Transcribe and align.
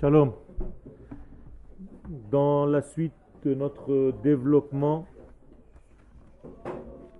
Shalom. 0.00 0.32
Dans 2.28 2.66
la 2.66 2.82
suite 2.82 3.12
de 3.44 3.54
notre 3.54 4.12
développement 4.24 5.06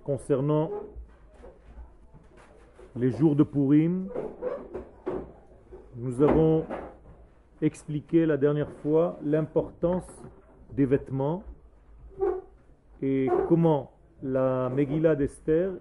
concernant 0.03 0.69
les 2.97 3.11
jours 3.11 3.37
de 3.37 3.43
Purim, 3.43 4.09
nous 5.95 6.21
avons 6.21 6.65
expliqué 7.61 8.25
la 8.25 8.35
dernière 8.35 8.71
fois 8.83 9.17
l'importance 9.23 10.21
des 10.73 10.85
vêtements 10.85 11.43
et 13.01 13.29
comment 13.47 13.93
la 14.21 14.69
Megillah 14.69 15.15
d'Esther 15.15 15.71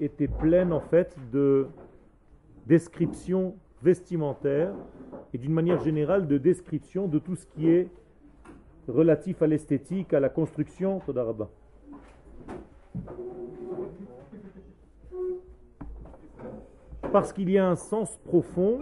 était 0.00 0.28
pleine 0.28 0.72
en 0.72 0.80
fait 0.80 1.14
de 1.30 1.66
descriptions 2.66 3.54
vestimentaires 3.82 4.72
et 5.32 5.38
d'une 5.38 5.52
manière 5.52 5.80
générale 5.82 6.26
de 6.26 6.38
description 6.38 7.08
de 7.08 7.18
tout 7.18 7.36
ce 7.36 7.46
qui 7.46 7.68
est 7.68 7.88
relatif 8.88 9.42
à 9.42 9.46
l'esthétique, 9.46 10.12
à 10.14 10.20
la 10.20 10.28
construction. 10.28 11.00
Todarabah. 11.00 11.48
Parce 17.12 17.32
qu'il 17.32 17.50
y 17.50 17.58
a 17.58 17.68
un 17.68 17.76
sens 17.76 18.18
profond 18.24 18.78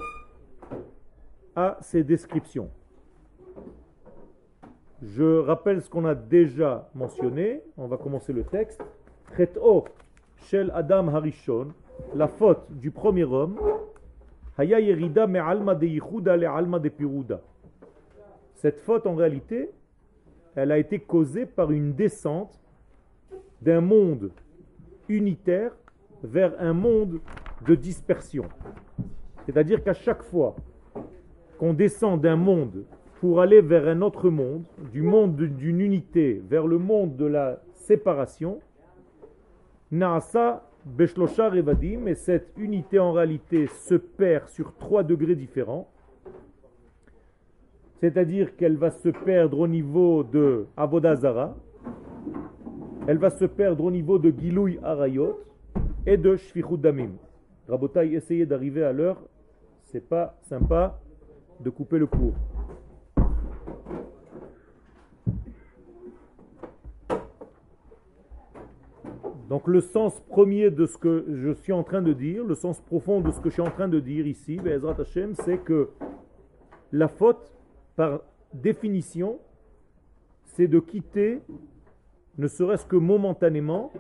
à 1.55 1.77
ces 1.81 2.03
descriptions. 2.03 2.71
Je 5.03 5.41
rappelle 5.41 5.83
ce 5.83 5.91
qu'on 5.91 6.05
a 6.05 6.15
déjà 6.15 6.89
mentionné. 6.95 7.61
On 7.77 7.89
va 7.89 7.97
commencer 7.97 8.33
le 8.33 8.45
texte. 8.45 8.81
La 12.15 12.29
faute 12.29 12.67
du 12.71 12.91
premier 12.91 13.25
homme, 13.25 13.59
cette 18.55 18.79
faute, 18.79 19.07
en 19.09 19.17
réalité, 19.17 19.71
elle 20.55 20.71
a 20.71 20.79
été 20.79 21.01
causée 21.01 21.47
par 21.47 21.73
une 21.73 21.95
descente 21.95 22.61
d'un 23.61 23.81
monde 23.81 24.31
unitaire 25.09 25.73
vers 26.23 26.55
un 26.61 26.73
monde 26.73 27.21
de 27.67 27.75
dispersion. 27.75 28.45
C'est-à-dire 29.47 29.83
qu'à 29.83 29.95
chaque 29.95 30.23
fois 30.23 30.55
qu'on 31.59 31.75
descend 31.75 32.21
d'un 32.21 32.37
monde 32.37 32.85
pour 33.21 33.41
aller 33.41 33.61
vers 33.61 33.89
un 33.89 34.01
autre 34.01 34.31
monde, 34.31 34.65
du 34.93 35.03
monde 35.03 35.37
d'une 35.37 35.81
unité 35.81 36.41
vers 36.49 36.67
le 36.67 36.79
monde 36.79 37.17
de 37.17 37.27
la 37.27 37.61
séparation, 37.73 38.61
Naasa 39.91 40.69
Beshlosha 40.85 41.49
Revadim, 41.49 42.07
et 42.07 42.15
cette 42.15 42.53
unité 42.57 42.99
en 42.99 43.13
réalité 43.13 43.67
se 43.67 43.95
perd 43.95 44.49
sur 44.49 44.75
trois 44.77 45.03
degrés 45.03 45.37
différents. 45.37 45.89
C'est-à-dire 48.01 48.57
qu'elle 48.57 48.77
va 48.77 48.91
se 48.91 49.11
perdre 49.11 49.61
au 49.61 49.69
niveau 49.69 50.25
de 50.25 50.67
Avodazara, 50.77 51.55
elle 53.07 53.19
va 53.19 53.31
se 53.31 53.45
perdre 53.45 53.85
au 53.85 53.91
niveau 53.91 54.19
de 54.19 54.31
Gilouy 54.37 54.79
Arayot 54.83 55.41
et 56.07 56.17
de 56.17 56.37
Shfichud 56.37 56.81
Damim. 56.81 57.13
Rabotai, 57.69 58.13
essayez 58.15 58.45
d'arriver 58.45 58.83
à 58.83 58.93
l'heure, 58.93 59.23
c'est 59.85 60.09
pas 60.09 60.37
sympa 60.43 60.99
de 61.61 61.71
couper 61.71 61.99
le 61.99 62.07
cours. 62.07 62.35
Donc 69.53 69.69
le 69.69 69.83
sens 69.83 70.19
premier 70.31 70.71
de 70.71 70.87
ce 70.87 70.97
que 70.97 71.27
je 71.29 71.53
suis 71.53 71.75
en 71.75 71.83
train 71.83 72.01
de 72.01 72.15
dire, 72.15 72.43
le 72.43 72.55
sens 72.55 72.81
profond 72.81 73.21
de 73.21 73.31
ce 73.31 73.39
que 73.39 73.51
je 73.51 73.57
suis 73.57 73.63
en 73.63 73.71
train 73.71 73.87
de 73.87 74.01
dire 74.01 74.27
ici, 74.27 74.59
c'est 75.45 75.59
que 75.59 75.91
la 76.91 77.07
faute, 77.07 77.53
par 77.95 78.23
définition, 78.55 79.39
c'est 80.55 80.69
de 80.69 80.81
quitter, 80.81 81.41
ne 82.39 82.49
serait-ce 82.49 82.87
que 82.87 82.97
momentanément, 82.97 83.93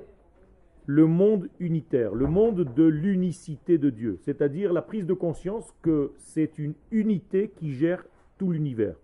le 0.86 1.04
monde 1.04 1.50
unitaire, 1.60 2.14
le 2.14 2.28
monde 2.28 2.64
de 2.74 2.84
l'unicité 2.84 3.76
de 3.76 3.90
Dieu, 3.90 4.16
c'est-à-dire 4.22 4.72
la 4.72 4.80
prise 4.80 5.04
de 5.04 5.12
conscience 5.12 5.70
que 5.82 6.12
c'est 6.16 6.58
une 6.58 6.72
unité 6.90 7.52
qui 7.56 7.74
gère 7.74 8.02
tout 8.38 8.52
l'univers. 8.52 8.96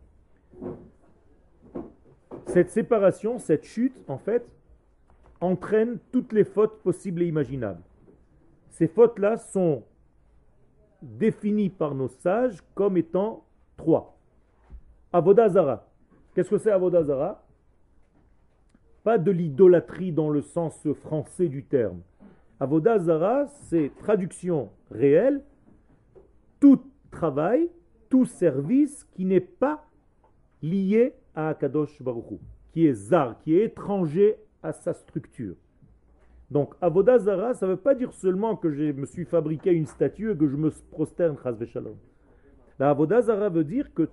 Cette 2.46 2.70
séparation, 2.70 3.38
cette 3.38 3.66
chute, 3.66 3.92
en 4.08 4.16
fait, 4.16 4.46
entraîne 5.40 5.98
toutes 6.12 6.32
les 6.32 6.44
fautes 6.44 6.82
possibles 6.82 7.22
et 7.22 7.26
imaginables. 7.26 7.82
Ces 8.70 8.88
fautes-là 8.88 9.36
sont 9.36 9.84
définies 11.02 11.70
par 11.70 11.94
nos 11.94 12.08
sages 12.08 12.62
comme 12.74 12.96
étant 12.96 13.44
trois. 13.76 14.18
Avodazara. 15.12 15.86
Qu'est-ce 16.34 16.50
que 16.50 16.58
c'est 16.58 16.70
Avodazara 16.70 17.44
Pas 19.04 19.18
de 19.18 19.30
l'idolâtrie 19.30 20.12
dans 20.12 20.30
le 20.30 20.42
sens 20.42 20.86
français 21.02 21.48
du 21.48 21.64
terme. 21.64 22.00
Avodazara, 22.60 23.46
c'est 23.46 23.92
traduction 23.98 24.70
réelle, 24.90 25.42
tout 26.60 26.80
travail, 27.10 27.70
tout 28.08 28.24
service 28.24 29.04
qui 29.14 29.24
n'est 29.24 29.40
pas 29.40 29.84
lié 30.62 31.14
à 31.34 31.50
Akadosh 31.50 32.02
Baruch 32.02 32.40
qui 32.72 32.86
est 32.86 32.94
zar, 32.94 33.38
qui 33.40 33.56
est 33.56 33.64
étranger 33.64 34.36
à 34.62 34.72
sa 34.72 34.92
structure. 34.92 35.54
Donc, 36.50 36.74
Avodazara, 36.80 37.54
ça 37.54 37.66
ne 37.66 37.72
veut 37.72 37.76
pas 37.78 37.94
dire 37.94 38.12
seulement 38.12 38.56
que 38.56 38.70
je 38.70 38.92
me 38.92 39.04
suis 39.04 39.24
fabriqué 39.24 39.72
une 39.72 39.86
statue 39.86 40.32
et 40.32 40.36
que 40.36 40.48
je 40.48 40.56
me 40.56 40.70
prosterne, 40.90 41.36
shalom. 41.66 41.96
La 42.78 42.90
Avodazara 42.90 43.48
veut 43.48 43.64
dire 43.64 43.92
que 43.92 44.08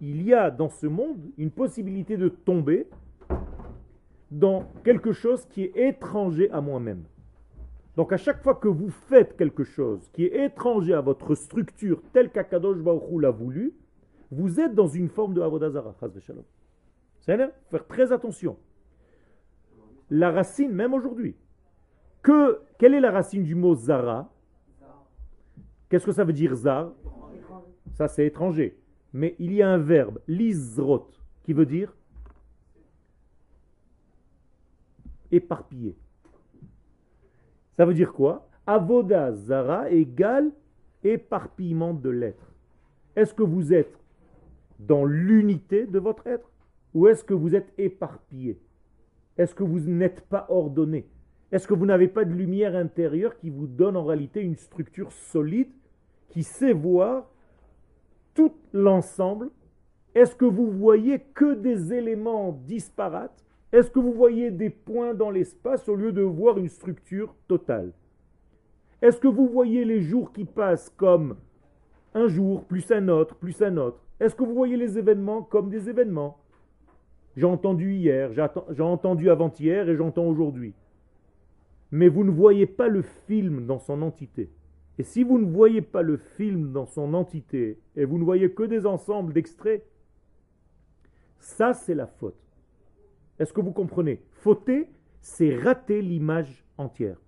il 0.00 0.22
y 0.22 0.34
a 0.34 0.50
dans 0.50 0.68
ce 0.68 0.86
monde 0.86 1.18
une 1.38 1.50
possibilité 1.50 2.18
de 2.18 2.28
tomber 2.28 2.86
dans 4.30 4.68
quelque 4.84 5.12
chose 5.12 5.46
qui 5.46 5.62
est 5.62 5.72
étranger 5.76 6.50
à 6.50 6.60
moi-même. 6.60 7.04
Donc 7.96 8.12
à 8.12 8.18
chaque 8.18 8.42
fois 8.42 8.56
que 8.56 8.68
vous 8.68 8.90
faites 8.90 9.36
quelque 9.38 9.64
chose 9.64 10.06
qui 10.12 10.24
est 10.24 10.44
étranger 10.44 10.92
à 10.92 11.00
votre 11.00 11.34
structure 11.34 12.02
telle 12.12 12.30
qu'Akadosh 12.30 12.78
Baruch 12.78 13.22
l'a 13.22 13.30
voulu, 13.30 13.72
vous 14.30 14.60
êtes 14.60 14.74
dans 14.74 14.88
une 14.88 15.08
forme 15.08 15.32
de 15.32 15.40
Avodazara. 15.40 15.94
Faire 17.24 17.86
très 17.88 18.12
attention 18.12 18.58
la 20.10 20.30
racine, 20.30 20.72
même 20.72 20.94
aujourd'hui. 20.94 21.36
Que, 22.22 22.60
quelle 22.78 22.94
est 22.94 23.00
la 23.00 23.10
racine 23.10 23.44
du 23.44 23.54
mot 23.54 23.74
zara? 23.74 24.30
Qu'est-ce 25.88 26.06
que 26.06 26.12
ça 26.12 26.24
veut 26.24 26.32
dire 26.32 26.54
zar? 26.54 26.92
Ça, 27.94 28.08
c'est 28.08 28.26
étranger. 28.26 28.78
Mais 29.12 29.34
il 29.38 29.52
y 29.52 29.62
a 29.62 29.70
un 29.70 29.78
verbe, 29.78 30.20
lizrot, 30.26 31.08
qui 31.44 31.52
veut 31.52 31.66
dire 31.66 31.94
éparpillé. 35.30 35.96
Ça 37.76 37.84
veut 37.84 37.94
dire 37.94 38.12
quoi? 38.12 38.48
Avoda 38.66 39.32
zara 39.32 39.90
égale 39.90 40.50
éparpillement 41.04 41.94
de 41.94 42.10
l'être. 42.10 42.52
Est-ce 43.14 43.32
que 43.32 43.42
vous 43.42 43.72
êtes 43.72 43.98
dans 44.78 45.04
l'unité 45.04 45.86
de 45.86 45.98
votre 45.98 46.26
être 46.26 46.50
ou 46.94 47.06
est-ce 47.06 47.24
que 47.24 47.34
vous 47.34 47.54
êtes 47.54 47.72
éparpillé? 47.78 48.58
Est-ce 49.38 49.54
que 49.54 49.64
vous 49.64 49.80
n'êtes 49.80 50.22
pas 50.22 50.46
ordonné? 50.48 51.06
Est-ce 51.52 51.68
que 51.68 51.74
vous 51.74 51.86
n'avez 51.86 52.08
pas 52.08 52.24
de 52.24 52.32
lumière 52.32 52.74
intérieure 52.74 53.36
qui 53.36 53.50
vous 53.50 53.66
donne 53.66 53.96
en 53.96 54.04
réalité 54.04 54.40
une 54.40 54.56
structure 54.56 55.12
solide 55.12 55.70
qui 56.28 56.42
sait 56.42 56.72
voir 56.72 57.30
tout 58.34 58.52
l'ensemble? 58.72 59.50
Est-ce 60.14 60.34
que 60.34 60.44
vous 60.44 60.70
voyez 60.70 61.20
que 61.34 61.54
des 61.54 61.92
éléments 61.92 62.52
disparates? 62.66 63.44
Est-ce 63.72 63.90
que 63.90 63.98
vous 63.98 64.12
voyez 64.12 64.50
des 64.50 64.70
points 64.70 65.12
dans 65.12 65.30
l'espace 65.30 65.88
au 65.88 65.94
lieu 65.94 66.12
de 66.12 66.22
voir 66.22 66.58
une 66.58 66.68
structure 66.68 67.34
totale? 67.46 67.92
Est-ce 69.02 69.20
que 69.20 69.28
vous 69.28 69.46
voyez 69.46 69.84
les 69.84 70.00
jours 70.00 70.32
qui 70.32 70.46
passent 70.46 70.90
comme 70.96 71.36
un 72.14 72.28
jour, 72.28 72.64
plus 72.64 72.90
un 72.90 73.08
autre, 73.08 73.34
plus 73.34 73.60
un 73.62 73.76
autre? 73.76 74.00
Est-ce 74.18 74.34
que 74.34 74.42
vous 74.42 74.54
voyez 74.54 74.78
les 74.78 74.96
événements 74.96 75.42
comme 75.42 75.68
des 75.68 75.90
événements? 75.90 76.38
J'ai 77.36 77.44
entendu 77.44 77.94
hier, 77.94 78.32
j'ai 78.32 78.82
entendu 78.82 79.30
avant-hier 79.30 79.88
et 79.88 79.96
j'entends 79.96 80.24
aujourd'hui. 80.24 80.74
Mais 81.90 82.08
vous 82.08 82.24
ne 82.24 82.30
voyez 82.30 82.66
pas 82.66 82.88
le 82.88 83.02
film 83.02 83.66
dans 83.66 83.78
son 83.78 84.02
entité. 84.02 84.50
Et 84.98 85.02
si 85.02 85.22
vous 85.22 85.38
ne 85.38 85.50
voyez 85.50 85.82
pas 85.82 86.02
le 86.02 86.16
film 86.16 86.72
dans 86.72 86.86
son 86.86 87.12
entité 87.12 87.78
et 87.94 88.06
vous 88.06 88.18
ne 88.18 88.24
voyez 88.24 88.50
que 88.52 88.62
des 88.62 88.86
ensembles 88.86 89.34
d'extraits, 89.34 89.84
ça 91.38 91.74
c'est 91.74 91.94
la 91.94 92.06
faute. 92.06 92.40
Est-ce 93.38 93.52
que 93.52 93.60
vous 93.60 93.72
comprenez? 93.72 94.22
Fauter, 94.30 94.88
c'est 95.20 95.54
rater 95.54 96.00
l'image 96.00 96.64
entière. 96.78 97.20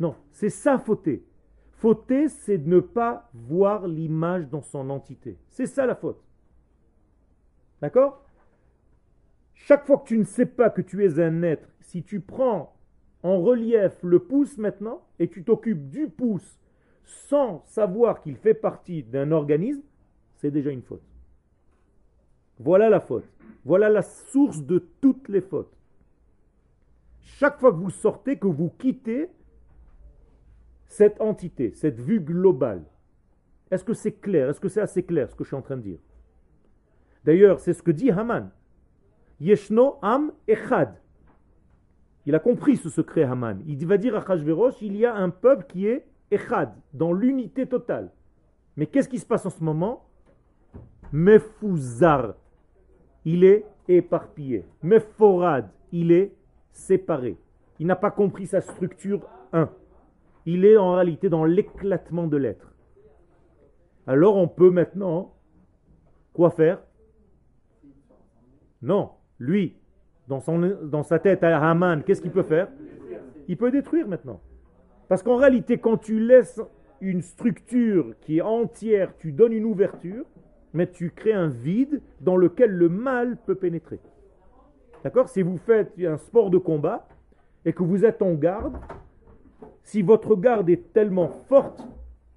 Non, 0.00 0.16
c'est 0.32 0.50
ça 0.50 0.78
fauter. 0.78 1.24
Fauter, 1.70 2.28
c'est 2.28 2.58
ne 2.58 2.80
pas 2.80 3.30
voir 3.32 3.86
l'image 3.86 4.48
dans 4.48 4.62
son 4.62 4.90
entité. 4.90 5.38
C'est 5.48 5.66
ça 5.66 5.86
la 5.86 5.94
faute. 5.94 6.20
D'accord? 7.80 8.24
Chaque 9.64 9.86
fois 9.86 9.98
que 9.98 10.08
tu 10.08 10.18
ne 10.18 10.24
sais 10.24 10.46
pas 10.46 10.70
que 10.70 10.82
tu 10.82 11.04
es 11.04 11.20
un 11.20 11.42
être, 11.44 11.68
si 11.80 12.02
tu 12.02 12.20
prends 12.20 12.74
en 13.22 13.40
relief 13.40 14.02
le 14.02 14.18
pouce 14.18 14.58
maintenant 14.58 15.06
et 15.20 15.28
tu 15.28 15.44
t'occupes 15.44 15.88
du 15.88 16.08
pouce 16.08 16.58
sans 17.04 17.62
savoir 17.66 18.20
qu'il 18.20 18.36
fait 18.36 18.54
partie 18.54 19.04
d'un 19.04 19.30
organisme, 19.30 19.82
c'est 20.34 20.50
déjà 20.50 20.70
une 20.70 20.82
faute. 20.82 21.04
Voilà 22.58 22.90
la 22.90 22.98
faute. 22.98 23.24
Voilà 23.64 23.88
la 23.88 24.02
source 24.02 24.62
de 24.62 24.80
toutes 25.00 25.28
les 25.28 25.40
fautes. 25.40 25.72
Chaque 27.20 27.60
fois 27.60 27.70
que 27.70 27.76
vous 27.76 27.90
sortez, 27.90 28.38
que 28.38 28.48
vous 28.48 28.70
quittez 28.70 29.28
cette 30.88 31.20
entité, 31.20 31.72
cette 31.72 32.00
vue 32.00 32.20
globale, 32.20 32.82
est-ce 33.70 33.84
que 33.84 33.94
c'est 33.94 34.20
clair? 34.20 34.50
Est-ce 34.50 34.60
que 34.60 34.68
c'est 34.68 34.80
assez 34.80 35.04
clair 35.04 35.30
ce 35.30 35.36
que 35.36 35.44
je 35.44 35.50
suis 35.50 35.56
en 35.56 35.62
train 35.62 35.76
de 35.76 35.82
dire? 35.82 35.98
D'ailleurs, 37.24 37.60
c'est 37.60 37.74
ce 37.74 37.82
que 37.84 37.92
dit 37.92 38.10
Haman. 38.10 38.50
Yeshno 39.42 39.98
Am 40.02 40.30
Echad. 40.46 40.94
Il 42.26 42.34
a 42.36 42.38
compris 42.38 42.76
ce 42.76 42.88
secret 42.88 43.24
Haman. 43.24 43.60
Il 43.66 43.84
va 43.88 43.98
dire 43.98 44.14
à 44.14 44.20
Hachverosh, 44.20 44.80
il 44.82 44.96
y 44.96 45.04
a 45.04 45.16
un 45.16 45.30
peuple 45.30 45.66
qui 45.68 45.88
est 45.88 46.06
Echad, 46.30 46.72
dans 46.94 47.12
l'unité 47.12 47.66
totale. 47.66 48.12
Mais 48.76 48.86
qu'est-ce 48.86 49.08
qui 49.08 49.18
se 49.18 49.26
passe 49.26 49.44
en 49.44 49.50
ce 49.50 49.64
moment? 49.64 50.06
Mefouzar, 51.10 52.34
il 53.24 53.42
est 53.42 53.66
éparpillé. 53.88 54.64
Meforad, 54.80 55.68
il 55.90 56.12
est 56.12 56.32
séparé. 56.70 57.36
Il 57.80 57.88
n'a 57.88 57.96
pas 57.96 58.12
compris 58.12 58.46
sa 58.46 58.60
structure 58.60 59.28
1. 59.52 59.68
Il 60.46 60.64
est 60.64 60.76
en 60.76 60.92
réalité 60.92 61.28
dans 61.28 61.44
l'éclatement 61.44 62.28
de 62.28 62.36
l'être. 62.36 62.72
Alors 64.06 64.36
on 64.36 64.46
peut 64.46 64.70
maintenant 64.70 65.34
quoi 66.32 66.50
faire? 66.50 66.80
Non, 68.80 69.10
lui, 69.42 69.74
dans, 70.28 71.02
sa 71.02 71.18
tête 71.18 71.42
à 71.42 71.68
Haman, 71.68 72.02
qu'est-ce 72.04 72.22
qu'il 72.22 72.30
peut 72.30 72.44
faire? 72.44 72.68
Il 73.48 73.56
peut 73.56 73.70
détruire 73.70 74.06
maintenant. 74.06 74.40
Parce 75.08 75.22
qu'en 75.22 75.36
réalité, 75.36 75.78
quand 75.78 75.96
tu 75.96 76.20
laisses 76.20 76.60
une 77.00 77.22
structure 77.22 78.14
qui 78.20 78.38
est 78.38 78.42
entière, 78.42 79.12
tu 79.18 79.32
donnes 79.32 79.52
une 79.52 79.64
ouverture, 79.64 80.24
mais 80.72 80.86
tu 80.86 81.10
crées 81.10 81.32
un 81.32 81.48
vide 81.48 82.00
dans 82.20 82.36
lequel 82.36 82.70
le 82.70 82.88
mal 82.88 83.36
peut 83.36 83.56
pénétrer. 83.56 83.98
D'accord? 85.02 85.28
Si 85.28 85.42
vous 85.42 85.58
faites 85.58 85.92
un 85.98 86.16
sport 86.16 86.48
de 86.48 86.58
combat 86.58 87.08
et 87.64 87.72
que 87.72 87.82
vous 87.82 88.04
êtes 88.04 88.22
en 88.22 88.34
garde, 88.34 88.76
si 89.82 90.02
votre 90.02 90.36
garde 90.36 90.70
est 90.70 90.92
tellement 90.92 91.28
forte, 91.48 91.84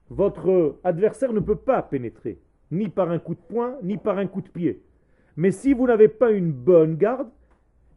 votre 0.09 0.77
adversaire 0.83 1.33
ne 1.33 1.39
peut 1.39 1.55
pas 1.55 1.83
pénétrer, 1.83 2.39
ni 2.71 2.89
par 2.89 3.11
un 3.11 3.19
coup 3.19 3.35
de 3.35 3.39
poing, 3.47 3.75
ni 3.83 3.97
par 3.97 4.17
un 4.17 4.25
coup 4.25 4.41
de 4.41 4.49
pied. 4.49 4.81
Mais 5.37 5.51
si 5.51 5.73
vous 5.73 5.87
n'avez 5.87 6.07
pas 6.07 6.31
une 6.31 6.51
bonne 6.51 6.95
garde, 6.95 7.29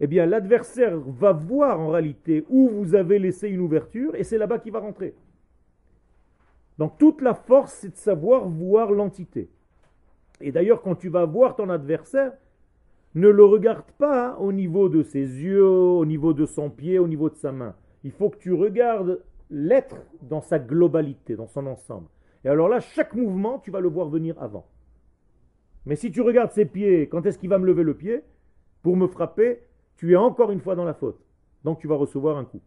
eh 0.01 0.07
bien 0.07 0.27
l'adversaire 0.27 0.99
va 0.99 1.33
voir 1.33 1.81
en 1.81 1.91
réalité 1.91 2.45
où 2.49 2.69
vous 2.69 2.95
avez 2.95 3.19
laissé 3.19 3.49
une 3.49 3.61
ouverture 3.61 4.15
et 4.15 4.25
c'est 4.25 4.39
là-bas 4.39 4.59
qu'il 4.59 4.73
va 4.73 4.81
rentrer. 4.81 5.15
Donc 6.79 6.99
toute 6.99 7.21
la 7.21 7.35
force, 7.35 7.75
c'est 7.75 7.91
de 7.91 7.97
savoir 7.97 8.49
voir 8.49 8.93
l'entité. 8.93 9.51
Et 10.41 10.53
d'ailleurs, 10.53 10.83
quand 10.83 10.95
tu 10.95 11.09
vas 11.09 11.25
voir 11.25 11.57
ton 11.57 11.69
adversaire, 11.69 12.33
ne 13.15 13.29
le 13.29 13.45
regarde 13.45 13.91
pas 13.99 14.37
au 14.39 14.53
niveau 14.53 14.89
de 14.89 15.03
ses 15.03 15.19
yeux, 15.19 15.67
au 15.67 16.05
niveau 16.07 16.33
de 16.33 16.47
son 16.47 16.71
pied, 16.71 16.99
au 16.99 17.09
niveau 17.09 17.31
de 17.31 17.35
sa 17.35 17.51
main. 17.51 17.75
Il 18.05 18.13
faut 18.13 18.31
que 18.31 18.39
tu 18.39 18.53
regardes 18.53 19.21
l'être 19.51 19.97
dans 20.23 20.41
sa 20.41 20.59
globalité, 20.59 21.35
dans 21.35 21.49
son 21.49 21.67
ensemble. 21.67 22.07
Et 22.45 22.49
alors 22.49 22.69
là, 22.69 22.79
chaque 22.79 23.15
mouvement, 23.15 23.59
tu 23.59 23.73
vas 23.73 23.81
le 23.81 23.89
voir 23.89 24.09
venir 24.09 24.41
avant. 24.41 24.67
Mais 25.89 25.97
si 25.97 26.13
tu 26.13 26.21
regardes 26.21 26.53
ses 26.53 26.67
pieds, 26.67 27.09
quand 27.09 27.25
est-ce 27.25 27.39
qu'il 27.39 27.49
va 27.49 27.59
me 27.59 27.65
lever 27.65 27.83
le 27.83 27.95
pied? 27.95 28.23
Pour 28.83 28.95
me 28.95 29.07
frapper, 29.07 29.63
tu 29.97 30.13
es 30.13 30.17
encore 30.17 30.53
une 30.53 30.61
fois 30.61 30.75
dans 30.77 30.85
la 30.85 30.93
faute. 30.93 31.19
Donc 31.65 31.81
tu 31.81 31.89
vas 31.89 31.95
recevoir 31.95 32.37
un 32.37 32.45
coup. 32.45 32.61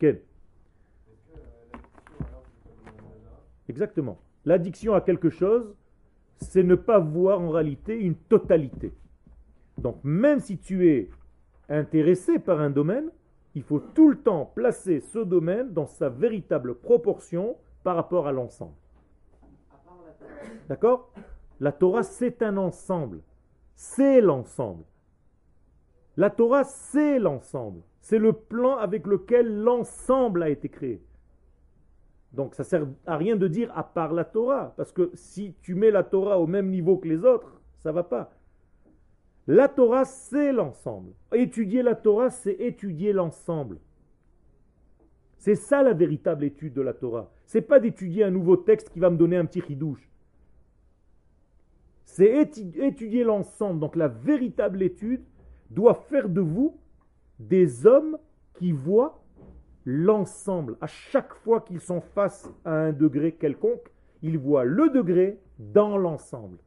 Quel 0.00 0.20
Exactement. 3.68 4.18
L'addiction 4.44 4.94
à 4.94 5.00
quelque 5.00 5.30
chose, 5.30 5.72
c'est 6.38 6.64
ne 6.64 6.74
pas 6.74 6.98
voir 6.98 7.40
en 7.40 7.50
réalité 7.50 7.96
une 7.96 8.16
totalité. 8.16 8.92
Donc 9.78 10.00
même 10.02 10.40
si 10.40 10.58
tu 10.58 10.88
es 10.90 11.10
intéressé 11.68 12.40
par 12.40 12.60
un 12.60 12.70
domaine, 12.70 13.08
il 13.54 13.62
faut 13.62 13.78
tout 13.78 14.08
le 14.08 14.18
temps 14.18 14.50
placer 14.52 14.98
ce 14.98 15.20
domaine 15.20 15.72
dans 15.72 15.86
sa 15.86 16.08
véritable 16.08 16.74
proportion 16.74 17.56
par 17.84 17.94
rapport 17.94 18.26
à 18.26 18.32
l'ensemble. 18.32 18.74
D'accord? 20.68 21.12
La 21.64 21.72
Torah, 21.72 22.02
c'est 22.02 22.42
un 22.42 22.58
ensemble. 22.58 23.22
C'est 23.74 24.20
l'ensemble. 24.20 24.84
La 26.18 26.28
Torah, 26.28 26.62
c'est 26.64 27.18
l'ensemble. 27.18 27.80
C'est 28.02 28.18
le 28.18 28.34
plan 28.34 28.76
avec 28.76 29.06
lequel 29.06 29.62
l'ensemble 29.62 30.42
a 30.42 30.50
été 30.50 30.68
créé. 30.68 31.02
Donc 32.34 32.54
ça 32.54 32.64
sert 32.64 32.86
à 33.06 33.16
rien 33.16 33.36
de 33.36 33.48
dire 33.48 33.72
à 33.74 33.82
part 33.82 34.12
la 34.12 34.26
Torah, 34.26 34.74
parce 34.76 34.92
que 34.92 35.10
si 35.14 35.54
tu 35.62 35.74
mets 35.74 35.90
la 35.90 36.04
Torah 36.04 36.38
au 36.38 36.46
même 36.46 36.68
niveau 36.68 36.98
que 36.98 37.08
les 37.08 37.24
autres, 37.24 37.58
ça 37.78 37.92
va 37.92 38.02
pas. 38.02 38.30
La 39.46 39.68
Torah, 39.68 40.04
c'est 40.04 40.52
l'ensemble. 40.52 41.12
Étudier 41.32 41.82
la 41.82 41.94
Torah, 41.94 42.28
c'est 42.28 42.60
étudier 42.60 43.14
l'ensemble. 43.14 43.78
C'est 45.38 45.54
ça 45.54 45.82
la 45.82 45.94
véritable 45.94 46.44
étude 46.44 46.74
de 46.74 46.82
la 46.82 46.92
Torah. 46.92 47.32
C'est 47.46 47.62
pas 47.62 47.80
d'étudier 47.80 48.24
un 48.24 48.30
nouveau 48.30 48.58
texte 48.58 48.90
qui 48.90 49.00
va 49.00 49.08
me 49.08 49.16
donner 49.16 49.38
un 49.38 49.46
petit 49.46 49.60
ridouche. 49.60 50.10
C'est 52.04 52.60
étudier 52.76 53.24
l'ensemble. 53.24 53.80
Donc 53.80 53.96
la 53.96 54.08
véritable 54.08 54.82
étude 54.82 55.24
doit 55.70 55.94
faire 55.94 56.28
de 56.28 56.40
vous 56.40 56.78
des 57.38 57.86
hommes 57.86 58.18
qui 58.54 58.72
voient 58.72 59.22
l'ensemble. 59.84 60.76
À 60.80 60.86
chaque 60.86 61.34
fois 61.34 61.60
qu'ils 61.60 61.80
sont 61.80 62.00
face 62.00 62.50
à 62.64 62.72
un 62.72 62.92
degré 62.92 63.32
quelconque, 63.32 63.90
ils 64.22 64.38
voient 64.38 64.64
le 64.64 64.88
degré 64.90 65.40
dans 65.58 65.98
l'ensemble. 65.98 66.58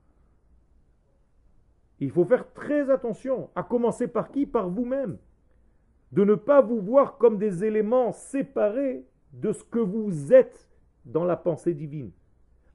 Il 2.00 2.12
faut 2.12 2.26
faire 2.26 2.52
très 2.54 2.92
attention, 2.92 3.50
à 3.56 3.64
commencer 3.64 4.08
par 4.08 4.30
qui? 4.30 4.46
Par 4.46 4.70
vous-même. 4.70 5.18
De 6.12 6.24
ne 6.24 6.36
pas 6.36 6.62
vous 6.62 6.80
voir 6.80 7.18
comme 7.18 7.38
des 7.38 7.64
éléments 7.64 8.12
séparés 8.12 9.04
de 9.34 9.52
ce 9.52 9.64
que 9.64 9.80
vous 9.80 10.32
êtes 10.32 10.70
dans 11.06 11.24
la 11.26 11.36
pensée 11.36 11.74
divine. 11.74 12.12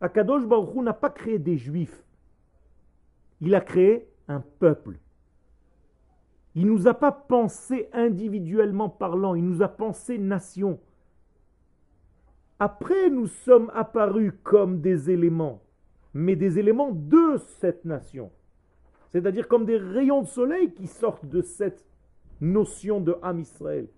Akadosh 0.01 0.47
Baruch 0.47 0.75
n'a 0.83 0.93
pas 0.93 1.11
créé 1.11 1.39
des 1.39 1.57
juifs. 1.57 2.05
Il 3.43 3.55
a 3.57 3.61
créé 3.61 4.09
un 4.29 4.41
peuple. 4.41 4.99
Il 6.55 6.67
ne 6.67 6.71
nous 6.71 6.87
a 6.87 6.95
pas 6.95 7.13
pensé 7.13 7.89
individuellement 7.93 8.89
parlant, 8.89 9.35
il 9.35 9.45
nous 9.45 9.63
a 9.63 9.69
pensé 9.69 10.17
nation. 10.17 10.79
Après, 12.61 13.11
nous 13.11 13.27
sommes 13.27 13.73
apparus 13.75 14.33
comme 14.45 14.81
des 14.81 15.11
éléments, 15.11 15.61
mais 16.15 16.37
des 16.37 16.61
éléments 16.61 16.93
de 16.93 17.37
cette 17.61 17.85
nation. 17.85 18.31
C'est-à-dire 19.11 19.49
comme 19.49 19.67
des 19.67 19.77
rayons 19.77 20.23
de 20.23 20.29
soleil 20.29 20.73
qui 20.73 20.87
sortent 20.87 21.27
de 21.27 21.43
cette 21.43 21.85
notion 22.41 23.01
de 23.01 23.17
Ham 23.23 23.41
Israël. 23.41 23.89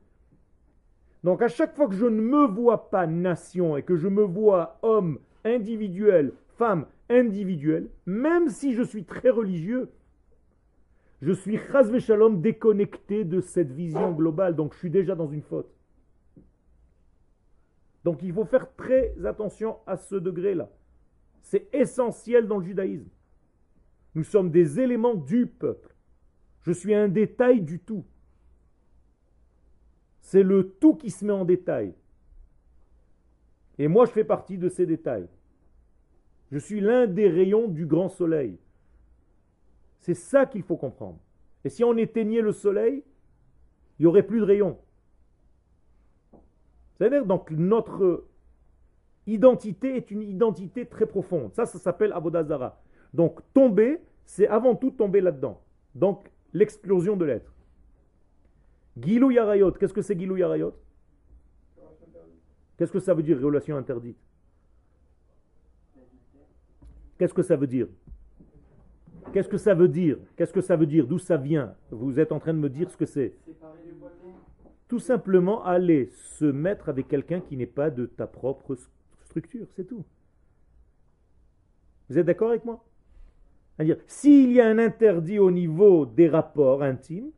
Donc 1.23 1.43
à 1.43 1.49
chaque 1.49 1.75
fois 1.77 1.89
que 1.89 1.95
je 1.95 2.07
ne 2.07 2.21
me 2.21 2.47
vois 2.47 2.91
pas 2.91 3.07
nation 3.07 3.77
et 3.77 3.83
que 3.83 3.97
je 3.97 4.09
me 4.09 4.23
vois 4.23 4.79
homme 4.83 5.19
individuel, 5.45 6.33
femme 6.57 6.87
individuelle, 7.09 7.89
même 8.07 8.49
si 8.49 8.75
je 8.75 8.83
suis 8.83 9.05
très 9.05 9.31
religieux, 9.31 9.91
je 11.23 11.33
suis 11.33 11.59
chas 11.59 11.99
shalom 12.01 12.41
déconnecté 12.41 13.25
de 13.25 13.41
cette 13.41 13.71
vision 13.71 14.13
globale, 14.13 14.57
donc 14.57 14.75
je 14.75 14.79
suis 14.79 14.91
déjà 14.91 15.15
dans 15.15 15.29
une 15.29 15.43
faute. 15.43 15.71
Donc 18.05 18.23
il 18.23 18.33
faut 18.33 18.45
faire 18.45 18.75
très 18.77 19.15
attention 19.25 19.79
à 19.87 19.97
ce 19.97 20.17
degré-là. 20.17 20.69
C'est 21.41 21.69
essentiel 21.75 22.47
dans 22.47 22.59
le 22.59 22.65
judaïsme. 22.65 23.09
Nous 24.15 24.25
sommes 24.25 24.51
des 24.51 24.81
éléments 24.81 25.15
du 25.15 25.47
peuple. 25.47 25.95
Je 26.63 26.73
suis 26.73 26.95
un 26.95 27.09
détail 27.09 27.61
du 27.63 27.81
tout. 27.81 28.05
C'est 30.21 30.43
le 30.43 30.71
tout 30.81 30.95
qui 30.95 31.11
se 31.11 31.25
met 31.25 31.33
en 31.33 31.45
détail. 31.45 31.95
Et 33.79 33.89
moi, 33.89 34.07
je 34.07 34.13
fais 34.13 34.25
partie 34.25 34.57
de 34.57 34.69
ces 34.69 34.87
détails. 34.87 35.29
Je 36.55 36.61
suis 36.61 36.81
l'un 36.81 37.09
des 37.09 37.29
rayons 37.29 37.67
du 37.67 37.85
grand 37.85 38.09
soleil. 38.09 38.61
C'est 39.99 40.15
ça 40.15 40.47
qu'il 40.47 40.63
faut 40.63 40.77
comprendre. 40.77 41.19
Et 41.65 41.69
si 41.69 41.83
on 41.83 41.97
éteignait 41.97 42.43
le 42.43 42.53
soleil, 42.53 43.03
il 43.99 44.03
n'y 44.03 44.07
aurait 44.07 44.23
plus 44.23 44.39
de 44.39 44.45
rayons. 44.45 44.79
C'est-à-dire, 46.95 47.27
donc, 47.27 47.51
notre 47.51 48.25
identité 49.27 49.97
est 49.97 50.13
une 50.13 50.23
identité 50.23 50.87
très 50.87 51.07
profonde. 51.07 51.53
Ça, 51.55 51.67
ça 51.67 51.81
s'appelle 51.81 52.13
Avodazara. 52.13 52.81
Donc 53.13 53.41
tomber, 53.53 53.99
c'est 54.25 54.47
avant 54.47 54.77
tout 54.77 54.93
tomber 54.93 55.21
là-dedans. 55.21 55.61
Donc 55.97 56.31
l'explosion 56.53 57.17
de 57.17 57.25
l'être. 57.25 57.53
Gilou 58.97 59.33
Yarayot, 59.33 59.73
qu'est-ce 59.73 59.93
que 59.93 60.03
c'est 60.03 60.17
Gilou 60.17 60.37
Yarayot? 60.37 60.73
Qu'est-ce 62.77 62.93
que 62.93 63.01
ça 63.01 63.13
veut 63.13 63.25
dire 63.25 63.41
relation 63.41 63.77
interdite? 63.77 64.24
Qu'est-ce 67.19 67.35
que 67.35 67.43
ça 67.43 67.57
veut 67.57 67.67
dire? 67.67 67.87
Qu'est-ce 69.33 69.49
que 69.49 69.59
ça 69.59 69.75
veut 69.75 69.89
dire? 69.89 70.19
Qu'est-ce 70.37 70.53
que 70.53 70.61
ça 70.61 70.77
veut 70.77 70.87
dire? 70.87 71.07
D'où 71.07 71.19
ça 71.19 71.37
vient? 71.37 71.75
Vous 71.91 72.21
êtes 72.21 72.33
en 72.33 72.39
train 72.39 72.55
de 72.55 72.59
me 72.59 72.69
dire 72.69 72.91
ce 72.91 72.97
que 72.97 73.07
c'est. 73.07 73.35
Tout 74.89 74.99
simplement 74.99 75.65
aller 75.65 76.11
se 76.13 76.45
mettre 76.45 76.89
avec 76.89 77.09
quelqu'un 77.09 77.41
qui 77.41 77.57
n'est 77.57 77.67
pas 77.67 77.91
de 77.91 78.07
ta 78.07 78.27
propre 78.27 78.77
structure, 79.25 79.67
c'est 79.75 79.85
tout. 79.85 80.05
Vous 82.09 82.19
êtes 82.19 82.27
d'accord 82.27 82.51
avec 82.51 82.65
moi? 82.65 82.85
C'est-à-dire, 83.77 83.97
s'il 84.07 84.53
y 84.53 84.61
a 84.61 84.67
un 84.67 84.79
interdit 84.79 85.39
au 85.39 85.51
niveau 85.51 86.07
des 86.07 86.29
rapports 86.29 86.83
intimes 86.83 87.31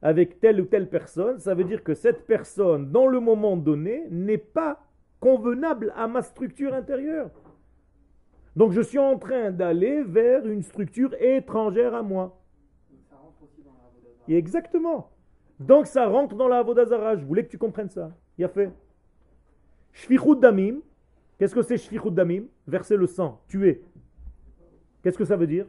avec 0.00 0.40
telle 0.40 0.60
ou 0.60 0.64
telle 0.64 0.88
personne, 0.88 1.38
ça 1.38 1.54
veut 1.54 1.64
dire 1.64 1.82
que 1.82 1.94
cette 1.94 2.26
personne, 2.26 2.90
dans 2.90 3.06
le 3.06 3.20
moment 3.20 3.56
donné, 3.56 4.04
n'est 4.10 4.38
pas 4.38 4.82
convenable 5.20 5.92
à 5.96 6.06
ma 6.06 6.22
structure 6.22 6.72
intérieure. 6.72 7.30
Donc 8.56 8.72
je 8.72 8.80
suis 8.80 8.98
en 8.98 9.18
train 9.18 9.50
d'aller 9.50 10.02
vers 10.02 10.46
une 10.46 10.62
structure 10.62 11.14
étrangère 11.20 11.94
à 11.94 12.02
moi. 12.02 12.40
Exactement. 14.26 15.10
Donc 15.60 15.86
ça 15.86 16.06
rentre 16.06 16.34
dans 16.34 16.48
la 16.48 16.58
Avodazara. 16.58 17.16
Je 17.16 17.24
voulais 17.24 17.44
que 17.44 17.50
tu 17.50 17.58
comprennes 17.58 17.90
ça. 17.90 18.10
Il 18.38 18.44
a 18.44 18.48
fait. 18.48 18.72
Shfichut 19.92 20.40
damim. 20.40 20.80
Qu'est-ce 21.38 21.54
que 21.54 21.62
c'est 21.62 21.76
Shfichut 21.76 22.10
damim? 22.10 22.44
Verser 22.66 22.96
le 22.96 23.06
sang, 23.06 23.42
tuer. 23.46 23.82
Qu'est-ce 25.02 25.18
que 25.18 25.24
ça 25.26 25.36
veut 25.36 25.46
dire? 25.46 25.66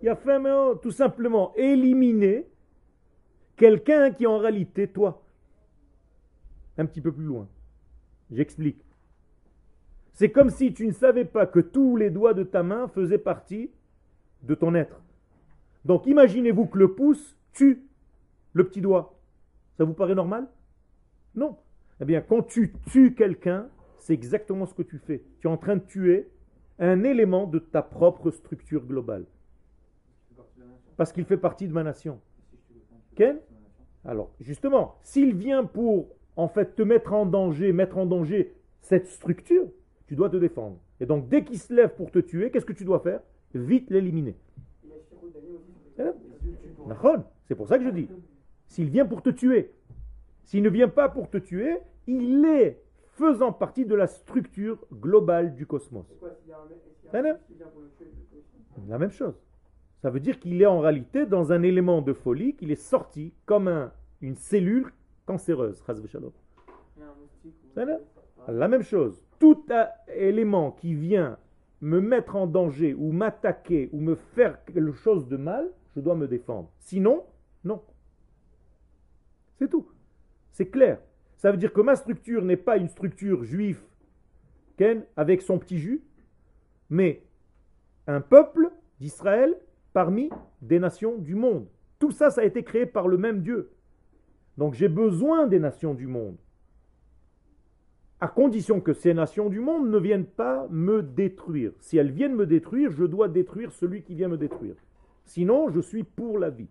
Il 0.00 0.08
a 0.08 0.16
fait, 0.16 0.38
tout 0.80 0.90
simplement, 0.90 1.54
éliminer 1.54 2.48
quelqu'un 3.54 4.10
qui 4.10 4.26
en 4.26 4.38
réalité 4.38 4.88
toi. 4.88 5.22
Un 6.76 6.86
petit 6.86 7.00
peu 7.00 7.12
plus 7.12 7.24
loin. 7.24 7.46
J'explique. 8.30 8.82
C'est 10.12 10.30
comme 10.30 10.50
si 10.50 10.74
tu 10.74 10.86
ne 10.86 10.92
savais 10.92 11.24
pas 11.24 11.46
que 11.46 11.60
tous 11.60 11.96
les 11.96 12.10
doigts 12.10 12.34
de 12.34 12.42
ta 12.42 12.62
main 12.62 12.88
faisaient 12.88 13.18
partie 13.18 13.70
de 14.42 14.54
ton 14.54 14.74
être. 14.74 15.00
Donc 15.84 16.06
imaginez-vous 16.06 16.66
que 16.66 16.78
le 16.78 16.94
pouce 16.94 17.36
tue 17.52 17.82
le 18.52 18.66
petit 18.66 18.80
doigt. 18.80 19.18
Ça 19.76 19.84
vous 19.84 19.94
paraît 19.94 20.14
normal? 20.14 20.46
Non. 21.34 21.56
Eh 22.00 22.04
bien, 22.04 22.20
quand 22.20 22.42
tu 22.42 22.72
tues 22.90 23.14
quelqu'un, 23.14 23.68
c'est 23.98 24.12
exactement 24.12 24.66
ce 24.66 24.74
que 24.74 24.82
tu 24.82 24.98
fais. 24.98 25.22
Tu 25.40 25.46
es 25.46 25.50
en 25.50 25.56
train 25.56 25.76
de 25.76 25.84
tuer 25.84 26.28
un 26.78 27.04
élément 27.04 27.46
de 27.46 27.58
ta 27.58 27.82
propre 27.82 28.30
structure 28.30 28.84
globale. 28.84 29.24
Parce 30.96 31.12
qu'il 31.12 31.24
fait 31.24 31.36
partie 31.36 31.68
de 31.68 31.72
ma 31.72 31.82
nation. 31.82 32.20
Ken? 33.14 33.38
Alors, 34.04 34.34
justement, 34.40 34.96
s'il 35.02 35.34
vient 35.34 35.64
pour, 35.64 36.08
en 36.36 36.48
fait, 36.48 36.74
te 36.74 36.82
mettre 36.82 37.12
en 37.12 37.24
danger, 37.24 37.72
mettre 37.72 37.98
en 37.98 38.06
danger 38.06 38.52
cette 38.80 39.06
structure, 39.06 39.68
tu 40.12 40.16
dois 40.16 40.28
te 40.28 40.36
défendre. 40.36 40.76
Et 41.00 41.06
donc, 41.06 41.30
dès 41.30 41.42
qu'il 41.42 41.58
se 41.58 41.72
lève 41.72 41.94
pour 41.94 42.10
te 42.10 42.18
tuer, 42.18 42.50
qu'est-ce 42.50 42.66
que 42.66 42.74
tu 42.74 42.84
dois 42.84 43.00
faire? 43.00 43.20
Vite 43.54 43.88
l'éliminer. 43.88 44.36
C'est 47.48 47.54
pour 47.54 47.66
ça 47.66 47.78
que 47.78 47.84
je 47.84 47.88
dis. 47.88 48.10
S'il 48.66 48.90
vient 48.90 49.06
pour 49.06 49.22
te 49.22 49.30
tuer, 49.30 49.72
s'il 50.44 50.62
ne 50.62 50.68
vient 50.68 50.88
pas 50.88 51.08
pour 51.08 51.30
te 51.30 51.38
tuer, 51.38 51.78
il 52.06 52.44
est 52.44 52.78
faisant 53.12 53.54
partie 53.54 53.86
de 53.86 53.94
la 53.94 54.06
structure 54.06 54.76
globale 54.92 55.54
du 55.54 55.64
cosmos. 55.64 56.04
La 58.86 58.98
même 58.98 59.12
chose. 59.12 59.40
Ça 60.02 60.10
veut 60.10 60.20
dire 60.20 60.38
qu'il 60.38 60.60
est 60.60 60.66
en 60.66 60.80
réalité 60.80 61.24
dans 61.24 61.52
un 61.52 61.62
élément 61.62 62.02
de 62.02 62.12
folie, 62.12 62.54
qu'il 62.54 62.70
est 62.70 62.74
sorti 62.74 63.32
comme 63.46 63.66
un, 63.66 63.90
une 64.20 64.36
cellule 64.36 64.92
cancéreuse. 65.24 65.82
La 68.48 68.68
même 68.68 68.82
chose. 68.82 69.21
Tout 69.42 69.66
élément 70.14 70.70
qui 70.70 70.94
vient 70.94 71.36
me 71.80 72.00
mettre 72.00 72.36
en 72.36 72.46
danger 72.46 72.94
ou 72.94 73.10
m'attaquer 73.10 73.90
ou 73.92 73.98
me 73.98 74.14
faire 74.14 74.64
quelque 74.66 74.92
chose 74.92 75.26
de 75.26 75.36
mal, 75.36 75.68
je 75.96 76.00
dois 76.00 76.14
me 76.14 76.28
défendre. 76.28 76.70
Sinon, 76.78 77.24
non. 77.64 77.82
C'est 79.58 79.68
tout. 79.68 79.88
C'est 80.52 80.70
clair. 80.70 81.00
Ça 81.38 81.50
veut 81.50 81.56
dire 81.56 81.72
que 81.72 81.80
ma 81.80 81.96
structure 81.96 82.44
n'est 82.44 82.56
pas 82.56 82.76
une 82.76 82.86
structure 82.86 83.42
juive, 83.42 83.82
Ken, 84.76 85.02
avec 85.16 85.42
son 85.42 85.58
petit 85.58 85.80
jus, 85.80 86.04
mais 86.88 87.24
un 88.06 88.20
peuple 88.20 88.70
d'Israël 89.00 89.58
parmi 89.92 90.30
des 90.60 90.78
nations 90.78 91.18
du 91.18 91.34
monde. 91.34 91.66
Tout 91.98 92.12
ça, 92.12 92.30
ça 92.30 92.42
a 92.42 92.44
été 92.44 92.62
créé 92.62 92.86
par 92.86 93.08
le 93.08 93.18
même 93.18 93.42
Dieu. 93.42 93.72
Donc 94.56 94.74
j'ai 94.74 94.88
besoin 94.88 95.48
des 95.48 95.58
nations 95.58 95.94
du 95.94 96.06
monde. 96.06 96.36
À 98.22 98.28
condition 98.28 98.80
que 98.80 98.92
ces 98.92 99.14
nations 99.14 99.48
du 99.48 99.58
monde 99.58 99.90
ne 99.90 99.98
viennent 99.98 100.26
pas 100.26 100.68
me 100.70 101.02
détruire. 101.02 101.72
Si 101.80 101.96
elles 101.96 102.12
viennent 102.12 102.36
me 102.36 102.46
détruire, 102.46 102.92
je 102.92 103.02
dois 103.02 103.26
détruire 103.26 103.72
celui 103.72 104.04
qui 104.04 104.14
vient 104.14 104.28
me 104.28 104.36
détruire. 104.36 104.76
Sinon, 105.24 105.70
je 105.70 105.80
suis 105.80 106.04
pour 106.04 106.38
la 106.38 106.48
vie. 106.48 106.68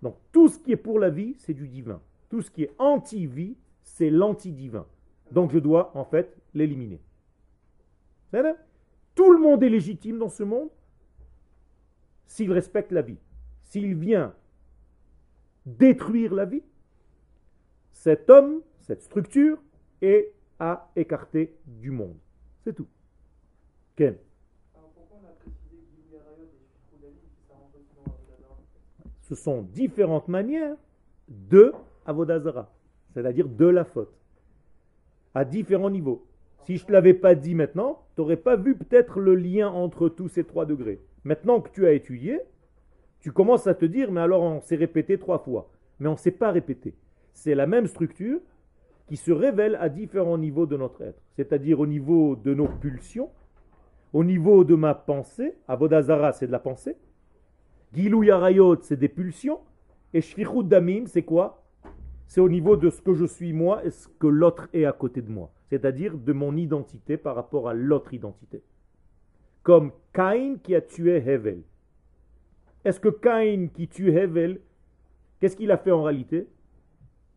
Donc 0.00 0.16
tout 0.32 0.48
ce 0.48 0.58
qui 0.58 0.72
est 0.72 0.76
pour 0.76 0.98
la 0.98 1.10
vie, 1.10 1.34
c'est 1.36 1.52
du 1.52 1.68
divin. 1.68 2.00
Tout 2.30 2.40
ce 2.40 2.50
qui 2.50 2.62
est 2.62 2.72
anti-vie, 2.78 3.58
c'est 3.82 4.08
l'anti-divin. 4.08 4.86
Donc 5.32 5.50
je 5.50 5.58
dois 5.58 5.92
en 5.94 6.06
fait 6.06 6.34
l'éliminer. 6.54 7.02
Tout 9.14 9.32
le 9.32 9.40
monde 9.40 9.62
est 9.62 9.68
légitime 9.68 10.18
dans 10.18 10.30
ce 10.30 10.44
monde 10.44 10.70
s'il 12.26 12.50
respecte 12.50 12.90
la 12.90 13.02
vie. 13.02 13.18
S'il 13.64 13.94
vient 13.96 14.34
détruire 15.66 16.32
la 16.32 16.46
vie, 16.46 16.62
cet 17.92 18.30
homme, 18.30 18.62
cette 18.80 19.02
structure, 19.02 19.58
est 20.00 20.33
à 20.58 20.90
écarter 20.96 21.54
du 21.66 21.90
monde. 21.90 22.16
C'est 22.64 22.74
tout. 22.74 22.88
Ken 23.96 24.16
ce 29.24 29.34
sont 29.34 29.62
différentes 29.62 30.28
manières 30.28 30.76
de 31.28 31.72
Avodazara, 32.06 32.70
c'est-à-dire 33.12 33.48
de 33.48 33.66
la 33.66 33.84
faute, 33.84 34.12
à 35.34 35.44
différents 35.44 35.90
niveaux. 35.90 36.26
Si 36.64 36.76
je 36.76 36.82
ne 36.82 36.88
te 36.88 36.92
l'avais 36.92 37.14
pas 37.14 37.34
dit 37.34 37.54
maintenant, 37.54 38.02
tu 38.14 38.20
n'aurais 38.20 38.36
pas 38.36 38.56
vu 38.56 38.76
peut-être 38.76 39.20
le 39.20 39.34
lien 39.34 39.68
entre 39.68 40.08
tous 40.08 40.28
ces 40.28 40.44
trois 40.44 40.66
degrés. 40.66 41.00
Maintenant 41.24 41.60
que 41.60 41.70
tu 41.70 41.86
as 41.86 41.92
étudié, 41.92 42.40
tu 43.20 43.32
commences 43.32 43.66
à 43.66 43.74
te 43.74 43.84
dire, 43.86 44.12
mais 44.12 44.20
alors 44.20 44.42
on 44.42 44.60
s'est 44.60 44.76
répété 44.76 45.18
trois 45.18 45.38
fois. 45.38 45.70
Mais 46.00 46.08
on 46.08 46.12
ne 46.12 46.18
s'est 46.18 46.30
pas 46.30 46.50
répété. 46.50 46.94
C'est 47.32 47.54
la 47.54 47.66
même 47.66 47.86
structure 47.86 48.40
qui 49.06 49.16
se 49.16 49.32
révèle 49.32 49.76
à 49.80 49.88
différents 49.88 50.38
niveaux 50.38 50.66
de 50.66 50.76
notre 50.76 51.02
être. 51.02 51.20
C'est-à-dire 51.36 51.80
au 51.80 51.86
niveau 51.86 52.36
de 52.36 52.54
nos 52.54 52.68
pulsions, 52.68 53.30
au 54.12 54.24
niveau 54.24 54.64
de 54.64 54.74
ma 54.74 54.94
pensée. 54.94 55.54
Avodazara, 55.68 56.32
c'est 56.32 56.46
de 56.46 56.52
la 56.52 56.58
pensée. 56.58 56.96
Gilou 57.92 58.22
Yarayot, 58.22 58.80
c'est 58.80 58.96
des 58.96 59.08
pulsions. 59.08 59.60
Et 60.14 60.20
Shfichut 60.20 60.64
Damim, 60.64 61.06
c'est 61.06 61.22
quoi? 61.22 61.64
C'est 62.26 62.40
au 62.40 62.48
niveau 62.48 62.76
de 62.76 62.90
ce 62.90 63.02
que 63.02 63.14
je 63.14 63.24
suis 63.24 63.52
moi 63.52 63.84
et 63.84 63.90
ce 63.90 64.08
que 64.08 64.26
l'autre 64.26 64.68
est 64.72 64.84
à 64.84 64.92
côté 64.92 65.20
de 65.20 65.30
moi. 65.30 65.50
C'est-à-dire 65.68 66.16
de 66.16 66.32
mon 66.32 66.56
identité 66.56 67.16
par 67.16 67.34
rapport 67.34 67.68
à 67.68 67.74
l'autre 67.74 68.14
identité. 68.14 68.62
Comme 69.62 69.92
Caïn 70.12 70.56
qui 70.62 70.74
a 70.74 70.80
tué 70.80 71.16
Hevel. 71.16 71.62
Est-ce 72.84 73.00
que 73.00 73.08
Caïn 73.08 73.68
qui 73.68 73.88
tue 73.88 74.10
Hevel, 74.10 74.60
qu'est-ce 75.40 75.56
qu'il 75.56 75.70
a 75.70 75.78
fait 75.78 75.90
en 75.90 76.02
réalité? 76.02 76.46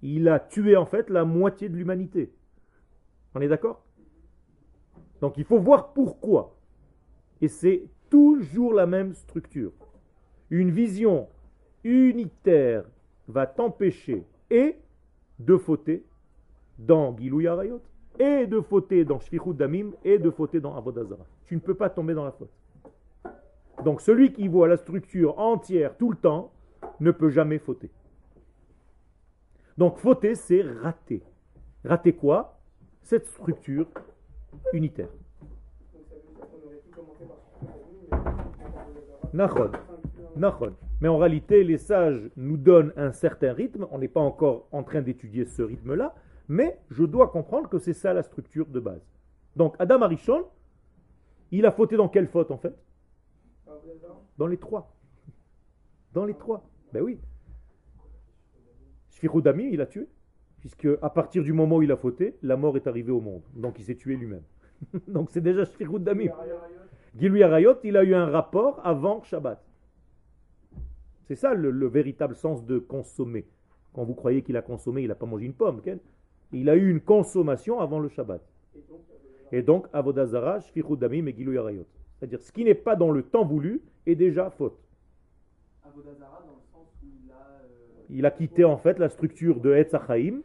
Il 0.02 0.28
a 0.28 0.40
tué 0.40 0.76
en 0.76 0.86
fait 0.86 1.10
la 1.10 1.26
moitié 1.26 1.70
de 1.70 1.76
l'humanité. 1.76 2.32
On 3.36 3.42
est 3.42 3.48
d'accord? 3.48 3.84
Donc 5.22 5.38
il 5.38 5.44
faut 5.44 5.60
voir 5.60 5.94
pourquoi. 5.94 6.56
Et 7.42 7.48
c'est 7.48 7.84
toujours 8.10 8.74
la 8.74 8.86
même 8.86 9.14
structure 9.14 9.72
une 10.50 10.72
vision 10.72 11.28
unitaire 11.84 12.84
va 13.28 13.46
t'empêcher 13.46 14.24
et 14.50 14.78
de 15.40 15.58
fauter 15.58 16.06
dans 16.80 17.16
Gilou 17.18 17.42
Yarayot, 17.42 17.82
et 18.20 18.48
de 18.48 18.62
fauter 18.62 19.06
dans 19.06 19.20
Shfichut 19.20 19.54
Damim, 19.54 19.92
et 20.04 20.18
de 20.18 20.30
fauter 20.30 20.60
dans 20.60 20.76
Avodazara. 20.76 21.26
Tu 21.46 21.56
ne 21.56 21.60
peux 21.60 21.76
pas 21.76 21.90
tomber 21.90 22.14
dans 22.14 22.24
la 22.24 22.32
faute. 22.32 22.52
Donc 23.84 24.02
celui 24.02 24.34
qui 24.34 24.48
voit 24.48 24.68
la 24.68 24.78
structure 24.78 25.38
entière 25.38 25.96
tout 25.98 26.10
le 26.10 26.18
temps 26.18 26.52
ne 27.00 27.12
peut 27.12 27.30
jamais 27.30 27.60
fauter. 27.60 27.92
Donc 29.78 29.98
fauter, 29.98 30.36
c'est 30.36 30.62
rater. 30.62 31.24
Rater 31.84 32.14
quoi? 32.14 32.60
Cette 33.04 33.28
structure 33.28 33.88
unitaire. 34.74 35.10
Nachod. 39.34 39.78
Mais 41.00 41.08
en 41.08 41.18
réalité, 41.18 41.64
les 41.64 41.78
sages 41.78 42.30
nous 42.36 42.58
donnent 42.58 42.94
un 42.96 43.12
certain 43.12 43.54
rythme. 43.54 43.88
On 43.92 44.00
n'est 44.00 44.08
pas 44.08 44.22
encore 44.22 44.68
en 44.72 44.84
train 44.84 45.02
d'étudier 45.02 45.46
ce 45.46 45.62
rythme-là, 45.62 46.16
mais 46.48 46.80
je 46.90 47.04
dois 47.04 47.30
comprendre 47.30 47.70
que 47.70 47.78
c'est 47.78 47.94
ça 47.94 48.14
la 48.14 48.24
structure 48.24 48.66
de 48.68 48.80
base. 48.80 49.02
Donc 49.56 49.76
Adam 49.80 50.02
Arishon, 50.02 50.46
il 51.52 51.66
a 51.66 51.72
fauté 51.72 51.98
dans 51.98 52.10
quelle 52.10 52.28
faute 52.28 52.52
en 52.52 52.58
fait? 52.58 52.76
Dans 54.38 54.48
les 54.48 54.58
trois. 54.58 54.94
Dans 56.14 56.26
les 56.26 56.36
trois. 56.36 56.64
Ben 56.94 57.02
oui. 57.02 57.20
Shfiroudami, 59.18 59.70
il 59.72 59.82
a 59.82 59.88
tué. 59.88 60.08
Puisque 60.60 60.88
à 61.02 61.10
partir 61.10 61.44
du 61.44 61.54
moment 61.54 61.78
où 61.78 61.82
il 61.82 61.92
a 61.92 61.98
fauté, 61.98 62.36
la 62.44 62.56
mort 62.56 62.78
est 62.78 62.88
arrivée 62.88 63.12
au 63.12 63.22
monde. 63.22 63.42
Donc 63.56 63.80
il 63.80 63.84
s'est 63.84 63.96
tué 63.96 64.16
lui-même. 64.16 64.44
Donc 65.08 65.30
c'est 65.32 65.42
déjà 65.42 65.66
Shfiroudami. 65.66 66.30
Gilui 67.18 67.42
Arayot, 67.42 67.78
il 67.84 67.98
a 67.98 68.04
eu 68.04 68.14
un 68.14 68.28
rapport 68.28 68.80
avant 68.86 69.24
Shabbat. 69.24 69.64
C'est 71.28 71.36
ça 71.36 71.54
le, 71.54 71.88
véritable 71.88 72.36
sens 72.36 72.64
de 72.64 72.78
consommer. 72.78 73.48
Quand 73.94 74.04
vous 74.04 74.14
croyez 74.14 74.44
qu'il 74.44 74.56
a 74.56 74.62
consommé, 74.62 75.02
il 75.02 75.08
n'a 75.08 75.16
pas 75.16 75.26
mangé 75.26 75.46
une 75.46 75.54
pomme. 75.54 75.82
Il 76.52 76.70
a 76.70 76.76
eu 76.76 76.90
une 76.90 77.02
consommation 77.02 77.80
avant 77.80 78.00
le 78.00 78.10
Shabbat. 78.10 78.42
Et 79.52 79.64
donc, 79.64 79.88
Avodazara, 79.94 80.60
Shfichudami, 80.60 81.24
Megilou 81.24 81.54
Yarayot. 81.54 81.86
C'est-à-dire, 82.18 82.42
ce 82.42 82.52
qui 82.52 82.64
n'est 82.64 82.76
pas 82.76 82.96
dans 82.96 83.12
le 83.12 83.24
temps 83.24 83.46
voulu 83.46 83.82
est 84.06 84.16
déjà 84.16 84.50
faute. 84.52 84.78
Avodazara, 85.84 86.44
dans 86.46 86.56
le 86.56 86.62
sens 86.72 86.88
où 87.04 87.08
il 87.08 87.32
a. 87.32 87.36
euh, 87.36 87.97
Il 88.10 88.26
a 88.26 88.32
quitté 88.32 88.64
en 88.64 88.78
fait 88.78 89.00
la 89.00 89.10
structure 89.10 89.60
de 89.60 89.74
Etzachaim 89.74 90.42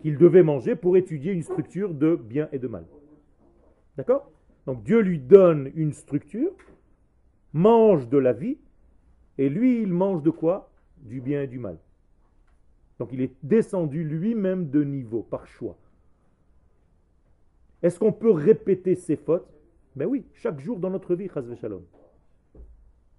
qu'il 0.00 0.18
devait 0.18 0.42
manger 0.42 0.76
pour 0.76 0.96
étudier 0.96 1.32
une 1.32 1.42
structure 1.42 1.94
de 1.94 2.16
bien 2.16 2.48
et 2.52 2.58
de 2.58 2.68
mal. 2.68 2.84
D'accord? 3.96 4.30
Donc 4.66 4.82
Dieu 4.82 5.00
lui 5.00 5.18
donne 5.18 5.70
une 5.74 5.92
structure, 5.92 6.52
mange 7.52 8.08
de 8.08 8.18
la 8.18 8.32
vie, 8.32 8.58
et 9.38 9.48
lui, 9.48 9.82
il 9.82 9.92
mange 9.92 10.22
de 10.22 10.30
quoi? 10.30 10.70
Du 10.98 11.20
bien 11.20 11.42
et 11.42 11.46
du 11.46 11.58
mal. 11.58 11.78
Donc 12.98 13.12
il 13.12 13.20
est 13.22 13.34
descendu 13.42 14.04
lui-même 14.04 14.70
de 14.70 14.84
niveau, 14.84 15.22
par 15.22 15.46
choix. 15.46 15.76
Est-ce 17.82 17.98
qu'on 17.98 18.12
peut 18.12 18.30
répéter 18.30 18.94
ses 18.94 19.16
fautes? 19.16 19.48
Ben 19.96 20.06
oui, 20.06 20.24
chaque 20.34 20.60
jour 20.60 20.78
dans 20.78 20.90
notre 20.90 21.14
vie, 21.14 21.28
shalom. 21.60 21.82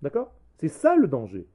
D'accord? 0.01 0.33
C'est 0.57 0.69
ça 0.69 0.95
le 0.95 1.07
danger. 1.07 1.45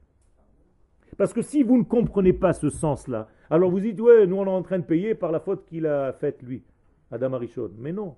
Parce 1.19 1.33
que 1.33 1.41
si 1.41 1.63
vous 1.63 1.77
ne 1.77 1.83
comprenez 1.83 2.31
pas 2.31 2.53
ce 2.53 2.69
sens-là, 2.69 3.27
alors 3.49 3.69
vous 3.69 3.81
dites, 3.81 3.99
ouais, 3.99 4.25
nous 4.25 4.37
on 4.37 4.45
est 4.45 4.49
en 4.49 4.63
train 4.63 4.79
de 4.79 4.85
payer 4.85 5.15
par 5.15 5.33
la 5.33 5.41
faute 5.41 5.65
qu'il 5.65 5.85
a 5.85 6.13
faite 6.13 6.41
lui, 6.41 6.63
Adam 7.11 7.33
Arishon. 7.33 7.71
Mais 7.77 7.91
non. 7.91 8.15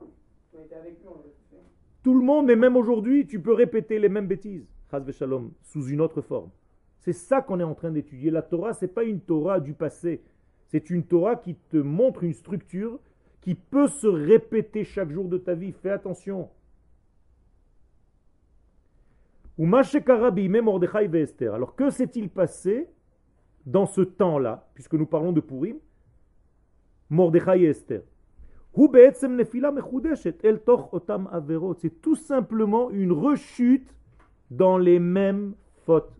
Tout 2.03 2.13
le 2.13 2.23
monde, 2.23 2.51
et 2.51 2.55
même 2.55 2.75
aujourd'hui, 2.75 3.25
tu 3.25 3.41
peux 3.41 3.53
répéter 3.53 3.97
les 3.97 4.07
mêmes 4.07 4.27
bêtises, 4.27 4.67
shalom, 5.17 5.51
sous 5.63 5.87
une 5.87 5.99
autre 5.99 6.21
forme. 6.21 6.51
C'est 6.99 7.13
ça 7.13 7.41
qu'on 7.41 7.59
est 7.59 7.63
en 7.63 7.73
train 7.73 7.89
d'étudier. 7.89 8.29
La 8.29 8.43
Torah, 8.43 8.73
c'est 8.73 8.93
pas 8.93 9.03
une 9.03 9.19
Torah 9.19 9.59
du 9.59 9.73
passé. 9.73 10.21
C'est 10.67 10.91
une 10.91 11.03
Torah 11.03 11.37
qui 11.37 11.55
te 11.55 11.77
montre 11.77 12.23
une 12.23 12.35
structure 12.35 12.99
qui 13.41 13.55
peut 13.55 13.87
se 13.87 14.05
répéter 14.05 14.83
chaque 14.83 15.09
jour 15.09 15.27
de 15.27 15.39
ta 15.39 15.55
vie. 15.55 15.71
Fais 15.71 15.89
attention. 15.89 16.49
Ou 19.61 19.67
Mordechai. 19.67 21.07
Alors 21.53 21.75
que 21.75 21.91
s'est-il 21.91 22.29
passé 22.31 22.89
dans 23.63 23.85
ce 23.85 24.01
temps-là, 24.01 24.67
puisque 24.73 24.95
nous 24.95 25.05
parlons 25.05 25.31
de 25.33 25.39
Purim 25.39 25.77
Mordechai 27.11 27.65
Esther? 27.65 28.01
C'est 31.77 32.01
tout 32.01 32.15
simplement 32.15 32.89
une 32.89 33.11
rechute 33.11 33.93
dans 34.49 34.79
les 34.79 34.97
mêmes 34.97 35.53
fautes. 35.85 36.11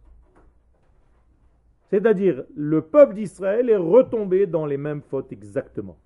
C'est-à-dire, 1.90 2.44
le 2.56 2.84
peuple 2.84 3.16
d'Israël 3.16 3.72
est 3.72 3.76
retombé 3.76 4.46
dans 4.46 4.68
les 4.68 4.78
mêmes 4.78 5.02
fautes 5.02 5.32
exactement. 5.32 5.98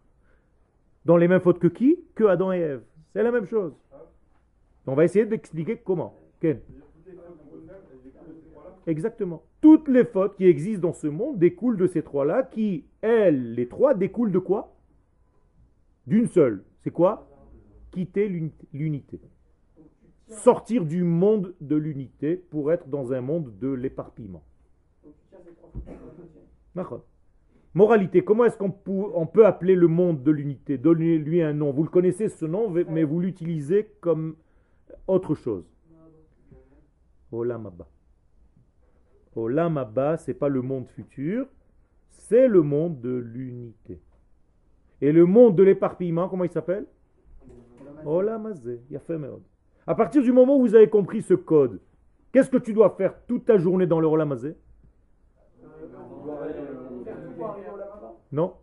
Dans 1.03 1.17
les 1.17 1.27
mêmes 1.27 1.41
fautes 1.41 1.59
que 1.59 1.67
qui? 1.67 1.99
Que 2.15 2.23
Adam 2.23 2.53
et 2.53 2.59
Ève. 2.59 2.83
C'est 3.11 3.23
la 3.23 3.31
même 3.31 3.45
chose. 3.45 3.73
On 4.87 4.95
va 4.95 5.03
essayer 5.03 5.25
d'expliquer 5.25 5.75
comment. 5.75 6.17
Exactement. 8.87 9.43
Toutes 9.61 9.87
les 9.87 10.05
fautes 10.05 10.35
qui 10.35 10.45
existent 10.45 10.87
dans 10.87 10.93
ce 10.93 11.07
monde 11.07 11.39
découlent 11.39 11.77
de 11.77 11.87
ces 11.87 12.03
trois-là, 12.03 12.43
qui, 12.43 12.85
elles, 13.01 13.53
les 13.55 13.67
trois, 13.67 13.95
découlent 13.95 14.31
de 14.31 14.39
quoi? 14.39 14.75
D'une 16.05 16.27
seule. 16.27 16.63
C'est 16.81 16.91
quoi? 16.91 17.27
Quitter 17.91 18.29
l'unité-. 18.73 19.21
Sortir 20.27 20.85
du 20.85 21.03
monde 21.03 21.55
de 21.61 21.75
l'unité 21.75 22.35
pour 22.35 22.71
être 22.71 22.87
dans 22.87 23.11
un 23.13 23.21
monde 23.21 23.57
de 23.59 23.69
l'éparpillement. 23.69 24.43
Moralité, 27.73 28.23
comment 28.23 28.45
est-ce 28.45 28.57
qu'on 28.57 28.71
peut 29.27 29.45
appeler 29.45 29.75
le 29.75 29.87
monde 29.87 30.23
de 30.23 30.31
l'unité? 30.31 30.77
Donnez-lui 30.77 31.41
un 31.41 31.53
nom. 31.53 31.71
Vous 31.71 31.83
le 31.83 31.89
connaissez 31.89 32.29
ce 32.29 32.45
nom, 32.45 32.69
mais 32.69 33.03
vous 33.03 33.19
l'utilisez 33.19 33.91
comme 33.99 34.35
autre 35.07 35.35
chose. 35.35 35.65
Olam 39.35 39.77
Abba, 39.77 40.17
c'est 40.17 40.33
pas 40.33 40.49
le 40.49 40.61
monde 40.61 40.87
futur, 40.87 41.45
c'est 42.09 42.47
le 42.47 42.61
monde 42.61 43.01
de 43.01 43.15
l'unité. 43.15 43.99
Et 45.01 45.11
le 45.11 45.25
monde 45.25 45.55
de 45.55 45.63
l'éparpillement, 45.63 46.29
comment 46.29 46.43
il 46.45 46.51
s'appelle? 46.51 46.85
Olam. 48.05 48.53
Yafé 48.89 49.17
Meod. 49.17 49.41
À 49.87 49.95
partir 49.95 50.23
du 50.23 50.31
moment 50.31 50.57
où 50.57 50.61
vous 50.61 50.75
avez 50.75 50.89
compris 50.89 51.21
ce 51.21 51.33
code, 51.33 51.79
qu'est-ce 52.31 52.49
que 52.49 52.57
tu 52.57 52.73
dois 52.73 52.91
faire 52.91 53.13
toute 53.27 53.45
ta 53.45 53.57
journée 53.57 53.87
dans 53.87 53.99
le 53.99 54.07
Olam 54.07 54.35
Non. 58.31 58.53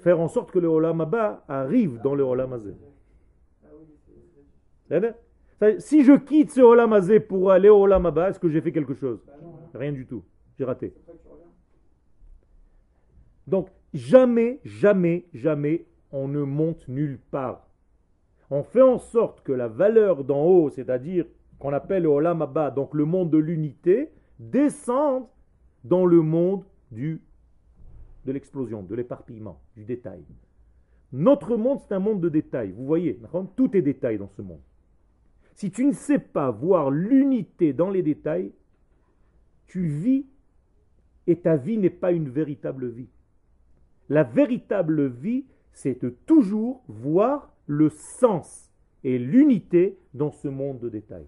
Faire 0.00 0.20
en 0.20 0.28
sorte 0.28 0.50
que 0.50 0.58
le 0.58 0.68
Olam 0.68 1.00
Abba 1.00 1.44
arrive 1.48 2.00
dans 2.02 2.14
le 2.14 2.22
Olam 2.22 2.58
ça- 5.58 5.78
Si 5.80 6.04
je 6.04 6.12
quitte 6.14 6.50
ce 6.50 6.60
Olam 6.60 6.92
Hazeh 6.92 7.20
pour 7.20 7.50
aller 7.50 7.68
au 7.68 7.82
Olam 7.82 8.06
Abba, 8.06 8.30
est-ce 8.30 8.38
que 8.40 8.48
j'ai 8.48 8.60
fait 8.60 8.72
quelque 8.72 8.94
chose? 8.94 9.20
Rien 9.74 9.92
du 9.92 10.06
tout. 10.06 10.24
J'ai 10.58 10.64
raté. 10.64 10.94
Donc, 13.46 13.68
jamais, 13.92 14.60
jamais, 14.64 15.26
jamais, 15.32 15.86
on 16.12 16.28
ne 16.28 16.42
monte 16.42 16.86
nulle 16.88 17.18
part. 17.30 17.68
On 18.50 18.62
fait 18.62 18.82
en 18.82 18.98
sorte 18.98 19.42
que 19.42 19.52
la 19.52 19.68
valeur 19.68 20.24
d'en 20.24 20.44
haut, 20.44 20.70
c'est-à-dire 20.70 21.26
qu'on 21.58 21.72
appelle 21.72 22.02
le 22.02 22.08
Olam 22.08 22.42
Abba, 22.42 22.70
donc 22.70 22.94
le 22.94 23.04
monde 23.04 23.30
de 23.30 23.38
l'unité, 23.38 24.10
descende 24.38 25.26
dans 25.84 26.04
le 26.04 26.20
monde 26.20 26.64
du, 26.90 27.22
de 28.26 28.32
l'explosion, 28.32 28.82
de 28.82 28.94
l'éparpillement, 28.94 29.60
du 29.76 29.84
détail. 29.84 30.22
Notre 31.12 31.56
monde, 31.56 31.80
c'est 31.80 31.94
un 31.94 31.98
monde 31.98 32.20
de 32.20 32.28
détails. 32.28 32.72
Vous 32.72 32.86
voyez, 32.86 33.20
tout 33.56 33.76
est 33.76 33.82
détail 33.82 34.18
dans 34.18 34.28
ce 34.28 34.42
monde. 34.42 34.60
Si 35.54 35.70
tu 35.70 35.84
ne 35.84 35.92
sais 35.92 36.18
pas 36.18 36.50
voir 36.50 36.90
l'unité 36.90 37.72
dans 37.72 37.90
les 37.90 38.02
détails, 38.02 38.52
tu 39.72 39.86
vis 39.86 40.26
et 41.26 41.40
ta 41.40 41.56
vie 41.56 41.78
n'est 41.78 41.88
pas 41.88 42.12
une 42.12 42.28
véritable 42.28 42.88
vie. 42.88 43.08
La 44.10 44.22
véritable 44.22 45.06
vie, 45.06 45.46
c'est 45.72 46.02
de 46.02 46.10
toujours 46.10 46.82
voir 46.88 47.54
le 47.66 47.88
sens 47.88 48.70
et 49.02 49.18
l'unité 49.18 49.96
dans 50.12 50.30
ce 50.30 50.48
monde 50.48 50.78
de 50.80 50.90
détails. 50.90 51.26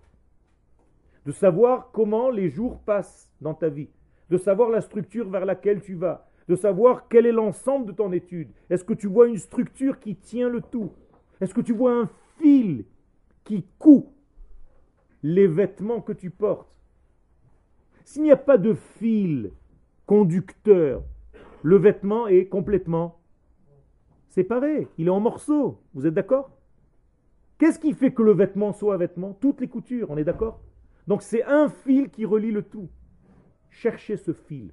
De 1.24 1.32
savoir 1.32 1.90
comment 1.90 2.28
les 2.28 2.50
jours 2.50 2.80
passent 2.80 3.32
dans 3.40 3.54
ta 3.54 3.70
vie, 3.70 3.88
de 4.28 4.36
savoir 4.36 4.68
la 4.68 4.82
structure 4.82 5.30
vers 5.30 5.46
laquelle 5.46 5.80
tu 5.80 5.94
vas, 5.94 6.28
de 6.46 6.54
savoir 6.54 7.08
quel 7.08 7.24
est 7.24 7.32
l'ensemble 7.32 7.86
de 7.86 7.92
ton 7.92 8.12
étude. 8.12 8.50
Est-ce 8.68 8.84
que 8.84 8.92
tu 8.92 9.06
vois 9.06 9.28
une 9.28 9.38
structure 9.38 9.98
qui 9.98 10.16
tient 10.16 10.50
le 10.50 10.60
tout? 10.60 10.92
Est-ce 11.40 11.54
que 11.54 11.62
tu 11.62 11.72
vois 11.72 11.94
un 11.94 12.10
fil 12.38 12.84
qui 13.42 13.64
coud 13.78 14.04
les 15.22 15.46
vêtements 15.46 16.02
que 16.02 16.12
tu 16.12 16.28
portes? 16.28 16.73
S'il 18.04 18.22
n'y 18.22 18.30
a 18.30 18.36
pas 18.36 18.58
de 18.58 18.74
fil 18.74 19.50
conducteur, 20.06 21.02
le 21.62 21.76
vêtement 21.76 22.26
est 22.28 22.46
complètement 22.46 23.18
séparé, 24.28 24.88
il 24.98 25.06
est 25.06 25.10
en 25.10 25.20
morceaux. 25.20 25.80
Vous 25.94 26.06
êtes 26.06 26.14
d'accord? 26.14 26.50
Qu'est-ce 27.58 27.78
qui 27.78 27.94
fait 27.94 28.12
que 28.12 28.22
le 28.22 28.32
vêtement 28.32 28.72
soit 28.72 28.96
vêtement? 28.98 29.32
Toutes 29.40 29.60
les 29.60 29.68
coutures, 29.68 30.10
on 30.10 30.18
est 30.18 30.24
d'accord? 30.24 30.60
Donc 31.06 31.22
c'est 31.22 31.42
un 31.44 31.68
fil 31.68 32.10
qui 32.10 32.24
relie 32.24 32.50
le 32.50 32.62
tout. 32.62 32.88
Cherchez 33.70 34.16
ce 34.16 34.32
fil. 34.32 34.72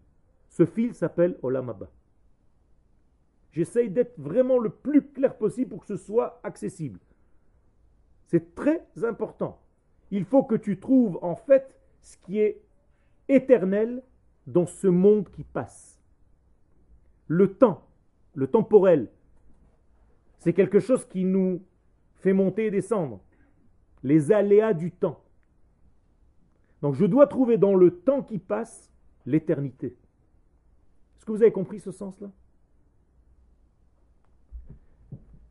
Ce 0.50 0.65
fil 0.65 0.94
s'appelle 0.94 1.38
Olam 1.41 1.70
Abba. 1.70 1.89
J'essaye 3.52 3.89
d'être 3.89 4.20
vraiment 4.20 4.60
le 4.60 4.70
plus 4.70 5.02
clair 5.02 5.38
possible 5.38 5.70
pour 5.72 5.82
que 5.82 5.88
ce 5.88 5.98
soit 5.98 6.39
accessible. 6.44 7.00
C'est 8.28 8.56
très 8.56 8.86
important. 9.04 9.62
Il 10.10 10.26
faut 10.26 10.44
que 10.44 10.56
tu 10.56 10.80
trouves 10.80 11.20
en 11.22 11.36
fait 11.36 11.78
ce 12.02 12.17
qui 12.17 12.39
est 12.39 12.62
éternel 13.31 14.03
dans 14.47 14.66
ce 14.66 14.87
monde 14.87 15.29
qui 15.31 15.45
passe. 15.45 16.01
Le 17.29 17.55
temps, 17.55 17.83
le 18.35 18.47
temporel, 18.47 19.09
c'est 20.38 20.53
quelque 20.53 20.81
chose 20.81 21.05
qui 21.05 21.25
nous 21.25 21.62
fait 22.16 22.33
monter 22.33 22.66
et 22.66 22.71
descendre. 22.71 23.21
Les 24.03 24.31
aléas 24.31 24.75
du 24.75 24.92
temps. 24.92 25.25
Donc 26.83 26.95
je 26.95 27.05
dois 27.05 27.27
trouver 27.27 27.57
dans 27.59 27.75
le 27.75 27.90
temps 27.90 28.23
qui 28.23 28.38
passe 28.38 28.90
l'éternité. 29.25 29.97
Est-ce 31.16 31.25
que 31.25 31.33
vous 31.33 31.42
avez 31.42 31.53
compris 31.53 31.81
ce 31.81 31.90
sens-là 31.90 32.31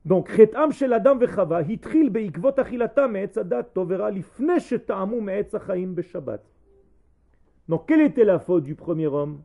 donc, 0.05 0.29
חטאם 0.29 0.71
של 0.71 0.93
אדם 0.93 1.17
וחווה 1.21 1.59
התחיל 1.59 2.09
בעקבות 2.09 2.59
אכילתם 2.59 3.13
מעץ 3.13 3.37
הדת 3.37 3.65
טוב 3.73 3.87
ורע 3.91 4.09
לפני 4.09 4.59
שטעמו 4.59 5.21
מעץ 5.21 5.55
החיים 5.55 5.95
בשבת. 5.95 6.39
donc, 7.70 7.86
quelle 7.86 8.00
était 8.00 8.24
la 8.24 8.40
faute 8.40 8.64
du 8.64 8.74
premier 8.74 9.06
homme? 9.06 9.44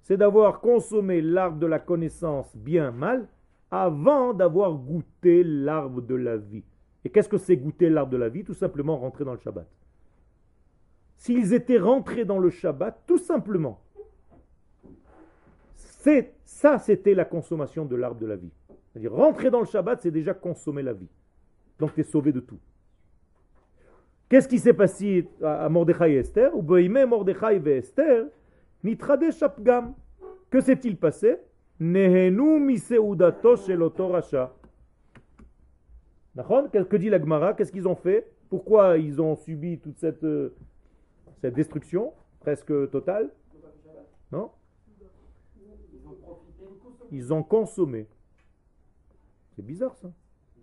C'est 0.00 0.16
d'avoir 0.16 0.60
consommé 0.60 1.20
l'arbre 1.20 1.58
de 1.58 1.66
la 1.66 1.78
connaissance 1.78 2.56
bien 2.56 2.90
mal 2.90 3.28
avant 3.70 4.32
d'avoir 4.32 4.72
goûté 4.72 5.44
l'arbre 5.44 6.00
de 6.00 6.14
la 6.14 6.38
vie. 6.38 6.64
Et 7.04 7.10
qu'est-ce 7.10 7.28
que 7.28 7.36
c'est 7.36 7.58
goûter 7.58 7.90
l'arbre 7.90 8.10
de 8.10 8.16
la 8.16 8.30
vie? 8.30 8.42
Tout 8.42 8.54
simplement 8.54 8.96
rentrer 8.96 9.26
dans 9.26 9.34
le 9.34 9.38
Shabbat. 9.38 9.68
S'ils 11.18 11.52
étaient 11.52 11.78
rentrés 11.78 12.24
dans 12.24 12.38
le 12.38 12.48
Shabbat, 12.48 13.02
tout 13.06 13.18
simplement, 13.18 13.82
ça, 15.74 16.78
c'était 16.78 17.12
la 17.12 17.26
consommation 17.26 17.84
de 17.84 17.96
l'arbre 17.96 18.18
de 18.18 18.26
la 18.26 18.36
vie. 18.36 18.52
C'est-à-dire, 18.90 19.12
rentrer 19.12 19.50
dans 19.50 19.60
le 19.60 19.66
Shabbat, 19.66 20.00
c'est 20.00 20.10
déjà 20.10 20.32
consommer 20.32 20.82
la 20.82 20.94
vie. 20.94 21.10
Donc 21.78 21.92
tu 21.92 22.00
es 22.00 22.04
sauvé 22.04 22.32
de 22.32 22.40
tout. 22.40 22.58
Qu'est-ce 24.28 24.48
qui 24.48 24.58
s'est 24.58 24.74
passé 24.74 25.26
à 25.42 25.68
Mordechai 25.68 26.12
et 26.12 26.16
Esther? 26.16 26.54
Ou 26.54 26.62
Mordechai 27.06 27.56
et 27.64 27.76
Esther, 27.78 28.26
shapgam. 29.32 29.94
Que 30.50 30.60
s'est-il 30.60 30.96
passé? 30.96 31.36
Que 36.88 36.96
dit 36.96 37.08
la 37.08 37.18
Gemara? 37.18 37.54
Qu'est-ce 37.54 37.72
qu'ils 37.72 37.88
ont 37.88 37.96
fait? 37.96 38.30
Pourquoi 38.50 38.98
ils 38.98 39.20
ont 39.20 39.34
subi 39.34 39.78
toute 39.78 39.98
cette, 39.98 40.24
euh, 40.24 40.54
destruction 41.42 42.12
presque 42.40 42.90
totale? 42.90 43.30
Non? 44.30 44.50
Ils 47.10 47.32
ont 47.32 47.42
consommé. 47.42 48.06
C'est 49.56 49.64
bizarre 49.64 49.96
ça. 49.96 50.10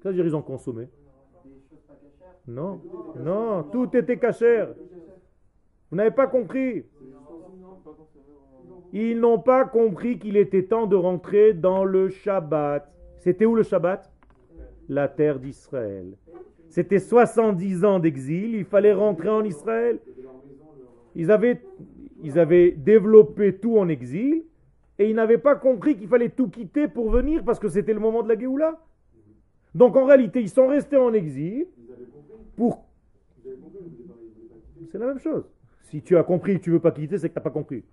Qu'est-ce 0.01 0.13
dire 0.13 0.25
ils 0.25 0.35
ont 0.35 0.43
consommé 0.43 0.87
Non, 2.47 2.79
non, 3.19 3.63
tout 3.71 3.95
était 3.97 4.17
cachère. 4.17 4.73
Vous 5.89 5.97
n'avez 5.97 6.11
pas 6.11 6.27
compris? 6.27 6.83
Ils 8.93 9.19
n'ont 9.19 9.39
pas 9.39 9.65
compris 9.65 10.19
qu'il 10.19 10.37
était 10.37 10.63
temps 10.63 10.85
de 10.85 10.95
rentrer 10.95 11.53
dans 11.53 11.83
le 11.83 12.09
Shabbat. 12.09 12.89
C'était 13.17 13.45
où 13.45 13.55
le 13.55 13.63
Shabbat? 13.63 14.11
La 14.87 15.07
terre 15.07 15.39
d'Israël. 15.39 16.13
C'était 16.69 16.99
70 16.99 17.83
ans 17.85 17.99
d'exil, 17.99 18.55
il 18.55 18.65
fallait 18.65 18.93
rentrer 18.93 19.29
en 19.29 19.43
Israël. 19.43 19.99
Ils 21.15 21.31
avaient, 21.31 21.61
ils 22.21 22.37
avaient 22.37 22.71
développé 22.71 23.55
tout 23.55 23.77
en 23.77 23.87
exil 23.87 24.43
et 24.99 25.09
ils 25.09 25.15
n'avaient 25.15 25.37
pas 25.37 25.55
compris 25.55 25.95
qu'il 25.95 26.07
fallait 26.07 26.29
tout 26.29 26.49
quitter 26.49 26.87
pour 26.87 27.09
venir 27.09 27.43
parce 27.43 27.59
que 27.59 27.69
c'était 27.69 27.93
le 27.93 27.99
moment 27.99 28.23
de 28.23 28.29
la 28.29 28.37
Géoula. 28.37 28.79
Donc 29.73 29.95
en 29.95 30.05
réalité, 30.05 30.41
ils 30.41 30.49
sont 30.49 30.67
restés 30.67 30.97
en 30.97 31.13
exil 31.13 31.67
pour... 32.55 32.85
C'est 34.91 34.97
la 34.97 35.07
même 35.07 35.19
chose. 35.19 35.45
Si 35.83 36.01
tu 36.01 36.17
as 36.17 36.23
compris 36.23 36.59
tu 36.59 36.69
ne 36.69 36.75
veux 36.75 36.81
pas 36.81 36.91
quitter, 36.91 37.17
c'est 37.17 37.29
que 37.29 37.33
tu 37.33 37.39
n'as 37.39 37.43
pas 37.43 37.49
compris. 37.51 37.83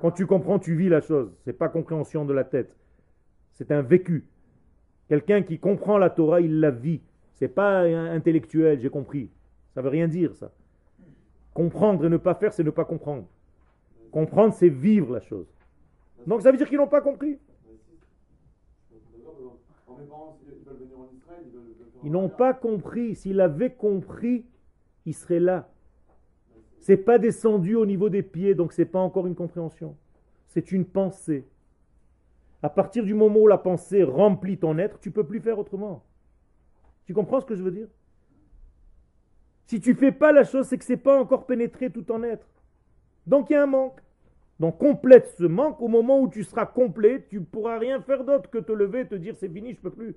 Quand 0.00 0.10
tu 0.10 0.26
comprends, 0.26 0.58
tu 0.58 0.74
vis 0.74 0.88
la 0.88 1.00
chose. 1.00 1.30
Ce 1.44 1.50
n'est 1.50 1.56
pas 1.56 1.68
compréhension 1.68 2.24
de 2.24 2.32
la 2.32 2.44
tête. 2.44 2.74
C'est 3.52 3.70
un 3.70 3.82
vécu. 3.82 4.26
Quelqu'un 5.08 5.42
qui 5.42 5.58
comprend 5.58 5.98
la 5.98 6.10
Torah, 6.10 6.40
il 6.40 6.60
la 6.60 6.70
vit. 6.70 7.00
C'est 7.34 7.48
pas 7.48 7.82
intellectuel, 7.82 8.80
j'ai 8.80 8.90
compris. 8.90 9.30
Ça 9.74 9.82
veut 9.82 9.88
rien 9.88 10.08
dire 10.08 10.34
ça. 10.34 10.52
Comprendre 11.54 12.04
et 12.06 12.08
ne 12.08 12.16
pas 12.16 12.34
faire, 12.34 12.52
c'est 12.52 12.64
ne 12.64 12.70
pas 12.70 12.84
comprendre. 12.84 13.26
Comprendre, 14.10 14.54
c'est 14.54 14.68
vivre 14.68 15.14
la 15.14 15.20
chose. 15.20 15.46
Donc 16.26 16.42
ça 16.42 16.50
veut 16.50 16.58
dire 16.58 16.68
qu'ils 16.68 16.78
n'ont 16.78 16.88
pas 16.88 17.00
compris. 17.00 17.38
Ils 22.04 22.10
n'ont 22.10 22.28
pas 22.28 22.54
compris. 22.54 23.14
S'ils 23.14 23.40
avaient 23.40 23.72
compris, 23.72 24.44
ils 25.06 25.14
seraient 25.14 25.40
là. 25.40 25.68
C'est 26.80 26.96
pas 26.96 27.18
descendu 27.18 27.76
au 27.76 27.86
niveau 27.86 28.08
des 28.08 28.22
pieds, 28.22 28.54
donc 28.54 28.72
c'est 28.72 28.84
pas 28.84 28.98
encore 28.98 29.26
une 29.26 29.36
compréhension. 29.36 29.96
C'est 30.48 30.72
une 30.72 30.84
pensée. 30.84 31.46
À 32.62 32.68
partir 32.68 33.04
du 33.04 33.14
moment 33.14 33.40
où 33.40 33.46
la 33.46 33.58
pensée 33.58 34.02
remplit 34.02 34.58
ton 34.58 34.78
être, 34.78 34.98
tu 35.00 35.10
peux 35.10 35.24
plus 35.24 35.40
faire 35.40 35.58
autrement. 35.58 36.04
Tu 37.04 37.14
comprends 37.14 37.40
ce 37.40 37.46
que 37.46 37.54
je 37.54 37.62
veux 37.62 37.70
dire? 37.70 37.88
Si 39.66 39.80
tu 39.80 39.94
fais 39.94 40.12
pas 40.12 40.32
la 40.32 40.44
chose, 40.44 40.66
c'est 40.66 40.78
que 40.78 40.84
c'est 40.84 40.96
pas 40.96 41.18
encore 41.18 41.46
pénétré 41.46 41.90
tout 41.90 42.02
ton 42.02 42.22
être. 42.22 42.46
Donc 43.26 43.50
il 43.50 43.54
y 43.54 43.56
a 43.56 43.62
un 43.62 43.66
manque. 43.66 44.00
Donc 44.62 44.78
complète 44.78 45.34
ce 45.36 45.42
manque 45.42 45.82
au 45.82 45.88
moment 45.88 46.20
où 46.20 46.28
tu 46.28 46.44
seras 46.44 46.66
complet, 46.66 47.26
tu 47.28 47.40
ne 47.40 47.44
pourras 47.44 47.80
rien 47.80 48.00
faire 48.00 48.22
d'autre 48.22 48.48
que 48.48 48.58
te 48.58 48.70
lever 48.70 49.00
et 49.00 49.08
te 49.08 49.16
dire 49.16 49.34
c'est 49.34 49.48
fini, 49.48 49.74
je 49.74 49.80
peux 49.80 49.90
plus. 49.90 50.14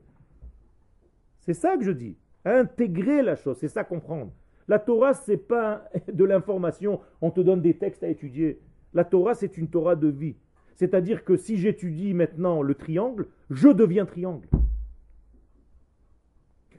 C'est 1.39 1.55
ça 1.55 1.75
que 1.75 1.83
je 1.83 1.89
dis. 1.89 2.15
Intégrer 2.45 3.23
la 3.23 3.35
chose, 3.37 3.57
c'est 3.59 3.69
ça 3.69 3.83
comprendre. 3.83 4.31
La 4.67 4.77
Torah, 4.77 5.15
ce 5.15 5.31
n'est 5.31 5.37
pas 5.37 5.89
de 6.13 6.23
l'information, 6.23 7.01
on 7.21 7.31
te 7.31 7.41
donne 7.41 7.63
des 7.63 7.73
textes 7.73 8.03
à 8.03 8.07
étudier. 8.07 8.59
La 8.93 9.03
Torah, 9.03 9.33
c'est 9.33 9.57
une 9.57 9.67
Torah 9.67 9.95
de 9.95 10.09
vie. 10.09 10.35
C'est-à-dire 10.75 11.23
que 11.23 11.37
si 11.37 11.57
j'étudie 11.57 12.13
maintenant 12.13 12.61
le 12.61 12.75
triangle, 12.75 13.25
je 13.49 13.69
deviens 13.69 14.05
triangle. 14.05 14.47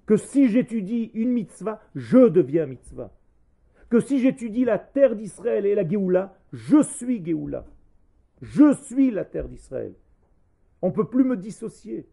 Que 0.06 0.16
si 0.16 0.48
j'étudie 0.50 1.10
une 1.14 1.30
mitzvah, 1.30 1.82
je 1.96 2.28
deviens 2.28 2.66
mitzvah. 2.66 3.12
Que 3.90 3.98
si 3.98 4.20
j'étudie 4.20 4.64
la 4.64 4.78
terre 4.78 5.16
d'Israël 5.16 5.66
et 5.66 5.74
la 5.74 5.88
Géoula, 5.88 6.36
je 6.56 6.82
suis 6.82 7.22
Géoula. 7.22 7.66
Je 8.40 8.72
suis 8.74 9.10
la 9.10 9.26
terre 9.26 9.48
d'Israël. 9.48 9.94
On 10.80 10.88
ne 10.88 10.92
peut 10.92 11.08
plus 11.08 11.24
me 11.24 11.36
dissocier. 11.36 12.08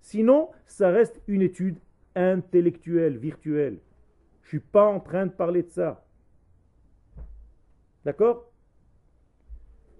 Sinon, 0.00 0.50
ça 0.66 0.90
reste 0.90 1.20
une 1.28 1.42
étude 1.42 1.78
intellectuelle, 2.16 3.16
virtuelle. 3.16 3.78
Je 4.42 4.46
ne 4.46 4.48
suis 4.48 4.60
pas 4.60 4.86
en 4.86 4.98
train 4.98 5.26
de 5.26 5.30
parler 5.30 5.62
de 5.62 5.68
ça. 5.68 6.04
D'accord? 8.04 8.50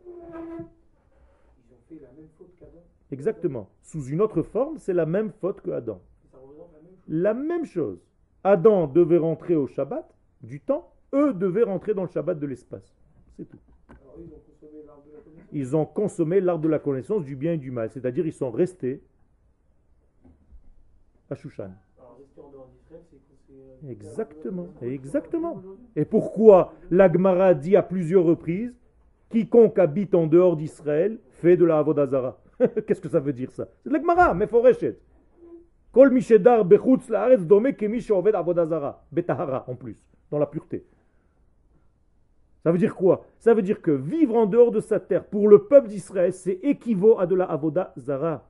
Ils 0.04 0.10
ont 0.10 1.78
fait 1.88 2.00
la 2.00 2.10
même 2.10 2.28
faute 2.36 2.56
qu'Adam 2.58 2.82
Exactement. 3.12 3.70
Sous 3.82 4.06
une 4.06 4.20
autre 4.20 4.42
forme, 4.42 4.78
c'est 4.78 4.94
la 4.94 5.06
même 5.06 5.30
faute 5.30 5.60
que 5.60 5.70
Adam. 5.70 6.00
La 7.06 7.34
même 7.34 7.66
chose. 7.66 8.00
Adam 8.42 8.88
devait 8.88 9.18
rentrer 9.18 9.54
au 9.54 9.68
Shabbat 9.68 10.12
du 10.42 10.60
temps, 10.60 10.92
eux 11.12 11.34
devaient 11.34 11.62
rentrer 11.62 11.94
dans 11.94 12.02
le 12.02 12.08
Shabbat 12.08 12.38
de 12.38 12.46
l'espace. 12.46 12.99
C'est 13.36 13.48
tout. 13.48 13.58
ils 15.52 15.76
ont 15.76 15.86
consommé 15.86 16.40
l'art 16.40 16.58
de 16.58 16.68
la 16.68 16.78
connaissance 16.78 17.24
du 17.24 17.36
bien 17.36 17.52
et 17.54 17.58
du 17.58 17.70
mal. 17.70 17.90
C'est-à-dire 17.90 18.26
ils 18.26 18.32
sont 18.32 18.50
restés 18.50 19.02
à 21.30 21.34
Shushan. 21.34 21.70
Exactement, 23.88 24.68
exactement. 24.82 25.62
Et 25.96 26.04
pourquoi 26.04 26.74
l'Agmara 26.90 27.54
dit 27.54 27.76
à 27.76 27.82
plusieurs 27.82 28.24
reprises 28.24 28.74
quiconque 29.30 29.78
habite 29.78 30.14
en 30.14 30.26
dehors 30.26 30.56
d'Israël 30.56 31.18
fait 31.40 31.56
de 31.56 31.64
la 31.64 31.78
Avodazara 31.78 32.38
Qu'est-ce 32.86 33.00
que 33.00 33.08
ça 33.08 33.20
veut 33.20 33.32
dire 33.32 33.50
ça? 33.52 33.68
C'est 33.82 33.90
l'Agmara, 33.90 34.34
mais 34.34 34.46
foreshet. 34.46 34.98
Kol 35.92 36.10
mishedar 36.12 36.64
bechutz 36.64 37.08
laaretz 37.08 37.42
dome 37.42 37.72
kemi 37.74 38.00
sheoved 38.00 38.34
Avodazara. 38.34 39.02
Betahara 39.10 39.64
en 39.66 39.74
plus, 39.74 40.04
dans 40.30 40.38
la 40.38 40.46
pureté. 40.46 40.84
Ça 42.62 42.72
veut 42.72 42.78
dire 42.78 42.94
quoi? 42.94 43.26
Ça 43.38 43.54
veut 43.54 43.62
dire 43.62 43.80
que 43.80 43.90
vivre 43.90 44.36
en 44.36 44.46
dehors 44.46 44.70
de 44.70 44.80
sa 44.80 45.00
terre 45.00 45.24
pour 45.24 45.48
le 45.48 45.66
peuple 45.66 45.88
d'Israël, 45.88 46.32
c'est 46.32 46.60
équivaut 46.62 47.18
à 47.18 47.26
de 47.26 47.34
la 47.34 47.46
Avodazara. 47.46 48.46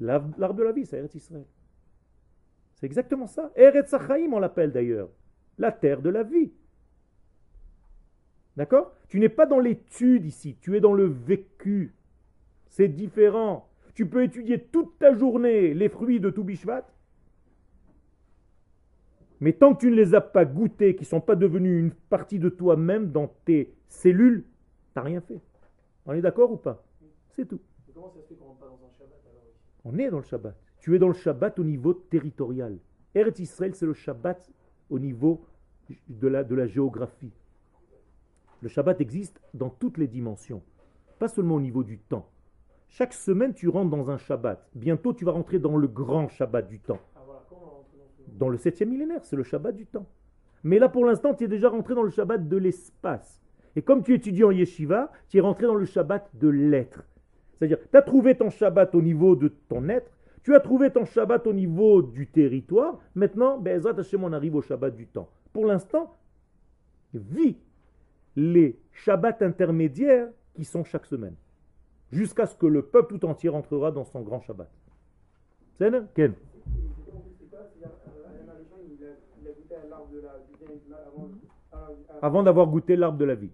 L'art 0.00 0.54
de 0.54 0.62
la 0.62 0.72
vie, 0.72 0.86
c'est 0.86 0.98
Eretz 0.98 1.14
Israël. 1.14 1.44
C'est 2.74 2.86
exactement 2.86 3.26
ça. 3.26 3.52
Eretz 3.54 3.92
Achaim, 3.92 4.32
on 4.32 4.38
l'appelle 4.38 4.72
d'ailleurs. 4.72 5.10
La 5.58 5.70
terre 5.70 6.00
de 6.00 6.08
la 6.08 6.22
vie. 6.22 6.52
D'accord? 8.56 8.92
Tu 9.08 9.20
n'es 9.20 9.28
pas 9.28 9.46
dans 9.46 9.58
l'étude 9.58 10.24
ici, 10.24 10.56
tu 10.60 10.76
es 10.76 10.80
dans 10.80 10.94
le 10.94 11.04
vécu. 11.04 11.94
C'est 12.68 12.88
différent. 12.88 13.68
Tu 13.94 14.06
peux 14.06 14.22
étudier 14.22 14.58
toute 14.58 14.98
ta 14.98 15.12
journée 15.14 15.74
les 15.74 15.88
fruits 15.88 16.20
de 16.20 16.30
Toubishvat, 16.30 16.86
mais 19.40 19.52
tant 19.52 19.74
que 19.74 19.80
tu 19.80 19.90
ne 19.90 19.96
les 19.96 20.14
as 20.14 20.20
pas 20.20 20.44
goûtés, 20.44 20.94
qui 20.94 21.02
ne 21.02 21.08
sont 21.08 21.20
pas 21.20 21.36
devenus 21.36 21.80
une 21.80 21.92
partie 21.92 22.38
de 22.38 22.48
toi-même 22.48 23.10
dans 23.10 23.28
tes 23.44 23.74
cellules, 23.88 24.44
tu 24.92 24.98
n'as 24.98 25.02
rien 25.02 25.20
fait. 25.20 25.40
On 26.06 26.12
est 26.12 26.20
d'accord 26.20 26.52
ou 26.52 26.56
pas? 26.56 26.84
C'est 27.30 27.46
tout. 27.46 27.60
comment 27.94 28.10
ça 28.10 28.20
se 28.20 28.26
fait 28.26 28.34
qu'on 28.34 28.54
pas 28.54 28.66
dans 28.66 28.74
un 28.74 28.90
on 29.84 29.98
est 29.98 30.10
dans 30.10 30.18
le 30.18 30.24
Shabbat. 30.24 30.54
Tu 30.80 30.94
es 30.94 30.98
dans 30.98 31.08
le 31.08 31.14
Shabbat 31.14 31.58
au 31.58 31.64
niveau 31.64 31.94
territorial. 31.94 32.78
Eretz 33.14 33.40
Israël, 33.40 33.74
c'est 33.74 33.86
le 33.86 33.94
Shabbat 33.94 34.50
au 34.90 34.98
niveau 34.98 35.44
de 36.08 36.28
la, 36.28 36.44
de 36.44 36.54
la 36.54 36.66
géographie. 36.66 37.32
Le 38.60 38.68
Shabbat 38.68 39.00
existe 39.00 39.40
dans 39.54 39.70
toutes 39.70 39.96
les 39.96 40.06
dimensions, 40.06 40.62
pas 41.18 41.28
seulement 41.28 41.56
au 41.56 41.60
niveau 41.60 41.82
du 41.82 41.98
temps. 41.98 42.28
Chaque 42.88 43.14
semaine, 43.14 43.54
tu 43.54 43.68
rentres 43.68 43.90
dans 43.90 44.10
un 44.10 44.18
Shabbat. 44.18 44.68
Bientôt, 44.74 45.14
tu 45.14 45.24
vas 45.24 45.32
rentrer 45.32 45.58
dans 45.58 45.76
le 45.76 45.88
grand 45.88 46.28
Shabbat 46.28 46.68
du 46.68 46.78
temps. 46.78 47.00
Dans 48.38 48.48
le 48.48 48.56
septième 48.56 48.90
millénaire, 48.90 49.24
c'est 49.24 49.36
le 49.36 49.42
Shabbat 49.42 49.74
du 49.74 49.86
temps. 49.86 50.06
Mais 50.62 50.78
là, 50.78 50.88
pour 50.88 51.04
l'instant, 51.04 51.34
tu 51.34 51.44
es 51.44 51.48
déjà 51.48 51.68
rentré 51.68 51.94
dans 51.94 52.02
le 52.02 52.10
Shabbat 52.10 52.48
de 52.48 52.56
l'espace. 52.56 53.42
Et 53.76 53.82
comme 53.82 54.02
tu 54.02 54.14
étudies 54.14 54.44
en 54.44 54.50
yeshiva, 54.50 55.10
tu 55.28 55.38
es 55.38 55.40
rentré 55.40 55.66
dans 55.66 55.74
le 55.74 55.84
Shabbat 55.84 56.30
de 56.34 56.48
l'être. 56.48 57.04
C'est-à-dire, 57.58 57.78
tu 57.90 57.96
as 57.96 58.02
trouvé 58.02 58.34
ton 58.36 58.50
Shabbat 58.50 58.94
au 58.94 59.02
niveau 59.02 59.36
de 59.36 59.48
ton 59.68 59.88
être, 59.88 60.10
tu 60.42 60.54
as 60.54 60.60
trouvé 60.60 60.90
ton 60.90 61.04
Shabbat 61.04 61.46
au 61.46 61.52
niveau 61.52 62.02
du 62.02 62.26
territoire, 62.26 62.98
maintenant, 63.14 63.58
ben, 63.58 63.80
on 64.18 64.32
arrive 64.32 64.56
au 64.56 64.62
Shabbat 64.62 64.96
du 64.96 65.06
temps. 65.06 65.28
Pour 65.52 65.66
l'instant, 65.66 66.16
vis 67.12 67.56
les 68.36 68.78
Shabbats 68.92 69.38
intermédiaires 69.40 70.28
qui 70.54 70.64
sont 70.64 70.84
chaque 70.84 71.06
semaine, 71.06 71.34
jusqu'à 72.10 72.46
ce 72.46 72.54
que 72.56 72.66
le 72.66 72.82
peuple 72.82 73.18
tout 73.18 73.26
entier 73.26 73.48
rentrera 73.48 73.92
dans 73.92 74.04
son 74.04 74.22
grand 74.22 74.40
Shabbat. 74.40 74.70
C'est 75.78 75.92
Ken? 76.14 76.34
Avant 82.22 82.42
d'avoir 82.42 82.66
goûté 82.66 82.96
l'arbre 82.96 83.18
de 83.18 83.24
la 83.24 83.34
vie. 83.34 83.50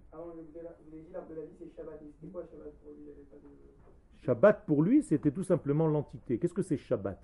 Shabbat 4.25 4.67
pour 4.67 4.83
lui, 4.83 5.03
c'était 5.03 5.31
tout 5.31 5.45
simplement 5.45 5.87
l'entité. 5.87 6.39
Qu'est-ce 6.39 6.55
que 6.55 6.63
c'est 6.63 6.77
Shabbat? 6.77 7.23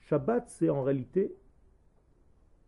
Shabbat, 0.00 0.48
c'est 0.48 0.68
en 0.68 0.82
réalité 0.82 1.32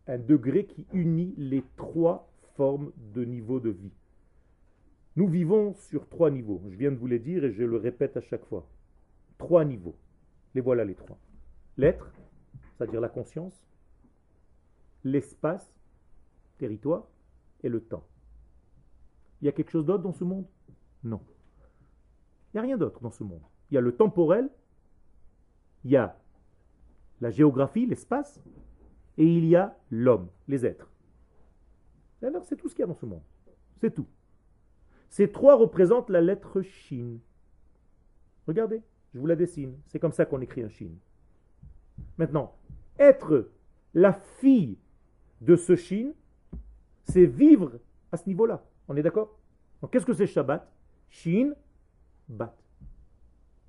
un 0.07 0.17
degré 0.17 0.65
qui 0.65 0.87
unit 0.93 1.33
les 1.37 1.63
trois 1.75 2.29
formes 2.55 2.93
de 3.13 3.25
niveau 3.25 3.59
de 3.59 3.69
vie. 3.69 3.91
Nous 5.15 5.27
vivons 5.27 5.73
sur 5.73 6.07
trois 6.07 6.31
niveaux. 6.31 6.61
Je 6.69 6.77
viens 6.77 6.91
de 6.91 6.95
vous 6.97 7.07
les 7.07 7.19
dire 7.19 7.43
et 7.43 7.51
je 7.51 7.63
le 7.63 7.77
répète 7.77 8.17
à 8.17 8.21
chaque 8.21 8.45
fois. 8.45 8.65
Trois 9.37 9.65
niveaux. 9.65 9.95
Les 10.55 10.61
voilà 10.61 10.85
les 10.85 10.95
trois. 10.95 11.17
L'être, 11.77 12.11
c'est-à-dire 12.71 13.01
la 13.01 13.09
conscience, 13.09 13.65
l'espace, 15.03 15.73
territoire, 16.63 17.09
et 17.61 17.67
le 17.67 17.81
temps. 17.81 18.07
Il 19.41 19.45
y 19.45 19.49
a 19.49 19.51
quelque 19.51 19.71
chose 19.71 19.85
d'autre 19.85 20.01
dans 20.01 20.13
ce 20.13 20.23
monde? 20.23 20.45
Non. 21.03 21.19
Il 22.47 22.55
n'y 22.55 22.59
a 22.59 22.61
rien 22.61 22.77
d'autre 22.77 23.01
dans 23.01 23.11
ce 23.11 23.25
monde. 23.25 23.41
Il 23.69 23.75
y 23.75 23.77
a 23.77 23.81
le 23.81 23.93
temporel, 23.93 24.49
il 25.83 25.91
y 25.91 25.97
a 25.97 26.17
la 27.19 27.31
géographie, 27.31 27.85
l'espace, 27.85 28.41
et 29.17 29.25
il 29.25 29.45
y 29.45 29.57
a 29.57 29.77
l'homme, 29.91 30.29
les 30.47 30.65
êtres. 30.65 30.89
Alors 32.21 32.45
c'est 32.45 32.55
tout 32.55 32.69
ce 32.69 32.75
qu'il 32.75 32.83
y 32.83 32.85
a 32.85 32.87
dans 32.87 32.95
ce 32.95 33.05
monde. 33.05 33.23
C'est 33.81 33.93
tout. 33.93 34.07
Ces 35.09 35.29
trois 35.33 35.55
représentent 35.55 36.09
la 36.09 36.21
lettre 36.21 36.61
Shin. 36.61 37.17
Regardez, 38.47 38.81
je 39.13 39.19
vous 39.19 39.27
la 39.27 39.35
dessine. 39.35 39.77
C'est 39.87 39.99
comme 39.99 40.13
ça 40.13 40.25
qu'on 40.25 40.39
écrit 40.39 40.63
un 40.63 40.69
Shin. 40.69 40.95
Maintenant, 42.17 42.55
être 42.97 43.51
la 43.93 44.13
fille 44.13 44.77
de 45.41 45.57
ce 45.57 45.75
Shin, 45.75 46.13
c'est 47.03 47.25
vivre 47.25 47.79
à 48.11 48.17
ce 48.17 48.27
niveau-là. 48.27 48.63
On 48.87 48.95
est 48.95 49.03
d'accord? 49.03 49.37
Donc 49.81 49.91
qu'est-ce 49.91 50.05
que 50.05 50.13
c'est 50.13 50.27
Shabbat? 50.27 50.69
Shin, 51.09 51.53
Bat. 52.27 52.55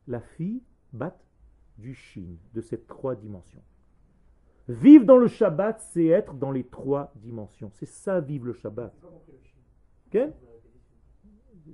La 0.07 0.21
fille, 0.21 0.63
Bat, 0.93 1.19
du 1.79 1.95
Shin, 1.95 2.37
de 2.53 2.61
ces 2.61 2.81
trois 2.81 3.15
dimensions. 3.15 3.63
Vivre 4.69 5.05
dans 5.05 5.19
le 5.19 5.27
Shabbat, 5.27 5.81
c'est 5.81 6.07
être 6.07 6.35
dans 6.35 6.51
les 6.51 6.65
trois 6.65 7.13
dimensions. 7.17 7.71
C'est 7.75 7.87
ça, 7.87 8.21
vivre 8.21 8.47
le 8.47 8.53
Shabbat. 8.55 8.95
Ok? 10.07 10.19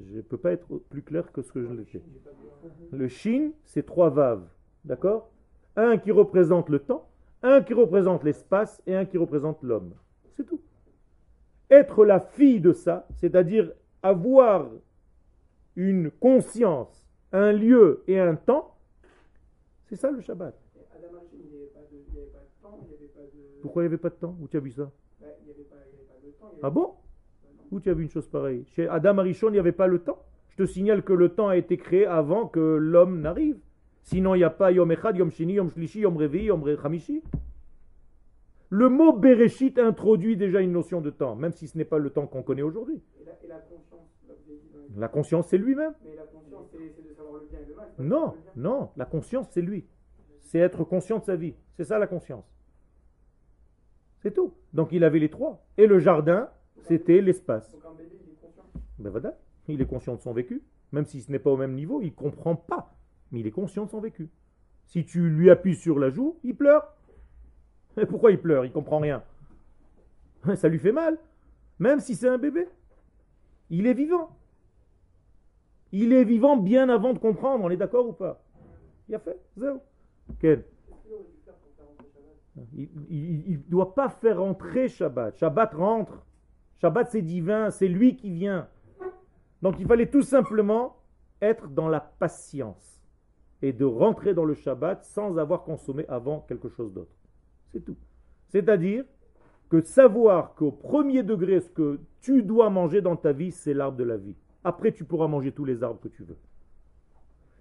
Je 0.07 0.17
ne 0.17 0.21
peux 0.23 0.39
pas 0.39 0.53
être 0.53 0.79
plus 0.89 1.03
clair 1.03 1.31
que 1.33 1.43
ce 1.43 1.53
que 1.53 1.63
je 1.63 1.73
l'ai 1.73 1.85
fait. 1.85 2.03
Le 2.93 3.09
Shin, 3.09 3.53
c'est 3.65 3.85
trois 3.85 4.11
vaves. 4.11 4.49
D'accord? 4.85 5.31
Un 5.77 5.99
qui 5.99 6.11
représente 6.11 6.69
le 6.69 6.81
temps, 6.81 7.09
un 7.43 7.63
qui 7.63 7.75
représente 7.75 8.25
l'espace 8.25 8.83
et 8.87 8.97
un 8.97 9.05
qui 9.05 9.19
représente 9.19 9.63
l'homme. 9.63 9.95
C'est 10.37 10.45
tout. 10.45 10.61
Être 11.71 12.05
la 12.05 12.21
fille 12.21 12.61
de 12.61 12.73
ça, 12.73 13.07
c'est-à-dire 13.15 13.73
avoir 14.03 14.69
une 15.77 16.11
conscience, 16.11 17.07
un 17.33 17.53
lieu 17.53 18.03
et 18.09 18.19
un 18.19 18.35
temps, 18.35 18.75
c'est 19.87 19.97
ça 19.97 20.11
le 20.11 20.21
Shabbat. 20.21 20.55
Pourquoi 23.63 23.83
il 23.83 23.87
n'y 23.87 23.95
avait 23.95 24.03
pas 24.03 24.09
de 24.09 24.15
temps? 24.15 24.37
Où 24.41 24.49
tu 24.49 24.57
as 24.57 24.61
vu 24.61 24.71
ça? 24.71 24.91
Ah 26.63 26.71
bon? 26.71 26.95
Où 27.71 27.79
tu 27.79 27.91
as 27.91 27.95
vu 27.95 28.05
une 28.05 28.11
chose 28.11 28.27
pareille? 28.27 28.65
Chez 28.75 28.89
Adam 28.89 29.19
Arishon, 29.19 29.49
il 29.49 29.53
n'y 29.53 29.59
avait 29.59 29.73
pas 29.73 29.87
le 29.87 30.01
temps? 30.01 30.25
Je 30.49 30.57
te 30.57 30.67
signale 30.67 31.03
que 31.05 31.13
le 31.13 31.29
temps 31.29 31.49
a 31.49 31.57
été 31.57 31.77
créé 31.77 32.07
avant 32.07 32.47
que 32.47 32.59
l'homme 32.59 33.21
n'arrive. 33.21 33.59
Sinon, 34.03 34.35
il 34.35 34.39
n'y 34.39 34.45
a 34.45 34.51
pas 34.51 34.73
Yom 34.73 34.91
Echad, 34.91 35.17
Yom 35.17 35.31
Shini, 35.31 35.55
Yom 35.55 35.71
Shlishi, 35.71 36.01
Yom 36.01 36.17
Revi, 36.17 36.45
Yom 36.45 36.65
Chamishi. 36.83 37.23
Le 38.71 38.89
mot 38.89 39.13
Bereshit 39.13 39.79
introduit 39.79 40.37
déjà 40.37 40.61
une 40.61 40.71
notion 40.73 41.01
de 41.01 41.11
temps, 41.11 41.35
même 41.35 41.53
si 41.53 41.67
ce 41.67 41.77
n'est 41.77 41.85
pas 41.85 41.99
le 41.99 42.11
temps 42.11 42.29
qu'on 42.29 42.45
connaît 42.45 42.63
aujourd'hui. 42.63 43.03
La 44.97 45.09
conscience, 45.09 45.49
c'est 45.49 45.59
lui-même. 45.59 45.93
Mais 46.05 46.15
la 46.15 46.23
conscience, 46.23 46.67
c'est 46.73 47.09
de 47.09 47.13
savoir 47.13 47.35
le 47.35 47.47
bien 47.49 47.59
et 47.61 47.69
le 47.69 47.75
mal. 47.75 47.89
Non, 47.99 48.35
non, 48.57 48.91
la 48.97 49.05
conscience, 49.05 49.49
c'est 49.51 49.61
lui. 49.61 49.87
C'est 50.41 50.59
être 50.59 50.85
conscient 50.85 51.19
de 51.19 51.25
sa 51.25 51.37
vie. 51.37 51.55
C'est 51.75 51.85
ça 51.85 51.99
la 51.99 52.07
conscience. 52.07 52.45
C'est 54.21 54.33
tout. 54.33 54.55
Donc 54.73 54.93
il 54.93 55.03
avait 55.05 55.19
les 55.19 55.31
trois. 55.31 55.65
Et 55.77 55.87
le 55.87 55.99
jardin, 55.99 56.49
c'était 56.83 57.21
l'espace. 57.21 57.73
Donc 57.73 57.83
un 57.87 57.95
bébé, 57.95 58.19
il 58.25 58.33
est 58.33 58.41
conscient. 58.41 58.65
Ben 58.99 59.11
voilà, 59.11 59.39
il 59.69 59.81
est 59.81 59.87
conscient 59.87 60.15
de 60.15 60.21
son 60.21 60.33
vécu. 60.33 60.63
Même 60.93 61.07
si 61.07 61.23
ce 61.23 61.31
n'est 61.31 61.39
pas 61.39 61.51
au 61.51 61.57
même 61.57 61.75
niveau, 61.75 62.01
il 62.03 62.11
ne 62.11 62.15
comprend 62.15 62.55
pas. 62.55 62.95
Mais 63.33 63.41
il 63.41 63.47
est 63.47 63.53
conscient 63.53 63.85
de 63.85 63.91
son 63.91 64.01
vécu. 64.01 64.29
Si 64.87 65.05
tu 65.05 65.29
lui 65.29 65.51
appuies 65.51 65.77
sur 65.77 65.99
la 65.99 66.11
joue, 66.11 66.39
il 66.43 66.57
pleure. 66.57 66.97
Pourquoi 68.09 68.31
il 68.31 68.41
pleure 68.41 68.65
Il 68.65 68.73
comprend 68.73 68.99
rien. 68.99 69.23
Ça 70.55 70.69
lui 70.69 70.79
fait 70.79 70.93
mal. 70.93 71.19
Même 71.79 72.01
si 72.01 72.15
c'est 72.15 72.29
un 72.29 72.39
bébé. 72.39 72.69
Il 73.71 73.87
est 73.87 73.95
vivant. 73.95 74.37
Il 75.93 76.13
est 76.13 76.25
vivant 76.25 76.57
bien 76.57 76.89
avant 76.89 77.13
de 77.13 77.19
comprendre. 77.19 77.65
On 77.65 77.71
est 77.71 77.77
d'accord 77.77 78.09
ou 78.09 78.13
pas 78.13 78.43
Il 79.09 79.15
a 79.15 79.19
fait. 79.19 79.39
Zéro. 79.57 79.83
Quel 80.39 80.65
il 82.73 83.59
ne 83.67 83.71
doit 83.71 83.95
pas 83.95 84.09
faire 84.09 84.41
rentrer 84.41 84.89
Shabbat. 84.89 85.37
Shabbat 85.37 85.75
rentre. 85.75 86.25
Shabbat 86.81 87.11
c'est 87.11 87.23
divin, 87.23 87.71
c'est 87.71 87.89
lui 87.89 88.17
qui 88.17 88.31
vient. 88.31 88.69
Donc 89.63 89.77
il 89.79 89.87
fallait 89.87 90.11
tout 90.11 90.23
simplement 90.23 90.97
être 91.41 91.69
dans 91.69 91.89
la 91.89 92.01
patience 92.01 93.03
et 93.63 93.73
de 93.73 93.85
rentrer 93.85 94.35
dans 94.35 94.45
le 94.45 94.55
Shabbat 94.55 95.05
sans 95.05 95.37
avoir 95.39 95.65
consommé 95.65 96.05
avant 96.09 96.41
quelque 96.41 96.69
chose 96.69 96.93
d'autre. 96.93 97.13
C'est 97.73 97.85
tout. 97.85 97.97
C'est-à-dire 98.49 99.05
que 99.69 99.81
savoir 99.83 100.55
qu'au 100.55 100.73
premier 100.73 101.23
degré, 101.23 101.61
ce 101.61 101.71
que 101.71 102.01
tu 102.21 102.43
dois 102.43 102.71
manger 102.71 103.01
dans 103.01 103.17
ta 103.17 103.33
vie, 103.33 103.53
c'est 103.53 103.75
l'arbre 103.75 103.97
de 103.97 104.05
la 104.05 104.17
vie. 104.17 104.35
Après, 104.65 104.93
tu 104.93 105.05
pourras 105.05 105.29
manger 105.29 105.53
tous 105.53 105.65
les 105.65 105.83
arbres 105.83 106.01
que 106.01 106.09
tu 106.09 106.25
veux. 106.25 106.37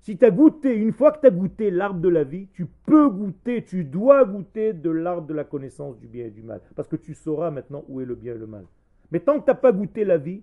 Si 0.02 0.18
tu 0.18 0.26
as 0.26 0.32
goûté, 0.32 0.76
une 0.76 0.94
fois 0.94 1.12
que 1.12 1.20
tu 1.20 1.28
as 1.28 1.32
goûté 1.32 1.70
l'arbre 1.70 2.00
de 2.00 2.10
la 2.10 2.24
vie, 2.24 2.48
tu 2.54 2.66
peux 2.66 3.10
goûter, 3.10 3.64
tu 3.64 3.84
dois 3.84 4.26
goûter 4.26 4.74
de 4.74 4.90
l'arbre 4.90 5.28
de 5.28 5.34
la 5.34 5.44
connaissance 5.44 6.00
du 6.00 6.08
bien 6.08 6.26
et 6.26 6.32
du 6.32 6.42
mal. 6.42 6.62
Parce 6.76 6.88
que 6.88 6.96
tu 6.96 7.14
sauras 7.14 7.52
maintenant 7.52 7.84
où 7.88 8.02
est 8.02 8.06
le 8.06 8.16
bien 8.16 8.34
et 8.34 8.38
le 8.38 8.48
mal. 8.48 8.66
Mais 9.12 9.20
tant 9.20 9.40
que 9.40 9.46
tu 9.46 9.52
n'as 9.52 9.56
pas 9.56 9.72
goûté 9.72 10.06
la 10.06 10.18
vie, 10.18 10.42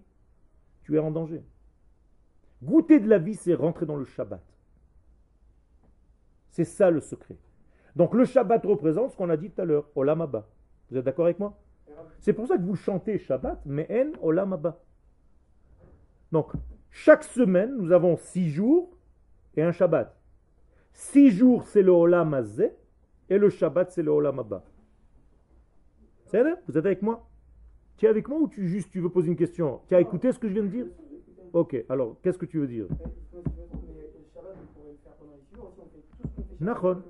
tu 0.84 0.96
es 0.96 0.98
en 0.98 1.10
danger. 1.10 1.42
Goûter 2.62 3.00
de 3.00 3.08
la 3.08 3.18
vie, 3.18 3.34
c'est 3.34 3.54
rentrer 3.54 3.86
dans 3.86 3.96
le 3.96 4.04
Shabbat. 4.04 4.42
C'est 6.50 6.64
ça 6.64 6.90
le 6.90 7.00
secret. 7.00 7.36
Donc 7.96 8.14
le 8.14 8.26
Shabbat 8.26 8.64
représente 8.64 9.10
ce 9.10 9.16
qu'on 9.16 9.30
a 9.30 9.36
dit 9.36 9.50
tout 9.50 9.62
à 9.62 9.64
l'heure, 9.64 9.88
Olam 9.94 10.20
Abba. 10.20 10.46
Vous 10.90 10.98
êtes 10.98 11.04
d'accord 11.04 11.24
avec 11.24 11.38
moi? 11.38 11.58
C'est 12.20 12.34
pour 12.34 12.46
ça 12.46 12.56
que 12.56 12.62
vous 12.62 12.76
chantez 12.76 13.18
Shabbat, 13.18 13.62
mais 13.64 13.88
en 13.90 14.12
Olam 14.22 14.52
Abba. 14.52 14.78
Donc, 16.30 16.52
chaque 16.90 17.24
semaine, 17.24 17.74
nous 17.76 17.92
avons 17.92 18.16
six 18.16 18.50
jours 18.50 18.90
et 19.56 19.62
un 19.62 19.72
Shabbat. 19.72 20.14
Six 20.92 21.30
jours, 21.30 21.64
c'est 21.64 21.82
le 21.82 21.90
Olam 21.90 22.34
Azeh, 22.34 22.74
et 23.30 23.38
le 23.38 23.48
Shabbat, 23.48 23.90
c'est 23.90 24.02
le 24.02 24.10
Olam 24.10 24.38
Abba. 24.38 24.62
C'est 26.26 26.42
Vous 26.68 26.76
êtes 26.76 26.86
avec 26.86 27.02
moi? 27.02 27.26
Tu 27.96 28.04
es 28.04 28.08
avec 28.08 28.28
moi 28.28 28.38
ou 28.38 28.48
tu 28.48 28.68
juste 28.68 28.90
tu 28.90 29.00
veux 29.00 29.08
poser 29.08 29.28
une 29.28 29.36
question? 29.36 29.80
Tu 29.88 29.94
as 29.94 30.00
écouté 30.00 30.32
ce 30.32 30.38
que 30.38 30.48
je 30.48 30.52
viens 30.52 30.64
de 30.64 30.68
dire? 30.68 30.86
Ok, 31.54 31.82
alors 31.88 32.16
qu'est-ce 32.22 32.36
que 32.36 32.44
tu 32.44 32.58
veux 32.58 32.66
dire? 32.66 32.86
Nachon. 36.60 37.02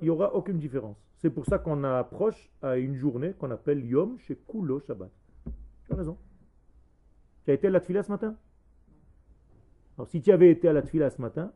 Il 0.00 0.04
n'y 0.04 0.10
aura 0.10 0.34
aucune 0.34 0.58
différence. 0.58 0.96
C'est 1.18 1.30
pour 1.30 1.46
ça 1.46 1.58
qu'on 1.58 1.84
approche 1.84 2.50
à 2.62 2.76
une 2.76 2.94
journée 2.94 3.32
qu'on 3.34 3.50
appelle 3.50 3.84
Yom 3.84 4.18
chez 4.18 4.36
Kulo 4.36 4.80
Shabbat. 4.80 5.10
Tu 5.84 5.92
as 5.92 5.96
raison. 5.96 6.16
Tu 7.44 7.50
as 7.50 7.54
été 7.54 7.66
à 7.68 7.70
la 7.70 7.80
tfila 7.80 8.02
ce 8.02 8.10
matin? 8.10 8.36
Alors 9.96 10.08
si 10.08 10.20
tu 10.20 10.32
avais 10.32 10.50
été 10.50 10.68
à 10.68 10.72
la 10.72 10.82
tfila 10.82 11.10
ce 11.10 11.20
matin, 11.20 11.52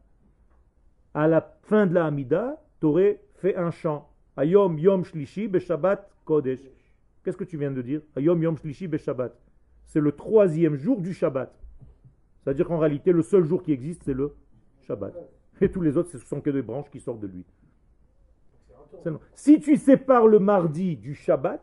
à 1.15 1.27
la 1.27 1.41
fin 1.62 1.87
de 1.87 1.95
la 1.95 2.07
Hamida, 2.07 2.62
tu 2.81 2.87
aurais 2.87 3.21
fait 3.37 3.57
un 3.57 3.71
chant. 3.71 4.09
Ayom 4.37 4.79
Yom 4.79 5.05
Shlishi 5.05 5.51
Shabbat 5.59 6.11
Kodesh. 6.25 6.61
Qu'est-ce 7.25 7.37
que 7.37 7.45
tu 7.45 7.57
viens 7.57 7.73
de 7.73 7.83
dire? 7.83 8.03
Ayom 8.15 8.41
Yom 8.43 8.57
Shlishi 8.57 8.89
Shabbat. 8.99 9.35
C'est 9.87 10.01
le 10.01 10.12
troisième 10.12 10.77
jour 10.77 11.01
du 11.01 11.15
Shabbat. 11.15 11.53
C'est-à-dire 12.43 12.67
qu'en 12.69 12.79
réalité, 12.79 13.12
le 13.12 13.23
seul 13.23 13.45
jour 13.45 13.62
qui 13.62 13.73
existe, 13.73 14.03
c'est 14.05 14.15
le 14.15 14.35
Shabbat. 14.83 15.15
Et 15.61 15.71
tous 15.71 15.81
les 15.81 15.97
autres, 15.97 16.11
ce 16.11 16.19
sont 16.19 16.40
que 16.40 16.51
des 16.51 16.62
branches 16.62 16.90
qui 16.90 17.01
sortent 17.01 17.21
de 17.21 17.27
lui. 17.27 17.45
Si 19.35 19.61
tu 19.61 19.77
sépares 19.77 20.27
le 20.27 20.38
mardi 20.38 20.97
du 20.97 21.14
Shabbat, 21.14 21.62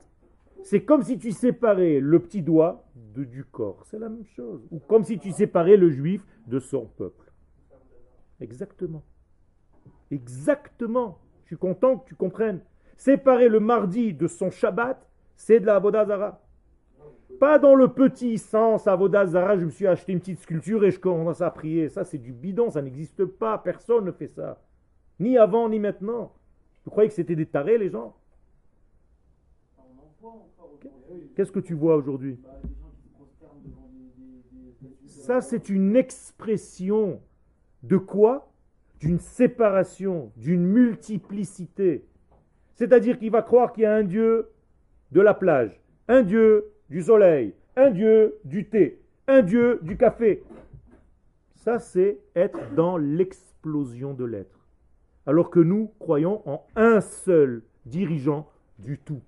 c'est 0.64 0.84
comme 0.84 1.04
si 1.04 1.18
tu 1.18 1.32
séparais 1.32 2.00
le 2.00 2.20
petit 2.20 2.42
doigt 2.42 2.86
du 2.96 3.44
corps. 3.44 3.84
C'est 3.86 4.00
la 4.00 4.10
même 4.10 4.26
chose. 4.26 4.62
Ou 4.72 4.80
comme 4.80 5.04
si 5.04 5.20
tu 5.20 5.32
séparais 5.32 5.78
le 5.78 5.90
juif 5.90 6.26
de 6.48 6.60
son 6.60 6.86
peuple. 6.86 7.32
Exactement. 8.40 9.04
Exactement. 10.10 11.20
Je 11.44 11.48
suis 11.48 11.58
content 11.58 11.98
que 11.98 12.08
tu 12.08 12.16
comprennes. 12.16 12.62
Séparer 12.96 13.50
le 13.50 13.60
mardi 13.60 14.14
de 14.14 14.28
son 14.28 14.52
Shabbat, 14.52 15.06
c'est 15.36 15.60
de 15.60 15.66
la 15.66 15.76
Avodazara. 15.76 16.43
Pas 17.40 17.60
dans 17.60 17.76
le 17.76 17.90
petit 17.90 18.38
sens, 18.38 18.88
Avodazara, 18.88 19.58
je 19.58 19.66
me 19.66 19.70
suis 19.70 19.88
acheté 19.88 20.14
une 20.14 20.20
petite 20.20 20.40
sculpture 20.40 20.84
et 20.84 20.92
je 20.92 21.00
commence 21.00 21.42
à 21.42 21.52
prier. 21.52 21.90
Ça, 21.90 22.04
c'est 22.04 22.18
du 22.18 22.32
bidon, 22.32 22.70
ça 22.70 22.82
n'existe 22.82 23.26
pas. 23.26 23.58
Personne 23.58 24.06
ne 24.06 24.12
fait 24.12 24.28
ça. 24.28 24.62
Ni 25.20 25.38
avant, 25.38 25.70
ni 25.70 25.80
maintenant. 25.80 26.34
Vous 26.86 26.92
croyez 26.92 27.10
que 27.10 27.16
c'était 27.16 27.36
des 27.36 27.46
tarés, 27.46 27.78
les 27.78 27.90
gens? 27.90 28.16
Qu'est-ce 31.36 31.52
que 31.52 31.60
tu 31.60 31.74
vois 31.74 31.96
aujourd'hui? 31.96 32.40
Ça, 35.06 35.42
c'est 35.42 35.70
une 35.70 35.96
expression 35.96 37.22
de 37.84 37.98
quoi? 37.98 38.52
D'une 39.00 39.20
séparation, 39.20 40.32
d'une 40.38 40.66
multiplicité. 40.66 42.06
C'est-à-dire 42.76 43.20
qu'il 43.20 43.32
va 43.32 43.42
croire 43.42 43.74
qu'il 43.74 43.84
y 43.84 43.86
a 43.86 43.94
un 43.94 44.04
Dieu 44.04 44.50
de 45.12 45.22
la 45.22 45.34
plage, 45.34 45.80
un 46.08 46.24
Dieu 46.24 46.73
du 46.94 47.02
soleil, 47.02 47.54
un 47.76 47.90
Dieu 47.90 48.38
du 48.46 48.70
thé, 48.70 49.02
un 49.28 49.42
Dieu 49.42 49.80
du 49.82 49.98
café. 49.98 50.44
Ça, 51.56 51.80
c'est 51.80 52.20
être 52.36 52.76
dans 52.76 52.98
l'explosion 52.98 54.14
de 54.14 54.26
l'être. 54.26 54.60
Alors 55.26 55.50
que 55.50 55.60
nous 55.60 55.92
croyons 55.98 56.48
en 56.48 56.64
un 56.76 57.02
seul 57.02 57.64
dirigeant 57.86 58.48
du 58.78 59.00
tout. 59.00 59.22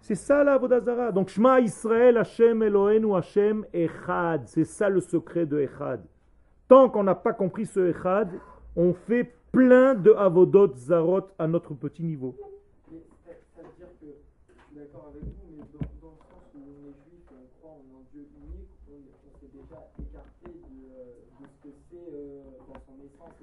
C'est 0.00 0.14
ça 0.14 0.44
la 0.44 0.56
Vodazara. 0.56 1.12
Donc 1.12 1.28
Shema 1.28 1.60
Israël, 1.60 2.16
Hashem 2.16 2.62
Eloheinu, 2.62 3.14
Hashem 3.14 3.66
Echad. 3.72 4.42
C'est 4.46 4.64
ça 4.64 4.88
le 4.88 5.00
secret 5.00 5.44
de 5.44 5.60
Echad. 5.60 6.00
Tant 6.68 6.88
qu'on 6.88 7.04
n'a 7.04 7.14
pas 7.14 7.34
compris 7.34 7.66
ce 7.66 7.80
Echad, 7.90 8.30
on 8.76 8.94
fait 8.94 9.30
plein 9.52 9.94
de 9.94 10.12
Avodot 10.12 10.74
Zarot 10.74 11.28
à 11.38 11.46
notre 11.46 11.74
petit 11.74 12.02
niveau. 12.02 12.34
Mais 12.90 12.98
ça 13.26 13.32
ça 13.56 13.62
veut 13.62 13.68
dire 13.78 13.88
que 14.00 14.06
je 14.06 14.60
suis 14.60 14.76
d'accord 14.76 15.06
avec 15.10 15.22
vous, 15.22 15.48
mais 15.56 15.64
dans, 15.72 15.78
dans 15.78 16.12
le 16.12 16.20
sens 16.28 16.44
où 16.54 16.58
on 16.58 16.84
est 16.84 16.96
juif 17.04 17.24
et 17.30 17.36
on 17.40 17.48
croit 17.58 17.76
en 17.78 17.84
un 17.96 18.04
Dieu 18.12 18.24
unique, 18.44 18.72
on, 18.90 18.98
on 18.98 19.32
s'est 19.40 19.52
déjà 19.52 19.80
écarté 19.98 20.50
de, 20.52 20.84
euh, 21.00 21.16
de 21.40 21.44
ce 21.48 21.56
que 21.64 21.72
c'est 21.88 22.08
euh, 22.12 22.42
dans 22.68 22.80
son 22.84 22.96
essence 23.00 23.08
la 23.14 23.32
Vodazara. 23.32 23.33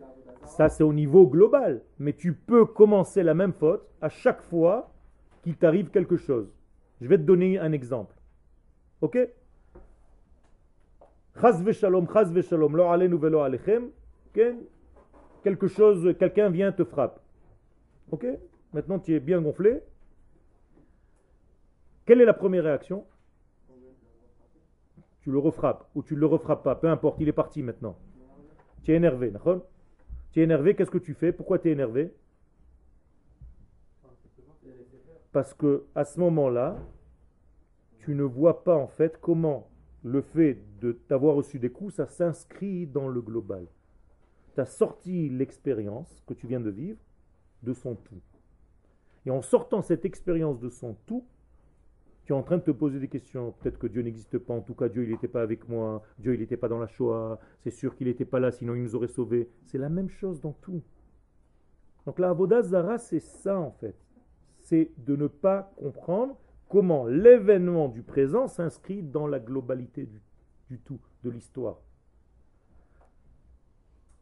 Ça, 0.46 0.70
c'est 0.70 0.84
au 0.84 0.94
niveau 0.94 1.28
global. 1.28 1.82
Mais 2.00 2.14
tu 2.14 2.34
peux 2.34 2.66
commencer 2.66 3.24
la 3.24 3.34
même 3.34 3.54
faute 3.54 3.88
à 4.02 4.10
chaque 4.10 4.42
fois 4.42 4.92
qu'il 5.44 5.56
t'arrive 5.56 5.90
quelque 5.90 6.18
chose. 6.18 6.54
Je 7.00 7.08
vais 7.08 7.18
te 7.18 7.24
donner 7.24 7.58
un 7.58 7.72
exemple. 7.72 8.16
Ok? 9.02 9.18
Lo 11.42 13.18
velo 13.18 13.40
alechem. 13.40 13.90
Quelque 15.44 15.68
chose, 15.68 16.16
quelqu'un 16.20 16.50
vient 16.50 16.72
te 16.72 16.84
frappe. 16.84 17.20
Ok? 18.12 18.28
Maintenant, 18.74 19.00
tu 19.00 19.16
es 19.16 19.20
bien 19.20 19.42
gonflé. 19.42 19.82
Quelle 22.06 22.22
est 22.22 22.26
la 22.26 22.34
première 22.34 22.64
réaction? 22.64 23.06
Tu 25.22 25.32
le 25.32 25.38
refrappes 25.38 25.88
ou 25.96 26.04
tu 26.04 26.16
ne 26.16 26.20
le 26.20 26.26
refrappes 26.26 26.64
pas, 26.64 26.76
peu 26.76 26.88
importe, 26.90 27.20
il 27.20 27.28
est 27.28 27.34
parti 27.34 27.62
maintenant. 27.64 27.96
Tu 28.84 28.92
es 28.92 28.96
énervé, 28.96 29.30
d'accord? 29.30 29.62
Tu 30.32 30.40
es 30.40 30.44
énervé, 30.44 30.76
qu'est-ce 30.76 30.92
que 30.92 30.98
tu 30.98 31.14
fais? 31.14 31.32
Pourquoi 31.32 31.60
tu 31.60 31.70
es 31.70 31.72
énervé? 31.72 32.14
Parce 35.32 35.54
que 35.54 35.86
à 35.96 36.06
ce 36.06 36.20
moment-là, 36.20 36.78
tu 38.00 38.16
ne 38.16 38.24
vois 38.24 38.64
pas 38.64 38.76
en 38.76 38.88
fait 38.88 39.20
comment 39.22 39.70
le 40.04 40.22
fait 40.22 40.58
de 40.80 40.94
t'avoir 40.94 41.36
reçu 41.36 41.60
des 41.60 41.70
coups, 41.70 41.96
ça 41.96 42.08
s'inscrit 42.08 42.88
dans 42.88 43.08
le 43.08 43.22
global. 43.22 43.68
Tu 44.56 44.62
as 44.62 44.66
sorti 44.66 45.30
l'expérience 45.30 46.24
que 46.28 46.34
tu 46.34 46.48
viens 46.48 46.60
de 46.60 46.70
vivre 46.70 47.00
de 47.64 47.74
son 47.74 47.96
tout. 47.96 48.22
Et 49.26 49.32
en 49.32 49.42
sortant 49.42 49.82
cette 49.82 50.04
expérience 50.04 50.60
de 50.60 50.70
son 50.70 50.96
tout, 51.06 51.26
es 52.32 52.36
en 52.36 52.44
train 52.44 52.58
de 52.58 52.64
te 52.64 52.72
poser 52.72 53.00
des 53.00 53.08
questions. 53.08 53.54
Peut-être 53.60 53.78
que 53.78 53.88
Dieu 53.88 54.02
n'existe 54.02 54.38
pas, 54.38 54.54
en 54.54 54.62
tout 54.62 54.74
cas 54.74 54.90
Dieu 54.90 55.04
il 55.04 55.12
n'était 55.12 55.28
pas 55.28 55.42
avec 55.42 55.68
moi, 55.68 56.04
Dieu 56.20 56.34
il 56.34 56.40
n'était 56.40 56.58
pas 56.58 56.68
dans 56.68 56.80
la 56.80 56.88
Shoah, 56.88 57.40
c'est 57.60 57.72
sûr 57.72 57.96
qu'il 57.96 58.08
n'était 58.08 58.26
pas 58.26 58.40
là, 58.40 58.52
sinon 58.52 58.76
il 58.76 58.84
nous 58.84 58.96
aurait 58.96 59.08
sauvés. 59.08 59.50
C'est 59.66 59.78
la 59.78 59.90
même 59.90 60.10
chose 60.10 60.42
dans 60.42 60.54
tout. 60.54 60.82
Donc 62.06 62.20
la 62.20 62.30
Avodah 62.30 62.64
Zara, 62.64 62.98
c'est 62.98 63.20
ça 63.20 63.60
en 63.60 63.72
fait. 63.72 63.96
C'est 64.60 64.92
de 64.98 65.16
ne 65.16 65.28
pas 65.28 65.72
comprendre 65.78 66.38
comment 66.70 67.06
l'événement 67.06 67.90
du 67.90 68.02
présent 68.02 68.48
s'inscrit 68.48 69.04
dans 69.04 69.28
la 69.28 69.40
globalité 69.40 70.06
du, 70.06 70.22
du 70.70 70.80
tout, 70.80 71.00
de 71.24 71.30
l'histoire. 71.30 71.80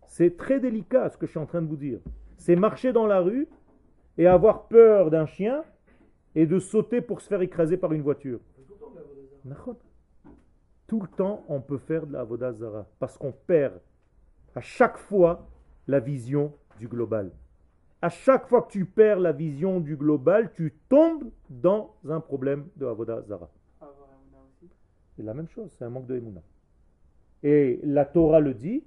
C'est 0.07 0.35
très 0.35 0.59
délicat 0.59 1.09
ce 1.09 1.17
que 1.17 1.27
je 1.27 1.31
suis 1.31 1.39
en 1.39 1.45
train 1.45 1.61
de 1.61 1.67
vous 1.67 1.77
dire. 1.77 1.99
C'est 2.37 2.55
marcher 2.55 2.91
dans 2.91 3.05
la 3.05 3.19
rue 3.19 3.47
et 4.17 4.25
avoir 4.25 4.67
peur 4.67 5.11
d'un 5.11 5.27
chien 5.27 5.63
et 6.35 6.45
de 6.45 6.59
sauter 6.59 7.01
pour 7.01 7.21
se 7.21 7.27
faire 7.27 7.41
écraser 7.41 7.77
par 7.77 7.93
une 7.93 8.01
voiture. 8.01 8.39
Tout 10.87 11.01
le 11.01 11.07
temps, 11.07 11.43
on 11.47 11.61
peut 11.61 11.77
faire 11.77 12.07
de 12.07 12.13
la 12.13 12.21
Avodah 12.21 12.51
Zara 12.53 12.87
parce 12.99 13.17
qu'on 13.17 13.31
perd 13.31 13.79
à 14.55 14.61
chaque 14.61 14.97
fois 14.97 15.47
la 15.87 15.99
vision 15.99 16.53
du 16.79 16.87
global. 16.87 17.31
À 18.01 18.09
chaque 18.09 18.47
fois 18.47 18.63
que 18.63 18.71
tu 18.71 18.85
perds 18.85 19.19
la 19.19 19.31
vision 19.31 19.79
du 19.79 19.95
global, 19.97 20.51
tu 20.53 20.73
tombes 20.87 21.29
dans 21.49 21.93
un 22.07 22.19
problème 22.19 22.67
de 22.75 22.85
Avodah 22.85 23.21
Zara. 23.23 23.49
Avoir 23.81 24.09
un 24.09 24.25
Mouna 24.25 24.43
aussi. 24.47 24.69
C'est 25.15 25.23
la 25.23 25.33
même 25.33 25.49
chose, 25.49 25.69
c'est 25.77 25.85
un 25.85 25.89
manque 25.89 26.07
de 26.07 26.15
Emouna. 26.15 26.41
Et 27.43 27.79
la 27.83 28.05
Torah 28.05 28.39
le 28.39 28.53
dit 28.53 28.83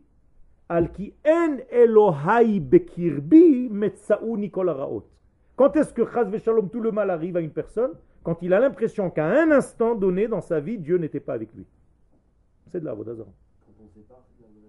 Al 0.69 0.91
ki 0.93 1.13
en 1.27 1.59
Elohai 1.71 2.59
bekirbi 2.61 3.69
metsaou 3.69 4.37
nikol 4.37 4.71
haraot. 4.71 5.05
Quand 5.57 5.77
est-ce 5.77 5.93
que 5.93 6.05
chas 6.07 6.25
v'shalom, 6.25 6.71
tout 6.71 6.81
le 6.81 6.93
mal 6.93 7.11
arrive 7.11 7.37
à 7.37 7.41
une 7.41 7.51
personne? 7.51 7.93
Quand 8.23 8.41
il 8.43 8.55
a 8.55 8.61
l'impression 8.61 9.11
qu'à 9.11 9.27
un 9.27 9.51
instant 9.51 9.95
donné 9.95 10.29
dans 10.29 10.41
sa 10.41 10.61
vie, 10.61 10.79
Dieu 10.79 10.97
n'était 10.97 11.21
pas 11.21 11.35
avec 11.35 11.53
lui. 11.55 11.67
C'est 12.69 12.81
de 12.81 12.85
la 12.85 12.93
Avodah 12.93 13.15
Zara. 13.15 13.31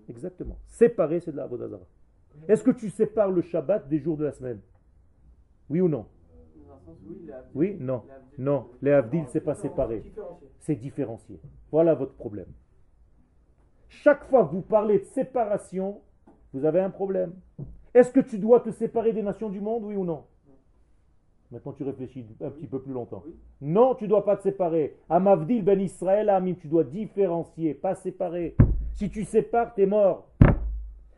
Exactement. 0.09 0.57
Séparer, 0.67 1.19
c'est 1.19 1.31
de 1.31 1.37
la 1.37 1.43
Avodah 1.43 1.67
Zara. 1.67 1.85
Est-ce 2.47 2.63
que 2.63 2.71
tu 2.71 2.89
sépares 2.89 3.31
le 3.31 3.41
Shabbat 3.41 3.87
des 3.87 3.99
jours 3.99 4.17
de 4.17 4.25
la 4.25 4.31
semaine? 4.31 4.59
Oui 5.69 5.81
ou 5.81 5.87
non? 5.87 6.05
Sens, 6.83 6.97
oui, 7.53 7.77
non. 7.79 8.03
Non, 8.37 8.69
les 8.81 8.91
Havdil, 8.91 9.25
c'est 9.27 9.41
pas 9.41 9.55
séparé. 9.55 10.03
C'est 10.59 10.75
différencié. 10.75 11.39
Voilà 11.71 11.93
votre 11.93 12.13
problème. 12.13 12.51
Chaque 13.87 14.25
fois 14.25 14.45
que 14.45 14.51
vous 14.51 14.61
parlez 14.61 14.99
de 14.99 15.05
séparation, 15.05 16.01
vous 16.51 16.65
avez 16.65 16.81
un 16.81 16.89
problème. 16.89 17.33
Est-ce 17.93 18.11
que 18.11 18.19
tu 18.19 18.39
dois 18.39 18.59
te 18.59 18.71
séparer 18.71 19.13
des 19.13 19.21
nations 19.21 19.49
du 19.49 19.61
monde, 19.61 19.83
oui 19.85 19.95
ou 19.95 20.03
non? 20.03 20.25
Maintenant, 21.53 21.73
tu 21.73 21.83
réfléchis 21.83 22.25
un 22.41 22.49
petit 22.49 22.65
peu 22.65 22.81
plus 22.81 22.93
longtemps. 22.93 23.23
Non, 23.61 23.93
tu 23.93 24.07
dois 24.07 24.25
pas 24.25 24.37
te 24.37 24.41
séparer. 24.41 24.95
Amavdil 25.07 25.63
ben 25.63 25.79
Israël, 25.79 26.29
Amim, 26.29 26.55
tu 26.55 26.67
dois 26.67 26.83
différencier, 26.83 27.75
pas 27.75 27.93
séparer. 27.93 28.55
Si 28.93 29.11
tu 29.11 29.23
sépares, 29.23 29.75
tu 29.75 29.83
es 29.83 29.85
mort. 29.85 30.27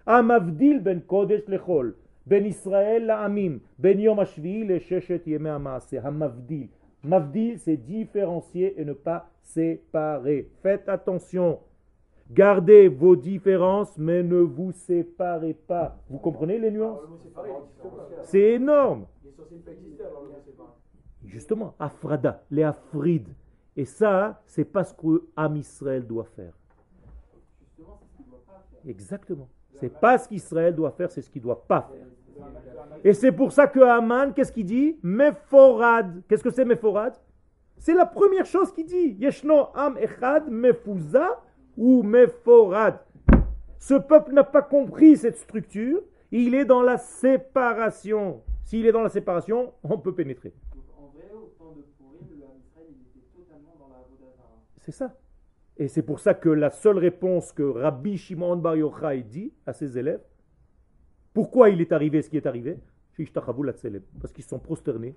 Amavdil 0.05 0.81
ben 0.81 0.99
Kodesh 0.99 1.47
lechol, 1.47 1.95
ben 2.25 2.45
Israël 2.45 3.09
Amim, 3.11 3.59
ben 3.79 3.97
Yom 3.97 4.19
Hashvi 4.19 4.65
le 4.65 4.79
Sheshet 4.79 5.21
Yemei 5.25 5.51
Hamaaseh. 5.51 5.99
Hamavdil. 5.99 6.67
Mavdil, 7.01 7.57
c'est 7.57 7.77
différencier 7.77 8.77
et 8.77 8.83
ne 8.83 8.91
pas 8.91 9.29
séparer. 9.41 10.49
Faites 10.61 10.89
attention. 10.89 11.59
Gardez 12.31 12.87
vos 12.87 13.15
différences, 13.15 13.97
mais 13.97 14.23
ne 14.23 14.37
vous 14.37 14.71
séparez 14.71 15.53
pas. 15.53 15.97
Vous 16.09 16.17
comprenez 16.17 16.57
les 16.57 16.71
nuances? 16.71 16.99
C'est 18.23 18.53
énorme. 18.53 19.05
Justement, 21.25 21.75
Afrada, 21.79 22.43
les 22.49 22.63
Afrides. 22.63 23.29
Et 23.77 23.85
ça, 23.85 24.41
c'est 24.45 24.65
pas 24.65 24.83
ce 24.83 24.93
que 24.93 25.25
Am 25.35 25.55
Israël 25.57 26.05
doit 26.05 26.25
faire. 26.35 26.53
Exactement. 28.87 29.49
C'est 29.73 29.89
pas 29.89 30.17
ce 30.17 30.29
qu'Israël 30.29 30.73
doit 30.73 30.91
faire, 30.91 31.11
c'est 31.11 31.21
ce 31.21 31.29
qu'il 31.29 31.41
doit 31.41 31.65
pas 31.67 31.89
faire. 31.91 32.07
Et 33.03 33.13
c'est 33.13 33.31
pour 33.31 33.51
ça 33.51 33.67
que 33.67 33.79
Haman, 33.79 34.33
qu'est-ce 34.33 34.51
qu'il 34.51 34.65
dit? 34.65 34.97
Meforad. 35.01 36.21
Qu'est-ce 36.27 36.43
que 36.43 36.49
c'est 36.49 36.65
Meforad 36.65 37.13
C'est 37.77 37.93
la 37.93 38.05
première 38.05 38.45
chose 38.45 38.71
qu'il 38.71 38.85
dit. 38.85 39.15
Yeshno 39.19 39.67
Am 39.73 39.97
Echad 39.97 40.49
Mefuza 40.49 41.41
ou 41.77 42.03
Meforad. 42.03 42.99
Ce 43.79 43.93
peuple 43.93 44.33
n'a 44.33 44.43
pas 44.43 44.61
compris 44.61 45.17
cette 45.17 45.37
structure. 45.37 46.01
Il 46.31 46.55
est 46.55 46.65
dans 46.65 46.81
la 46.81 46.97
séparation. 46.97 48.41
S'il 48.63 48.85
est 48.85 48.91
dans 48.91 49.03
la 49.03 49.09
séparation, 49.09 49.73
on 49.83 49.97
peut 49.97 50.13
pénétrer. 50.13 50.53
C'est 54.79 54.91
ça. 54.91 55.15
Et 55.77 55.87
c'est 55.87 56.03
pour 56.03 56.19
ça 56.19 56.33
que 56.33 56.49
la 56.49 56.69
seule 56.69 56.97
réponse 56.97 57.51
que 57.51 57.63
Rabbi 57.63 58.17
Shimon 58.17 58.55
Bar 58.57 58.77
Yochai 58.77 59.23
dit 59.23 59.51
à 59.65 59.73
ses 59.73 59.97
élèves, 59.97 60.21
pourquoi 61.33 61.69
il 61.69 61.81
est 61.81 61.91
arrivé 61.91 62.21
ce 62.21 62.29
qui 62.29 62.37
est 62.37 62.45
arrivé? 62.45 62.79
Parce 63.17 64.31
qu'ils 64.33 64.43
se 64.43 64.49
sont 64.49 64.59
prosternés 64.59 65.15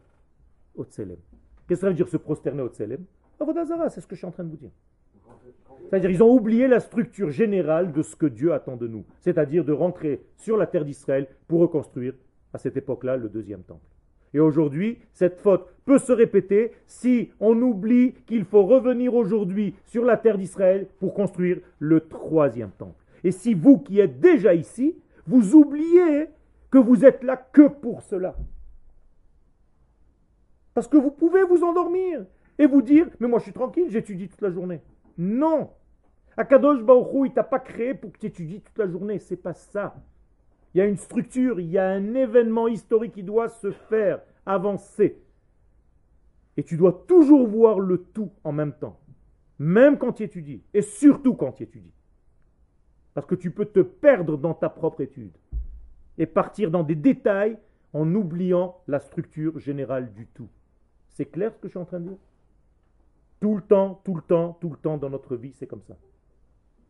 au 0.75 0.85
tselem. 0.85 1.19
Qu'est-ce 1.67 1.81
que 1.81 1.87
ça 1.87 1.89
veut 1.89 1.95
dire 1.95 2.09
se 2.09 2.17
prosterner 2.17 2.63
au 2.63 2.69
tselem? 2.69 3.05
Avodazara, 3.41 3.89
c'est 3.89 4.01
ce 4.01 4.07
que 4.07 4.15
je 4.15 4.21
suis 4.21 4.27
en 4.27 4.33
train 4.33 4.45
de 4.45 4.51
vous 4.51 4.57
dire. 4.57 4.71
C'est-à-dire 5.89 6.11
ils 6.11 6.23
ont 6.23 6.33
oublié 6.33 6.69
la 6.69 6.81
structure 6.81 7.31
générale 7.31 7.93
de 7.93 8.03
ce 8.03 8.17
que 8.17 8.27
Dieu 8.27 8.53
attend 8.53 8.77
de 8.77 8.87
nous. 8.87 9.05
C'est-à-dire 9.21 9.65
de 9.65 9.73
rentrer 9.73 10.23
sur 10.37 10.57
la 10.57 10.67
terre 10.67 10.85
d'Israël 10.85 11.29
pour 11.47 11.61
reconstruire 11.61 12.15
à 12.53 12.59
cette 12.59 12.77
époque-là 12.77 13.17
le 13.17 13.29
deuxième 13.29 13.63
temple. 13.63 13.87
Et 14.35 14.41
aujourd'hui, 14.41 14.99
cette 15.13 15.39
faute 15.39 15.67
peut 15.85 15.99
se 15.99 16.13
répéter 16.13 16.73
si 16.87 17.31
on 17.41 17.61
oublie 17.63 18.13
qu'il 18.27 18.45
faut 18.45 18.65
revenir 18.65 19.15
aujourd'hui 19.15 19.75
sur 19.87 20.05
la 20.05 20.17
terre 20.17 20.37
d'Israël 20.37 20.87
pour 21.01 21.15
construire 21.15 21.59
le 21.79 22.01
troisième 22.01 22.71
temple. 22.71 23.03
Et 23.25 23.31
si 23.31 23.55
vous 23.55 23.79
qui 23.79 24.01
êtes 24.01 24.21
déjà 24.21 24.55
ici, 24.55 24.95
vous 25.27 25.55
oubliez 25.55 26.27
que 26.71 26.79
vous 26.79 27.05
êtes 27.05 27.23
là 27.25 27.37
que 27.37 27.69
pour 27.69 28.03
cela. 28.03 28.37
Parce 30.75 30.89
que 30.89 30.99
vous 30.99 31.11
pouvez 31.11 31.43
vous 31.43 31.65
endormir 31.65 32.25
et 32.59 32.67
vous 32.67 32.83
dire, 32.83 33.09
mais 33.21 33.29
moi 33.29 33.39
je 33.39 33.45
suis 33.45 33.53
tranquille, 33.53 33.87
j'étudie 33.89 34.29
toute 34.29 34.43
la 34.43 34.51
journée. 34.51 34.81
Non. 35.19 35.71
Akadosh 36.37 36.83
Baruchou, 36.83 37.27
il 37.27 37.33
t'a 37.33 37.43
pas 37.43 37.59
créé 37.59 37.95
pour 37.95 38.13
que 38.13 38.19
tu 38.19 38.27
étudies 38.27 38.61
toute 38.61 38.79
la 38.79 38.89
journée. 38.89 39.19
C'est 39.19 39.37
pas 39.37 39.55
ça. 39.55 39.97
Il 40.73 40.79
y 40.79 40.81
a 40.81 40.87
une 40.87 40.97
structure, 40.97 41.59
il 41.59 41.67
y 41.67 41.79
a 41.79 41.89
un 41.89 42.15
événement 42.15 42.69
historique 42.69 43.13
qui 43.13 43.25
doit 43.25 43.49
se 43.49 43.73
faire, 43.73 44.21
avancer. 44.47 45.21
Et 46.57 46.63
tu 46.63 46.77
dois 46.77 47.05
toujours 47.09 47.47
voir 47.49 47.81
le 47.81 47.99
tout 47.99 48.31
en 48.45 48.53
même 48.53 48.73
temps. 48.73 49.01
Même 49.59 49.99
quand 49.99 50.13
tu 50.13 50.23
étudies. 50.23 50.63
Et 50.73 50.83
surtout 50.83 51.35
quand 51.35 51.53
tu 51.53 51.65
étudies. 51.65 51.93
Parce 53.15 53.27
que 53.27 53.35
tu 53.35 53.51
peux 53.51 53.65
te 53.65 53.81
perdre 53.81 54.37
dans 54.37 54.55
ta 54.55 54.69
propre 54.69 55.01
étude. 55.01 55.37
Et 56.19 56.27
partir 56.27 56.71
dans 56.71 56.85
des 56.85 56.95
détails 56.95 57.59
en 57.93 58.15
oubliant 58.15 58.77
la 58.87 59.01
structure 59.01 59.59
générale 59.59 60.13
du 60.13 60.27
tout. 60.27 60.49
C'est 61.09 61.27
clair 61.27 61.53
ce 61.53 61.59
que 61.59 61.67
je 61.67 61.73
suis 61.73 61.79
en 61.79 61.85
train 61.85 62.01
de 62.01 62.11
dire? 62.11 62.19
Tout 63.41 63.55
le 63.55 63.63
temps, 63.63 64.01
tout 64.05 64.15
le 64.15 64.23
temps, 64.23 64.59
tout 64.61 64.71
le 64.71 64.77
temps 64.77 64.99
dans 64.99 65.11
notre 65.11 65.37
vie, 65.37 65.53
c'est 65.55 65.67
comme 65.67 65.83
ça. 65.83 65.97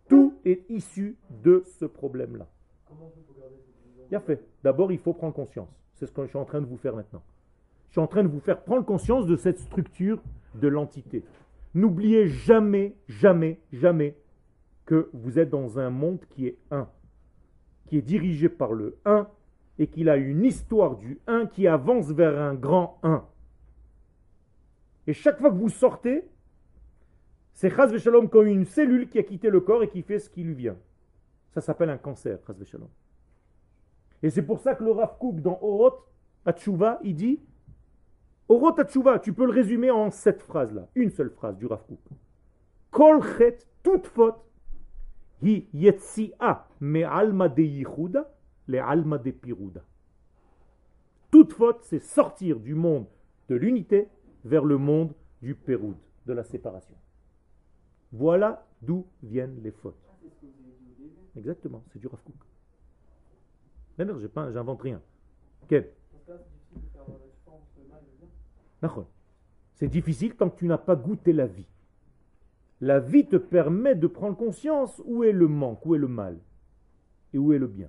Tout 0.08 0.34
est 0.44 0.64
issu 0.70 1.16
de 1.42 1.62
ce 1.78 1.84
problème-là. 1.84 2.46
A 4.10 4.20
fait. 4.20 4.42
D'abord, 4.64 4.90
il 4.90 4.98
faut 4.98 5.12
prendre 5.12 5.34
conscience. 5.34 5.68
C'est 5.94 6.06
ce 6.06 6.12
que 6.12 6.22
je 6.22 6.28
suis 6.28 6.38
en 6.38 6.46
train 6.46 6.62
de 6.62 6.66
vous 6.66 6.78
faire 6.78 6.96
maintenant. 6.96 7.22
Je 7.88 7.92
suis 7.92 8.00
en 8.00 8.06
train 8.06 8.22
de 8.22 8.28
vous 8.28 8.40
faire 8.40 8.62
prendre 8.62 8.84
conscience 8.84 9.26
de 9.26 9.36
cette 9.36 9.58
structure 9.58 10.22
de 10.54 10.68
l'entité. 10.68 11.24
N'oubliez 11.74 12.26
jamais, 12.28 12.96
jamais, 13.08 13.60
jamais 13.72 14.16
que 14.86 15.10
vous 15.12 15.38
êtes 15.38 15.50
dans 15.50 15.78
un 15.78 15.90
monde 15.90 16.20
qui 16.30 16.46
est 16.46 16.56
un, 16.70 16.88
qui 17.86 17.98
est 17.98 18.02
dirigé 18.02 18.48
par 18.48 18.72
le 18.72 18.96
un 19.04 19.28
et 19.78 19.86
qu'il 19.86 20.08
a 20.08 20.16
une 20.16 20.44
histoire 20.44 20.96
du 20.96 21.20
un 21.26 21.46
qui 21.46 21.66
avance 21.66 22.10
vers 22.10 22.40
un 22.40 22.54
grand 22.54 22.98
un. 23.02 23.24
Et 25.06 25.12
chaque 25.12 25.38
fois 25.38 25.50
que 25.50 25.56
vous 25.56 25.68
sortez, 25.68 26.24
c'est 27.58 27.74
Chaz 27.74 27.98
Shalom 27.98 28.28
comme 28.28 28.46
une 28.46 28.64
cellule 28.64 29.08
qui 29.08 29.18
a 29.18 29.24
quitté 29.24 29.50
le 29.50 29.58
corps 29.60 29.82
et 29.82 29.88
qui 29.88 30.02
fait 30.02 30.20
ce 30.20 30.30
qui 30.30 30.44
lui 30.44 30.54
vient. 30.54 30.76
Ça 31.50 31.60
s'appelle 31.60 31.90
un 31.90 31.98
cancer, 31.98 32.38
Chaz 32.46 32.64
Shalom. 32.64 32.88
Et 34.22 34.30
c'est 34.30 34.42
pour 34.42 34.60
ça 34.60 34.76
que 34.76 34.84
le 34.84 34.92
Rav 34.92 35.18
Kook 35.18 35.40
dans 35.40 35.58
Orot 35.60 35.96
Hatshuva, 36.46 37.00
il 37.02 37.16
dit 37.16 37.40
Orot 38.48 38.78
Hatshuva, 38.78 39.18
tu 39.18 39.32
peux 39.32 39.44
le 39.44 39.50
résumer 39.50 39.90
en 39.90 40.12
cette 40.12 40.40
phrase-là, 40.40 40.86
une 40.94 41.10
seule 41.10 41.30
phrase 41.30 41.58
du 41.58 41.66
Rav 41.66 41.82
Kook. 41.84 41.98
Kol 42.92 43.20
toute 43.82 44.06
faute, 44.06 44.38
hi 45.42 45.66
yetsia 45.74 46.68
me 46.78 47.02
alma 47.02 47.48
de 47.48 47.62
yichuda, 47.62 48.32
le 48.68 48.80
alma 48.80 49.18
de 49.18 49.32
piruda. 49.32 49.82
Toute 51.32 51.54
faute, 51.54 51.80
c'est 51.82 51.98
sortir 51.98 52.60
du 52.60 52.76
monde 52.76 53.06
de 53.48 53.56
l'unité 53.56 54.06
vers 54.44 54.64
le 54.64 54.78
monde 54.78 55.12
du 55.42 55.56
péroud, 55.56 55.96
de 56.24 56.32
la 56.32 56.44
séparation. 56.44 56.94
Voilà 58.12 58.66
d'où 58.82 59.06
viennent 59.22 59.60
les 59.62 59.70
fautes. 59.70 59.96
Exactement, 61.36 61.84
c'est 61.92 61.98
du 61.98 62.06
Rav 62.06 62.20
Kook. 62.22 62.36
J'invente 64.52 64.82
rien. 64.82 65.00
Quel 65.68 65.90
C'est 69.74 69.88
difficile 69.88 70.34
tant 70.34 70.50
que 70.50 70.58
tu 70.58 70.66
n'as 70.66 70.78
pas 70.78 70.96
goûté 70.96 71.32
la 71.32 71.46
vie. 71.46 71.66
La 72.80 73.00
vie 73.00 73.26
te 73.26 73.36
permet 73.36 73.94
de 73.94 74.06
prendre 74.06 74.36
conscience 74.36 75.02
où 75.04 75.24
est 75.24 75.32
le 75.32 75.48
manque, 75.48 75.84
où 75.84 75.94
est 75.94 75.98
le 75.98 76.08
mal 76.08 76.38
et 77.32 77.38
où 77.38 77.52
est 77.52 77.58
le 77.58 77.66
bien. 77.66 77.88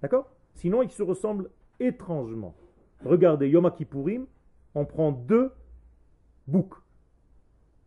D'accord? 0.00 0.30
Sinon, 0.54 0.82
ils 0.82 0.90
se 0.90 1.02
ressemblent 1.02 1.50
étrangement. 1.78 2.54
Regardez, 3.04 3.48
Yom 3.48 3.70
Kippourim, 3.70 4.26
on 4.74 4.84
prend 4.84 5.12
deux 5.12 5.52
boucs. 6.46 6.76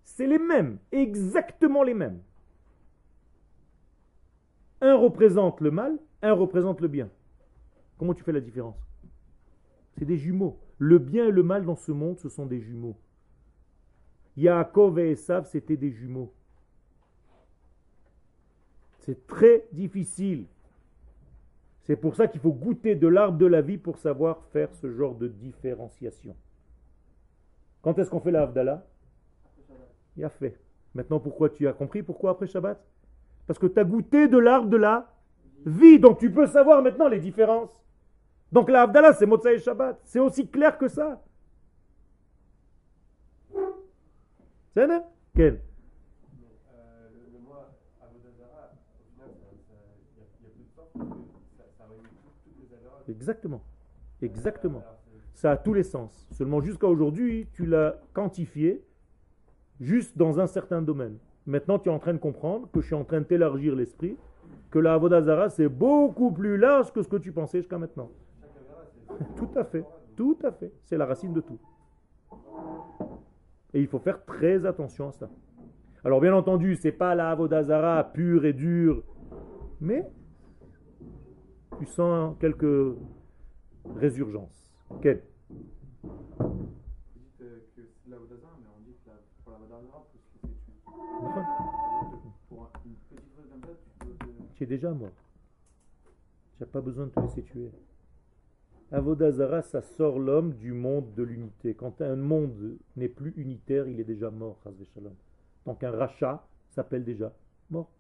C'est 0.04 0.28
les 0.28 0.40
mêmes, 0.40 0.78
exactement 0.92 1.84
les 1.84 1.94
mêmes. 1.94 2.22
Un 4.82 4.96
représente 4.96 5.62
le 5.62 5.72
mal, 5.72 5.98
un 6.22 6.34
représente 6.34 6.82
le 6.82 6.88
bien. 6.88 7.10
Comment 7.98 8.14
tu 8.14 8.24
fais 8.24 8.32
la 8.32 8.42
différence? 8.42 8.78
C'est 9.98 10.06
des 10.06 10.18
jumeaux. 10.18 10.60
Le 10.78 11.00
bien 11.00 11.28
et 11.28 11.32
le 11.32 11.44
mal 11.44 11.66
dans 11.66 11.76
ce 11.76 11.92
monde, 11.92 12.20
ce 12.20 12.30
sont 12.30 12.46
des 12.46 12.60
jumeaux. 12.60 12.98
Yaakov 14.36 15.00
et 15.00 15.12
Esav, 15.12 15.46
c'était 15.46 15.78
des 15.78 15.92
jumeaux. 15.92 16.34
C'est 19.00 19.28
très 19.28 19.66
difficile. 19.72 20.46
C'est 21.84 21.98
pour 21.98 22.16
ça 22.16 22.28
qu'il 22.28 22.40
faut 22.40 22.54
goûter 22.54 22.96
de 22.96 23.08
l'arbre 23.08 23.38
de 23.38 23.46
la 23.46 23.62
vie 23.62 23.78
pour 23.78 23.98
savoir 23.98 24.44
faire 24.52 24.74
ce 24.76 24.90
genre 24.90 25.16
de 25.16 25.28
différenciation. 25.28 26.36
Quand 27.82 28.00
est-ce 28.00 28.10
qu'on 28.10 28.22
fait 28.22 28.32
la 28.32 28.46
Il 30.18 30.24
a 30.24 30.30
fait. 30.30 30.60
Maintenant, 30.94 31.20
pourquoi 31.20 31.50
tu 31.50 31.68
as 31.68 31.74
compris 31.74 32.04
Pourquoi 32.04 32.32
après 32.32 32.48
Shabbat? 32.48 32.80
Parce 33.48 33.60
que 33.60 33.68
tu 33.68 33.80
as 33.80 33.84
goûté 33.84 34.28
de 34.28 34.38
l'arbre 34.38 34.70
de 34.70 34.78
la 34.78 35.12
vie. 35.66 36.00
Donc 36.00 36.20
tu 36.20 36.32
peux 36.32 36.48
savoir 36.48 36.82
maintenant 36.82 37.08
les 37.08 37.20
différences. 37.20 37.84
Donc 38.52 38.70
la 38.70 38.84
Havdalah, 38.84 39.14
c'est 39.14 39.26
Motsai 39.26 39.58
Shabbat. 39.60 40.00
C'est 40.04 40.20
aussi 40.20 40.48
clair 40.48 40.78
que 40.78 40.88
ça. 40.88 41.22
C'est 44.76 44.88
Quel? 45.36 45.60
Exactement. 53.10 53.62
Exactement. 54.22 54.84
Ça 55.34 55.52
a 55.52 55.58
tous 55.58 55.74
les 55.74 55.84
sens. 55.84 56.28
Seulement 56.32 56.62
jusqu'à 56.62 56.88
aujourd'hui, 56.88 57.48
tu 57.54 57.66
l'as 57.66 58.00
quantifié 58.14 58.84
juste 59.84 60.18
dans 60.18 60.40
un 60.40 60.48
certain 60.48 60.82
domaine. 60.82 61.18
Maintenant, 61.46 61.78
tu 61.78 61.90
es 61.90 61.92
en 61.92 62.00
train 62.00 62.14
de 62.14 62.20
comprendre 62.20 62.70
que 62.72 62.80
je 62.82 62.88
suis 62.88 62.96
en 62.96 63.04
train 63.04 63.20
de 63.20 63.26
t'élargir 63.26 63.76
l'esprit, 63.76 64.18
que 64.72 64.80
la 64.80 64.94
Avodazara, 64.94 65.50
c'est 65.50 65.68
beaucoup 65.68 66.32
plus 66.32 66.58
large 66.58 66.92
que 66.94 67.02
ce 67.02 67.08
que 67.08 67.18
tu 67.18 67.32
pensais 67.32 67.60
jusqu'à 67.60 67.78
maintenant. 67.78 68.10
tout 69.36 69.50
à 69.56 69.64
fait, 69.66 69.84
tout 70.16 70.38
à 70.44 70.52
fait. 70.52 70.72
C'est 70.86 70.98
la 70.98 71.06
racine 71.06 71.34
de 71.34 71.42
tout. 71.42 71.60
Et 73.74 73.82
il 73.82 73.88
faut 73.88 74.00
faire 74.00 74.24
très 74.26 74.66
attention 74.66 75.10
à 75.10 75.12
ça. 75.12 75.30
Alors, 76.06 76.22
bien 76.22 76.34
entendu, 76.34 76.76
c'est 76.76 76.92
pas 76.92 77.14
la 77.16 77.32
Avodazara 77.32 78.04
pure 78.14 78.46
et 78.46 78.54
dure, 78.54 79.04
mais 79.82 80.10
tu 81.78 81.86
sens 81.86 82.36
quelques 82.40 82.96
résurgences. 83.96 84.72
Quelle 85.02 85.24
tu 94.54 94.64
es 94.64 94.68
déjà 94.68 94.92
mort. 94.92 95.12
Tu 96.58 96.64
n'as 96.64 96.68
pas 96.68 96.82
besoin 96.82 97.06
de 97.08 97.12
te 97.12 97.20
laisser 97.20 97.44
tuer. 97.44 97.72
Avodazara, 98.92 99.64
ça 99.64 99.82
sort 99.82 100.20
l'homme 100.20 100.54
du 100.54 100.72
monde 100.72 101.14
de 101.16 101.24
l'unité. 101.24 101.74
Quand 101.74 102.00
un 102.02 102.16
monde 102.16 102.78
n'est 102.96 103.10
plus 103.10 103.34
unitaire, 103.38 103.88
il 103.88 104.00
est 104.00 104.04
déjà 104.04 104.30
mort, 104.30 104.60
Donc 105.66 105.84
un 105.84 105.92
rachat 105.92 106.48
s'appelle 106.70 107.04
déjà 107.04 107.34
mort. 107.72 107.92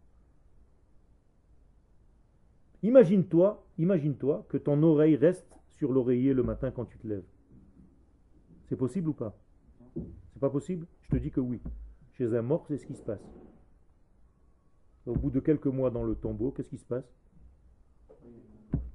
Imagine-toi, 2.83 3.65
imagine-toi 3.79 4.45
que 4.49 4.57
ton 4.57 4.83
oreille 4.83 5.15
reste 5.15 5.59
sur 5.69 5.91
l'oreiller 5.91 6.33
le 6.33 6.43
matin 6.43 6.69
quand 6.69 6.85
tu 6.85 6.97
te 6.99 7.07
lèves. 7.07 7.23
C'est 8.65 8.75
possible 8.75 9.09
ou 9.09 9.13
pas? 9.13 9.35
C'est 9.95 10.39
pas 10.39 10.49
possible? 10.49 10.85
Je 11.01 11.09
te 11.09 11.15
dis 11.15 11.31
que 11.31 11.39
oui. 11.39 11.61
Chez 12.11 12.35
un 12.35 12.41
mort, 12.41 12.65
c'est 12.67 12.77
ce 12.77 12.85
qui 12.85 12.93
se 12.93 13.01
passe. 13.01 13.23
Au 15.05 15.13
bout 15.13 15.31
de 15.31 15.39
quelques 15.39 15.67
mois 15.67 15.91
dans 15.91 16.03
le 16.03 16.15
tombeau, 16.15 16.51
qu'est-ce 16.51 16.69
qui 16.69 16.77
se 16.77 16.85
passe? 16.85 17.13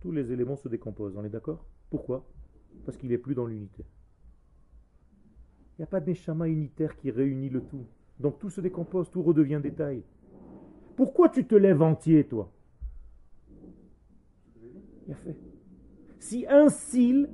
Tous 0.01 0.13
les 0.13 0.33
éléments 0.33 0.57
se 0.57 0.69
décomposent, 0.69 1.17
on 1.17 1.25
est 1.25 1.29
d'accord? 1.29 1.65
Pourquoi? 1.91 2.25
Parce 2.87 2.97
qu'il 2.97 3.11
n'est 3.11 3.19
plus 3.19 3.35
dans 3.35 3.47
l'unité. 3.47 3.85
Il 5.79 5.83
n'y 5.83 5.85
a 5.85 5.87
pas 5.87 6.01
de 6.01 6.47
unitaire 6.47 6.97
qui 6.97 7.11
réunit 7.11 7.51
le 7.51 7.63
tout. 7.63 7.85
Donc 8.19 8.39
tout 8.39 8.51
se 8.51 8.61
décompose, 8.61 9.11
tout 9.11 9.23
redevient 9.23 9.61
détail. 9.63 10.03
Pourquoi 10.97 11.29
tu 11.29 11.47
te 11.47 11.55
lèves 11.55 11.83
entier, 11.83 12.27
toi? 12.27 12.51
Il. 14.57 15.15
Si 16.19 16.47
un 16.49 16.69
cil 16.69 17.29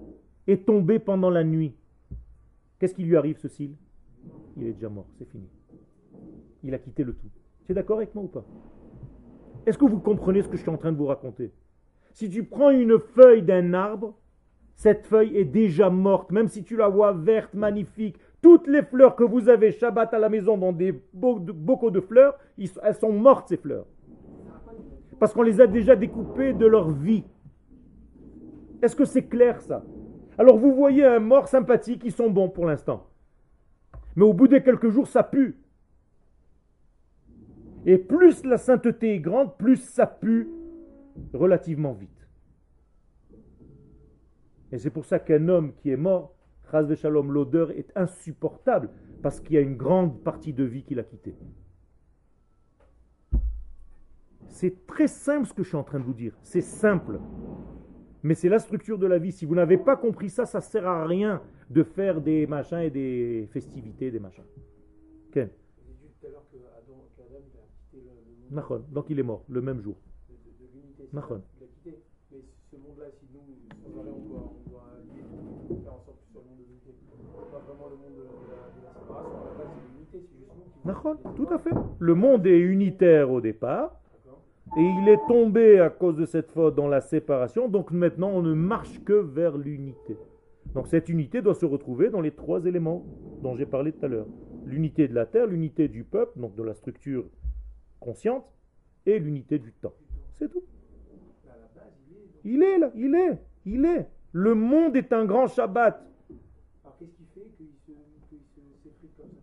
est 0.47 0.66
tombé 0.66 0.99
pendant 0.99 1.31
la 1.31 1.43
nuit, 1.43 1.75
qu'est-ce 2.79 2.95
qui 2.95 3.05
lui 3.05 3.16
arrive 3.16 3.39
ce 3.39 3.49
cil? 3.49 3.77
Il 4.57 4.66
est 4.66 4.72
déjà 4.75 4.89
mort, 4.89 5.09
c'est 5.16 5.29
fini. 5.29 5.49
Il 6.62 6.75
a 6.75 6.79
quitté 6.79 7.03
le 7.03 7.14
tout. 7.14 7.31
Tu 7.66 7.72
es 7.72 7.74
d'accord 7.74 7.98
avec 7.98 8.14
moi 8.14 8.24
ou 8.24 8.28
pas? 8.28 8.44
Est-ce 9.66 9.78
que 9.78 9.86
vous 9.86 10.00
comprenez 10.00 10.42
ce 10.42 10.48
que 10.48 10.56
je 10.56 10.62
suis 10.62 10.70
en 10.70 10.76
train 10.76 10.92
de 10.92 10.98
vous 10.98 11.06
raconter? 11.06 11.52
Si 12.12 12.28
tu 12.28 12.44
prends 12.44 12.70
une 12.70 12.98
feuille 12.98 13.42
d'un 13.42 13.72
arbre, 13.72 14.14
cette 14.74 15.06
feuille 15.06 15.36
est 15.36 15.44
déjà 15.44 15.88
morte, 15.88 16.30
même 16.30 16.48
si 16.48 16.62
tu 16.62 16.76
la 16.76 16.88
vois 16.88 17.12
verte, 17.12 17.54
magnifique. 17.54 18.18
Toutes 18.42 18.66
les 18.66 18.82
fleurs 18.82 19.16
que 19.16 19.24
vous 19.24 19.48
avez 19.48 19.72
Shabbat 19.72 20.12
à 20.12 20.18
la 20.18 20.28
maison 20.28 20.58
dans 20.58 20.72
des 20.72 20.92
bocaux 21.14 21.90
de 21.90 22.00
fleurs, 22.00 22.36
elles 22.58 22.94
sont 22.94 23.12
mortes 23.12 23.48
ces 23.48 23.56
fleurs. 23.56 23.86
Parce 25.18 25.32
qu'on 25.32 25.42
les 25.42 25.60
a 25.60 25.66
déjà 25.66 25.96
découpées 25.96 26.52
de 26.52 26.66
leur 26.66 26.90
vie. 26.90 27.24
Est-ce 28.82 28.96
que 28.96 29.06
c'est 29.06 29.24
clair 29.26 29.62
ça? 29.62 29.82
Alors 30.36 30.58
vous 30.58 30.74
voyez 30.74 31.04
un 31.04 31.20
mort 31.20 31.48
sympathique, 31.48 32.02
ils 32.04 32.12
sont 32.12 32.28
bons 32.28 32.50
pour 32.50 32.66
l'instant. 32.66 33.06
Mais 34.16 34.24
au 34.24 34.34
bout 34.34 34.48
de 34.48 34.58
quelques 34.58 34.90
jours, 34.90 35.06
ça 35.06 35.22
pue. 35.22 35.56
Et 37.87 37.99
plus 37.99 38.45
la 38.45 38.59
sainteté 38.59 39.14
est 39.14 39.20
grande, 39.20 39.57
plus 39.57 39.76
ça 39.76 40.07
pue 40.07 40.49
relativement 41.32 41.93
vite. 41.93 42.11
Et 44.72 44.78
c'est 44.78 44.91
pour 44.91 45.05
ça 45.05 45.18
qu'un 45.18 45.49
homme 45.49 45.72
qui 45.74 45.91
est 45.91 45.97
mort, 45.97 46.35
Chaz 46.70 46.85
de 46.85 46.95
Shalom, 46.95 47.30
l'odeur 47.30 47.70
est 47.70 47.93
insupportable, 47.95 48.91
parce 49.22 49.41
qu'il 49.41 49.55
y 49.55 49.59
a 49.59 49.61
une 49.61 49.76
grande 49.76 50.22
partie 50.22 50.53
de 50.53 50.64
vie 50.64 50.82
qu'il 50.82 50.99
a 50.99 51.05
quittée. 51.05 51.37
C'est 54.49 54.87
très 54.87 55.07
simple 55.07 55.47
ce 55.47 55.53
que 55.53 55.62
je 55.62 55.68
suis 55.68 55.76
en 55.76 55.85
train 55.85 55.99
de 55.99 56.05
vous 56.05 56.14
dire. 56.14 56.32
C'est 56.43 56.61
simple. 56.61 57.20
Mais 58.22 58.35
c'est 58.35 58.49
la 58.49 58.59
structure 58.59 58.99
de 58.99 59.07
la 59.07 59.18
vie. 59.18 59.32
Si 59.32 59.45
vous 59.45 59.55
n'avez 59.55 59.76
pas 59.76 59.97
compris 59.97 60.30
ça, 60.30 60.47
ça 60.47 60.59
ne 60.59 60.62
sert 60.62 60.87
à 60.87 61.07
rien 61.07 61.43
de 61.70 61.82
faire 61.82 62.20
des 62.20 62.47
machins 62.47 62.78
et 62.78 62.91
des 62.91 63.49
festivités, 63.53 64.11
des 64.11 64.20
machins. 64.20 64.45
Ken 68.62 68.82
Donc 68.92 69.07
il 69.11 69.18
est 69.18 69.22
mort 69.22 69.44
le 69.48 69.61
même 69.61 69.80
jour. 69.80 69.96
De, 70.28 70.34
de, 70.34 71.09
Mais 71.14 71.20
ce 72.70 72.76
monde-là, 72.76 73.07
si 73.18 73.26
nous, 73.32 73.40
on 73.86 73.90
doit, 73.90 74.05
on 74.07 74.70
doit 74.70 75.82
faire 75.82 75.92
en 75.92 76.02
sorte 76.05 76.18
que 76.18 76.26
ce 76.26 76.32
soit 76.32 76.42
le 76.42 76.48
monde 76.48 76.59
de 76.59 76.64
l'unité. 76.64 76.94
Pas 77.52 77.59
vraiment 77.59 77.88
le 77.90 77.96
monde 77.96 78.14
de 78.16 78.22
la, 78.22 78.70
de 78.74 78.84
la 78.84 78.92
séparation. 78.92 79.38
À 79.38 79.44
la 79.44 79.55
base, 79.59 79.68
c'est 79.74 79.92
l'unité, 79.94 80.28
c'est 80.30 80.38
juste 80.38 80.50
nous. 81.24 81.34
Tout 81.36 81.52
à 81.52 81.59
fait. 81.59 81.70
Le 81.98 82.14
monde 82.14 82.46
est 82.46 82.59
unitaire 82.59 83.30
au 83.30 83.40
départ. 83.40 84.00
Et 84.76 84.82
il 84.82 85.09
est 85.09 85.20
tombé 85.28 85.78
à 85.78 85.88
cause 85.88 86.16
de 86.16 86.24
cette 86.26 86.50
faute 86.50 86.74
dans 86.74 86.88
la 86.88 87.00
séparation, 87.00 87.68
donc 87.68 87.92
maintenant 87.92 88.30
on 88.30 88.42
ne 88.42 88.55
marche 88.55 88.98
que 89.05 89.12
vers 89.12 89.57
l'unité. 89.57 90.16
Donc 90.74 90.88
cette 90.88 91.09
unité 91.09 91.42
doit 91.42 91.55
se 91.55 91.66
retrouver 91.66 92.11
dans 92.11 92.20
les 92.20 92.32
trois 92.32 92.64
éléments 92.64 93.05
dont 93.42 93.55
j'ai 93.55 93.66
parlé 93.66 93.92
tout 93.92 94.05
à 94.05 94.09
l'heure. 94.09 94.26
L'unité 94.66 95.07
de 95.07 95.14
la 95.14 95.26
terre, 95.26 95.46
l'unité 95.46 95.86
du 95.86 96.02
peuple, 96.02 96.40
donc 96.40 96.57
de 96.57 96.62
la 96.64 96.74
structure 96.74 97.24
consciente, 98.05 98.44
et 99.07 99.18
l'unité 99.18 99.59
du 99.59 99.72
temps. 99.72 99.94
C'est 100.34 100.48
tout. 100.48 100.62
Il 102.44 102.62
est 102.62 102.78
là, 102.78 102.90
il 102.94 103.14
est, 103.14 103.38
il 103.64 103.84
est. 103.84 104.09
Le 104.32 104.55
monde 104.55 104.96
est 104.96 105.12
un 105.12 105.24
grand 105.24 105.46
Shabbat. 105.46 106.02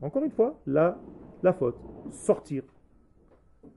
Encore 0.01 0.24
une 0.24 0.32
fois, 0.32 0.59
la, 0.66 0.99
la 1.43 1.53
faute. 1.53 1.78
Sortir. 2.12 2.64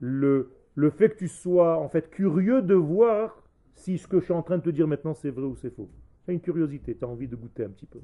Le, 0.00 0.50
le 0.74 0.90
fait 0.90 1.10
que 1.10 1.16
tu 1.16 1.28
sois 1.28 1.78
en 1.78 1.88
fait 1.88 2.10
curieux 2.10 2.62
de 2.62 2.74
voir 2.74 3.42
si 3.74 3.98
ce 3.98 4.06
que 4.06 4.20
je 4.20 4.24
suis 4.24 4.32
en 4.34 4.42
train 4.42 4.58
de 4.58 4.62
te 4.62 4.70
dire 4.70 4.88
maintenant 4.88 5.14
c'est 5.14 5.30
vrai 5.30 5.44
ou 5.44 5.56
c'est 5.56 5.70
faux. 5.70 5.88
Tu 6.24 6.30
as 6.30 6.34
une 6.34 6.40
curiosité, 6.40 6.96
tu 6.96 7.04
as 7.04 7.08
envie 7.08 7.28
de 7.28 7.36
goûter 7.36 7.64
un 7.64 7.70
petit 7.70 7.86
peu. 7.86 8.00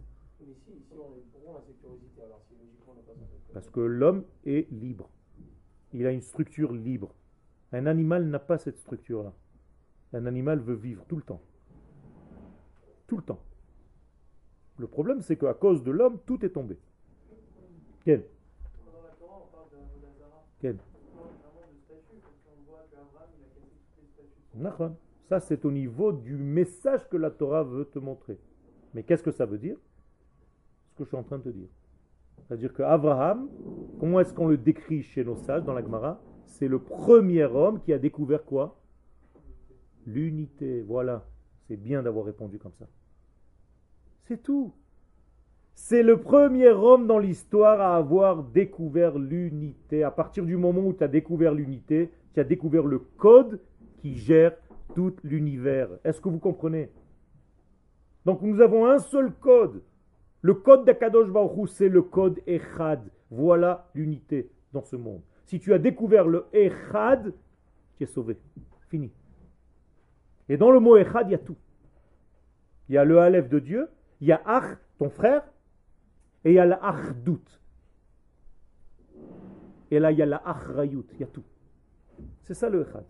Parce 3.53 3.69
que 3.69 3.81
l'homme 3.81 4.25
est 4.45 4.71
libre. 4.71 5.11
Il 5.93 6.07
a 6.07 6.13
une 6.13 6.23
structure 6.23 6.73
libre. 6.73 7.15
Un 7.73 7.87
animal 7.87 8.27
n'a 8.27 8.39
pas 8.39 8.59
cette 8.59 8.79
structure-là. 8.79 9.33
Un 10.13 10.27
animal 10.27 10.61
veut 10.61 10.75
vivre 10.75 11.05
tout 11.07 11.17
le 11.17 11.23
temps. 11.23 11.41
Tout 13.07 13.17
le 13.17 13.23
temps. 13.23 13.41
Le 14.79 14.87
problème, 14.87 15.21
c'est 15.21 15.37
qu'à 15.37 15.55
cause 15.55 15.83
de 15.83 15.91
l'homme, 15.91 16.19
tout 16.27 16.45
est 16.45 16.51
tombé. 16.51 16.79
Quel 18.05 18.25
Quel 20.61 20.79
Ça, 25.29 25.41
c'est 25.41 25.65
au 25.65 25.71
niveau 25.71 26.13
du 26.13 26.37
message 26.37 27.09
que 27.09 27.17
la 27.17 27.31
Torah 27.31 27.63
veut 27.63 27.85
te 27.85 27.99
montrer. 27.99 28.39
Mais 28.95 29.03
qu'est-ce 29.03 29.23
que 29.23 29.31
ça 29.31 29.47
veut 29.47 29.59
dire? 29.59 29.77
Ce 30.91 30.97
que 30.97 31.05
je 31.05 31.09
suis 31.09 31.17
en 31.17 31.23
train 31.23 31.39
de 31.39 31.45
te 31.45 31.49
dire. 31.51 31.69
C'est-à-dire 32.51 32.75
qu'Abraham, 32.75 33.49
comment 34.01 34.19
est-ce 34.19 34.35
qu'on 34.35 34.49
le 34.49 34.57
décrit 34.57 35.05
chez 35.05 35.23
nos 35.23 35.37
sages 35.37 35.63
dans 35.63 35.73
la 35.73 35.83
Gemara? 35.83 36.21
C'est 36.47 36.67
le 36.67 36.81
premier 36.81 37.45
homme 37.45 37.81
qui 37.81 37.93
a 37.93 37.99
découvert 38.01 38.45
quoi? 38.45 38.77
L'unité. 40.05 40.83
Voilà. 40.83 41.25
C'est 41.69 41.77
bien 41.77 42.03
d'avoir 42.03 42.25
répondu 42.25 42.59
comme 42.59 42.73
ça. 42.77 42.89
C'est 44.25 44.43
tout. 44.43 44.73
C'est 45.77 46.03
le 46.03 46.17
premier 46.17 46.71
homme 46.71 47.07
dans 47.07 47.21
l'histoire 47.21 47.81
à 47.81 47.95
avoir 47.95 48.43
découvert 48.43 49.17
l'unité. 49.17 50.03
À 50.03 50.11
partir 50.11 50.45
du 50.45 50.57
moment 50.57 50.85
où 50.85 50.93
tu 50.93 51.05
as 51.05 51.09
découvert 51.09 51.55
l'unité, 51.55 52.11
tu 52.35 52.41
as 52.41 52.45
découvert 52.45 52.85
le 52.85 52.99
code 52.99 53.61
qui 53.99 54.17
gère 54.17 54.57
tout 54.97 55.15
l'univers. 55.23 55.89
Est-ce 56.03 56.21
que 56.21 56.29
vous 56.29 56.41
comprenez? 56.41 56.91
Donc 58.25 58.43
nous 58.43 58.61
avons 58.61 58.87
un 58.87 58.99
seul 58.99 59.31
code. 59.35 59.83
Le 60.43 60.55
code 60.55 60.85
d'Akadosh 60.85 61.29
Baruch 61.29 61.69
c'est 61.71 61.89
le 61.89 62.03
code 62.03 62.41
Echad. 62.47 63.01
Voilà 63.31 63.89
l'unité 63.95 64.51
dans 64.73 64.83
ce 64.83 64.97
monde. 64.97 65.21
Si 65.47 65.61
tu 65.61 65.73
as 65.75 65.79
découvert 65.79 66.27
le 66.27 66.47
Echad, 66.53 67.35
tu 67.97 68.05
es 68.05 68.07
sauvé. 68.07 68.39
Fini. 68.89 69.11
Et 70.49 70.57
dans 70.57 70.71
le 70.71 70.81
mot 70.81 70.97
Echad, 70.97 71.29
il 71.29 71.33
y 71.33 71.35
a 71.35 71.39
tout. 71.39 71.57
Il 72.89 72.95
y 72.95 72.99
a 72.99 73.05
le 73.05 73.19
Aleph 73.19 73.49
de 73.49 73.59
Dieu, 73.59 73.89
il 74.21 74.29
y 74.29 74.33
a 74.33 74.41
Ach, 74.45 74.79
ton 74.99 75.11
frère, 75.11 75.45
et 76.45 76.51
il 76.51 76.55
y 76.55 76.59
a 76.59 76.67
la. 76.67 76.81
Et 79.93 79.99
là, 79.99 80.13
il 80.13 80.19
y 80.19 80.23
a 80.23 80.27
la 80.27 80.43
il 80.85 81.21
y 81.21 81.23
a 81.23 81.27
tout. 81.27 81.45
C'est 82.43 82.55
ça 82.55 82.69
le 82.69 82.83
Echad. 82.83 83.05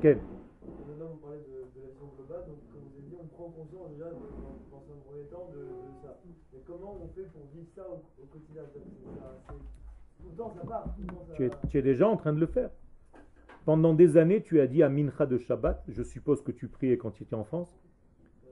Quel 0.00 0.18
vous 0.18 1.16
parlez 1.16 1.38
de, 1.38 1.80
de 1.80 1.86
la 1.86 1.90
vision 1.90 2.06
globale, 2.16 2.46
donc 2.46 2.58
comme 2.72 2.82
vous 2.82 2.98
avez 2.98 3.08
dit, 3.08 3.16
on 3.20 3.26
prend 3.38 3.50
conscience 3.50 3.90
déjà 3.92 4.10
dans, 4.10 4.78
un 4.78 5.00
premier 5.06 5.24
temps 5.26 5.48
de, 5.54 5.60
de, 5.60 6.02
ça. 6.02 6.18
Mais 6.52 6.60
comment 6.66 6.98
on 7.00 7.08
fait 7.14 7.28
pour 7.30 7.46
vivre 7.54 7.68
ça 7.74 7.86
au, 7.88 8.02
au 8.22 8.26
quotidien? 8.26 8.62
Ça, 8.64 9.54
Tout 10.18 10.28
le 10.28 10.36
temps, 10.36 10.50
ça 10.50 10.66
part. 10.66 10.86
ça... 11.28 11.34
Tu, 11.34 11.46
es, 11.46 11.50
tu 11.68 11.78
es 11.78 11.82
déjà 11.82 12.08
en 12.08 12.16
train 12.16 12.32
de 12.32 12.40
le 12.40 12.46
faire. 12.46 12.70
Pendant 13.64 13.94
des 13.94 14.16
années, 14.16 14.42
tu 14.42 14.60
as 14.60 14.66
dit 14.66 14.82
à 14.82 14.88
Mincha 14.88 15.26
de 15.26 15.38
Shabbat, 15.38 15.84
je 15.88 16.02
suppose 16.02 16.42
que 16.42 16.50
tu 16.50 16.68
priais 16.68 16.98
quand 16.98 17.12
tu 17.12 17.22
étais 17.22 17.34
en 17.34 17.44
France, 17.44 17.78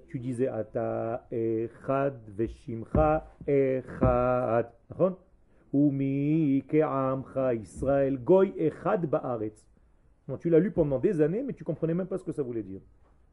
tu 0.07 0.21
disais 0.21 0.47
Ata 0.47 1.27
Echad 1.33 2.21
Veshimcha 2.29 3.27
Echad. 3.47 4.71
Umi 5.73 6.65
Ke'amcha 6.69 7.55
Israël 7.55 8.19
Goy 8.19 8.55
Echad 8.57 9.05
Ba'aretz 9.07 9.67
tu 10.41 10.49
l'as 10.49 10.59
lu 10.59 10.71
pendant 10.73 10.99
des 10.99 11.21
années, 11.21 11.43
mais 11.43 11.53
tu 11.53 11.63
comprenais 11.65 11.95
même 11.95 12.09
pas 12.09 12.19
ce 12.19 12.25
que 12.25 12.33
ça 12.33 12.43
voulait 12.43 12.63
dire. 12.65 12.81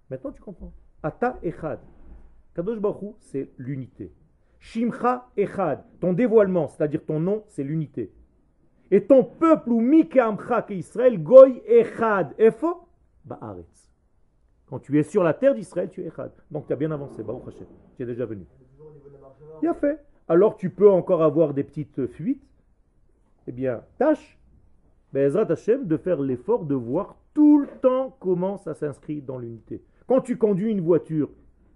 Maintenant, 0.09 0.31
tu 0.31 0.41
comprends. 0.41 0.71
Ata 1.03 1.37
Echad. 1.43 1.79
Kadosh 2.55 2.79
Baruch 2.79 3.15
c'est 3.19 3.51
l'unité. 3.57 4.11
Shimcha 4.59 5.27
Echad. 5.35 5.83
Ton 5.99 6.13
dévoilement, 6.13 6.67
c'est-à-dire 6.69 7.05
ton 7.05 7.19
nom, 7.19 7.43
c'est 7.49 7.63
l'unité. 7.63 8.13
Et 8.89 9.03
ton 9.03 9.23
peuple, 9.23 9.71
ou 9.71 9.81
Mikeamcha, 9.81 10.65
Israël, 10.69 11.21
Goy 11.21 11.61
Echad. 11.67 12.33
Efo? 12.37 12.87
Ba'aretz. 13.25 13.91
Quand 14.67 14.79
tu 14.79 14.97
es 14.97 15.03
sur 15.03 15.23
la 15.23 15.33
terre 15.33 15.53
d'Israël, 15.53 15.89
tu 15.89 16.01
es 16.01 16.07
Echad. 16.07 16.31
Donc 16.49 16.67
tu 16.67 16.73
as 16.73 16.77
bien 16.77 16.91
avancé, 16.91 17.21
Baruch 17.23 17.47
Hashem. 17.47 17.67
Tu 17.97 18.03
es 18.03 18.05
déjà 18.05 18.25
venu. 18.25 18.45
Bien 19.61 19.73
fait. 19.73 19.99
Alors 20.27 20.55
tu 20.55 20.69
peux 20.69 20.89
encore 20.89 21.21
avoir 21.21 21.53
des 21.53 21.63
petites 21.63 22.07
fuites. 22.07 22.43
Eh 23.47 23.51
bien, 23.51 23.83
tâche 23.97 24.39
Bezrat 25.11 25.51
Hashem, 25.51 25.85
de 25.85 25.97
faire 25.97 26.21
l'effort 26.21 26.65
de 26.65 26.73
voir 26.73 27.17
tout 27.33 27.59
le 27.59 27.67
temps 27.81 28.15
comment 28.19 28.57
ça 28.57 28.73
s'inscrit 28.73 29.21
dans 29.21 29.37
l'unité. 29.37 29.83
Quand 30.07 30.21
tu 30.21 30.37
conduis 30.37 30.71
une 30.71 30.81
voiture, 30.81 31.29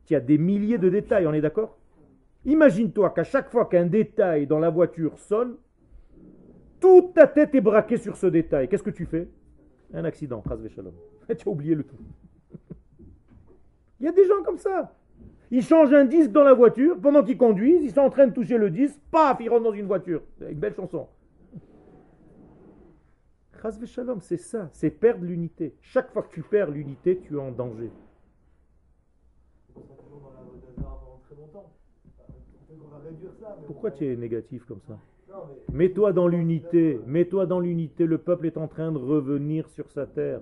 tu 0.05 0.15
as 0.15 0.19
des 0.19 0.37
milliers 0.37 0.77
de 0.77 0.89
détails, 0.89 1.27
on 1.27 1.33
est 1.33 1.41
d'accord? 1.41 1.77
Imagine-toi 2.45 3.09
qu'à 3.11 3.23
chaque 3.23 3.49
fois 3.49 3.65
qu'un 3.65 3.85
détail 3.85 4.47
dans 4.47 4.59
la 4.59 4.69
voiture 4.69 5.17
sonne, 5.17 5.55
toute 6.79 7.13
ta 7.13 7.27
tête 7.27 7.55
est 7.55 7.61
braquée 7.61 7.97
sur 7.97 8.15
ce 8.15 8.27
détail. 8.27 8.69
Qu'est-ce 8.69 8.83
que 8.83 8.89
tu 8.89 9.05
fais? 9.05 9.27
Un 9.93 10.05
accident, 10.05 10.43
tu 11.27 11.49
as 11.49 11.51
oublié 11.51 11.75
le 11.75 11.83
tout. 11.83 11.97
Il 13.99 14.05
y 14.05 14.09
a 14.09 14.11
des 14.11 14.25
gens 14.25 14.43
comme 14.43 14.57
ça. 14.57 14.93
Ils 15.49 15.63
changent 15.63 15.93
un 15.93 16.05
disque 16.05 16.31
dans 16.31 16.43
la 16.43 16.53
voiture, 16.53 16.97
pendant 16.99 17.23
qu'ils 17.23 17.37
conduisent, 17.37 17.83
ils 17.83 17.91
sont 17.91 18.01
en 18.01 18.09
train 18.09 18.27
de 18.27 18.33
toucher 18.33 18.57
le 18.57 18.69
disque, 18.69 18.99
paf, 19.11 19.37
ils 19.39 19.49
rentrent 19.49 19.63
dans 19.63 19.73
une 19.73 19.87
voiture. 19.87 20.21
Une 20.41 20.59
belle 20.59 20.75
chanson 20.75 21.07
c'est 24.21 24.37
ça, 24.37 24.69
c'est 24.73 24.89
perdre 24.89 25.25
l'unité. 25.25 25.75
Chaque 25.81 26.11
fois 26.11 26.23
que 26.23 26.33
tu 26.33 26.41
perds 26.41 26.71
l'unité, 26.71 27.19
tu 27.19 27.35
es 27.35 27.39
en 27.39 27.51
danger. 27.51 27.91
Pourquoi 33.65 33.91
tu 33.91 34.05
es 34.05 34.15
négatif 34.15 34.65
comme 34.65 34.81
ça 34.81 34.97
Mets-toi 35.71 36.13
dans 36.13 36.27
l'unité, 36.27 36.99
mets-toi 37.05 37.45
dans 37.45 37.59
l'unité. 37.59 38.05
Le 38.05 38.17
peuple 38.17 38.47
est 38.47 38.57
en 38.57 38.67
train 38.67 38.91
de 38.91 38.97
revenir 38.97 39.69
sur 39.69 39.89
sa 39.91 40.05
terre. 40.05 40.41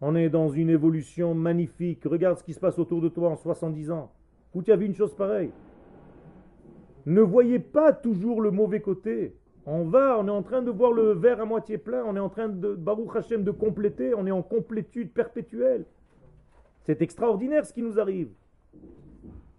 On 0.00 0.16
est 0.16 0.28
dans 0.28 0.48
une 0.48 0.70
évolution 0.70 1.34
magnifique. 1.34 2.04
Regarde 2.04 2.38
ce 2.38 2.44
qui 2.44 2.54
se 2.54 2.60
passe 2.60 2.78
autour 2.78 3.00
de 3.00 3.08
toi 3.08 3.30
en 3.30 3.36
70 3.36 3.90
ans. 3.90 4.12
Où 4.54 4.62
tu 4.62 4.72
as 4.72 4.76
vu 4.76 4.86
une 4.86 4.94
chose 4.94 5.14
pareille 5.14 5.50
Ne 7.06 7.20
voyez 7.20 7.58
pas 7.58 7.92
toujours 7.92 8.40
le 8.40 8.50
mauvais 8.50 8.80
côté. 8.80 9.34
On 9.66 9.84
va, 9.84 10.18
on 10.18 10.26
est 10.26 10.30
en 10.30 10.42
train 10.42 10.62
de 10.62 10.70
voir 10.70 10.92
le 10.92 11.12
verre 11.12 11.40
à 11.40 11.46
moitié 11.46 11.78
plein, 11.78 12.04
on 12.04 12.16
est 12.16 12.20
en 12.20 12.28
train 12.28 12.48
de, 12.48 12.74
Baruch 12.74 13.16
Hashem, 13.16 13.44
de 13.44 13.50
compléter, 13.50 14.12
on 14.14 14.26
est 14.26 14.30
en 14.30 14.42
complétude 14.42 15.10
perpétuelle. 15.10 15.86
C'est 16.82 17.00
extraordinaire 17.00 17.64
ce 17.64 17.72
qui 17.72 17.80
nous 17.80 17.98
arrive. 17.98 18.28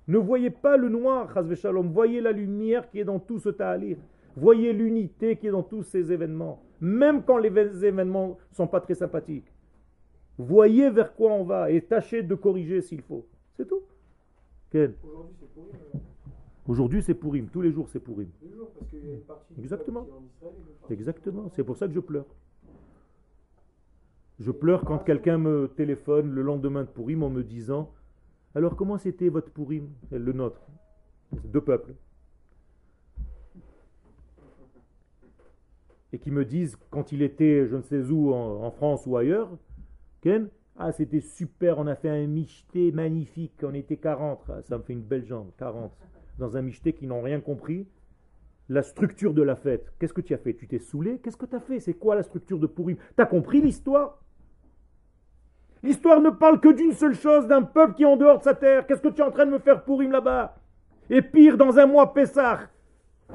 Ne 0.08 0.18
voyez 0.18 0.50
pas 0.50 0.78
le 0.78 0.90
noir, 0.90 1.34
Shalom, 1.56 1.92
voyez 1.92 2.22
la 2.22 2.32
lumière 2.32 2.90
qui 2.90 3.00
est 3.00 3.06
dans 3.06 3.20
tout 3.20 3.40
ce 3.40 3.50
ta'alir. 3.50 3.98
Voyez 4.36 4.74
l'unité 4.74 5.38
qui 5.38 5.48
est 5.48 5.52
dans 5.52 5.64
tous 5.64 5.84
ces 5.84 6.12
événements, 6.12 6.62
même 6.82 7.24
quand 7.24 7.38
les 7.38 7.86
événements 7.86 8.38
ne 8.52 8.56
sont 8.56 8.68
pas 8.68 8.82
très 8.82 8.96
sympathiques. 8.96 9.52
Voyez 10.38 10.90
vers 10.90 11.16
quoi 11.16 11.32
on 11.32 11.44
va 11.44 11.72
et 11.72 11.82
tâchez 11.82 12.22
de 12.22 12.36
corriger 12.36 12.82
s'il 12.82 13.02
faut. 13.02 13.26
C'est 13.56 13.68
tout. 13.68 13.82
Aujourd'hui, 14.74 14.92
c'est 15.40 15.48
pour 15.48 15.66
Aujourd'hui, 16.68 17.02
c'est 17.02 17.14
Pourim. 17.14 17.48
Tous 17.48 17.62
les 17.62 17.72
jours, 17.72 17.88
c'est 17.88 18.00
Pourim. 18.00 18.28
Exactement. 19.58 20.08
Exactement. 20.90 21.50
C'est 21.50 21.64
pour 21.64 21.78
ça 21.78 21.88
que 21.88 21.94
je 21.94 22.00
pleure. 22.00 22.26
Je 24.40 24.52
pleure 24.52 24.84
quand 24.84 24.98
quelqu'un 25.00 25.38
me 25.38 25.68
téléphone 25.78 26.32
le 26.32 26.42
lendemain 26.42 26.82
de 26.82 26.90
Pourim 26.90 27.24
en 27.24 27.30
me 27.30 27.44
disant 27.44 27.94
Alors, 28.56 28.78
comment 28.78 28.98
c'était 28.98 29.28
votre 29.28 29.52
Pourim 29.52 29.90
Le 30.10 30.32
nôtre. 30.32 30.62
Deux 31.44 31.60
peuples? 31.60 31.94
Et 36.14 36.20
qui 36.20 36.32
me 36.32 36.46
disent, 36.46 36.78
quand 36.90 37.12
il 37.12 37.22
était 37.22 37.68
je 37.68 37.76
ne 37.76 37.82
sais 37.82 38.00
où, 38.10 38.34
en, 38.34 38.72
France 38.72 39.06
ou 39.06 39.18
ailleurs, 39.18 39.50
Ken, 40.22 40.48
ah, 40.78 40.94
c'était 40.94 41.20
super, 41.20 41.80
on 41.80 41.88
a 41.88 41.96
fait 41.96 42.10
un 42.10 42.28
michté 42.28 42.94
magnifique, 42.94 43.54
on 43.64 43.74
était 43.74 43.98
40. 43.98 44.40
Ah, 44.48 44.62
ça 44.62 44.78
me 44.78 44.84
fait 44.84 44.94
une 44.94 45.04
belle 45.04 45.26
jambe, 45.26 45.52
40 45.58 45.92
dans 46.40 46.56
un 46.56 46.62
michté 46.62 46.94
qui 46.94 47.08
n'ont 47.08 47.22
rien 47.22 47.42
compris 47.42 47.88
la 48.70 48.84
structure 48.84 49.34
de 49.34 49.42
la 49.42 49.56
fête. 49.56 49.92
Qu'est-ce 50.00 50.14
que 50.14 50.22
tu 50.22 50.34
as 50.34 50.38
fait? 50.38 50.54
Tu 50.54 50.68
t'es 50.68 50.80
saoulé? 50.80 51.20
Qu'est-ce 51.20 51.38
que 51.38 51.46
tu 51.46 51.56
as 51.56 51.60
fait? 51.60 51.80
C'est 51.80 51.94
quoi 51.94 52.16
la 52.16 52.24
structure 52.24 52.60
de 52.60 52.68
Pourim 52.68 52.96
Tu 52.96 53.22
as 53.22 53.26
compris 53.26 53.62
l'histoire? 53.62 54.25
L'histoire 55.86 56.20
ne 56.20 56.32
parle 56.32 56.60
que 56.60 56.70
d'une 56.70 56.94
seule 56.94 57.14
chose, 57.14 57.46
d'un 57.46 57.62
peuple 57.62 57.94
qui 57.94 58.02
est 58.02 58.08
en 58.08 58.18
dehors 58.18 58.40
de 58.40 58.44
sa 58.44 58.56
terre. 58.56 58.88
Qu'est-ce 58.88 59.04
que 59.04 59.10
tu 59.10 59.22
es 59.22 59.24
en 59.24 59.30
train 59.30 59.46
de 59.46 59.52
me 59.52 59.60
faire 59.60 59.84
Pourim 59.84 60.12
là-bas? 60.12 60.56
Et 61.12 61.22
pire, 61.22 61.58
dans 61.58 61.78
un 61.78 61.86
mois, 61.86 62.12
Pessah. 62.12 62.62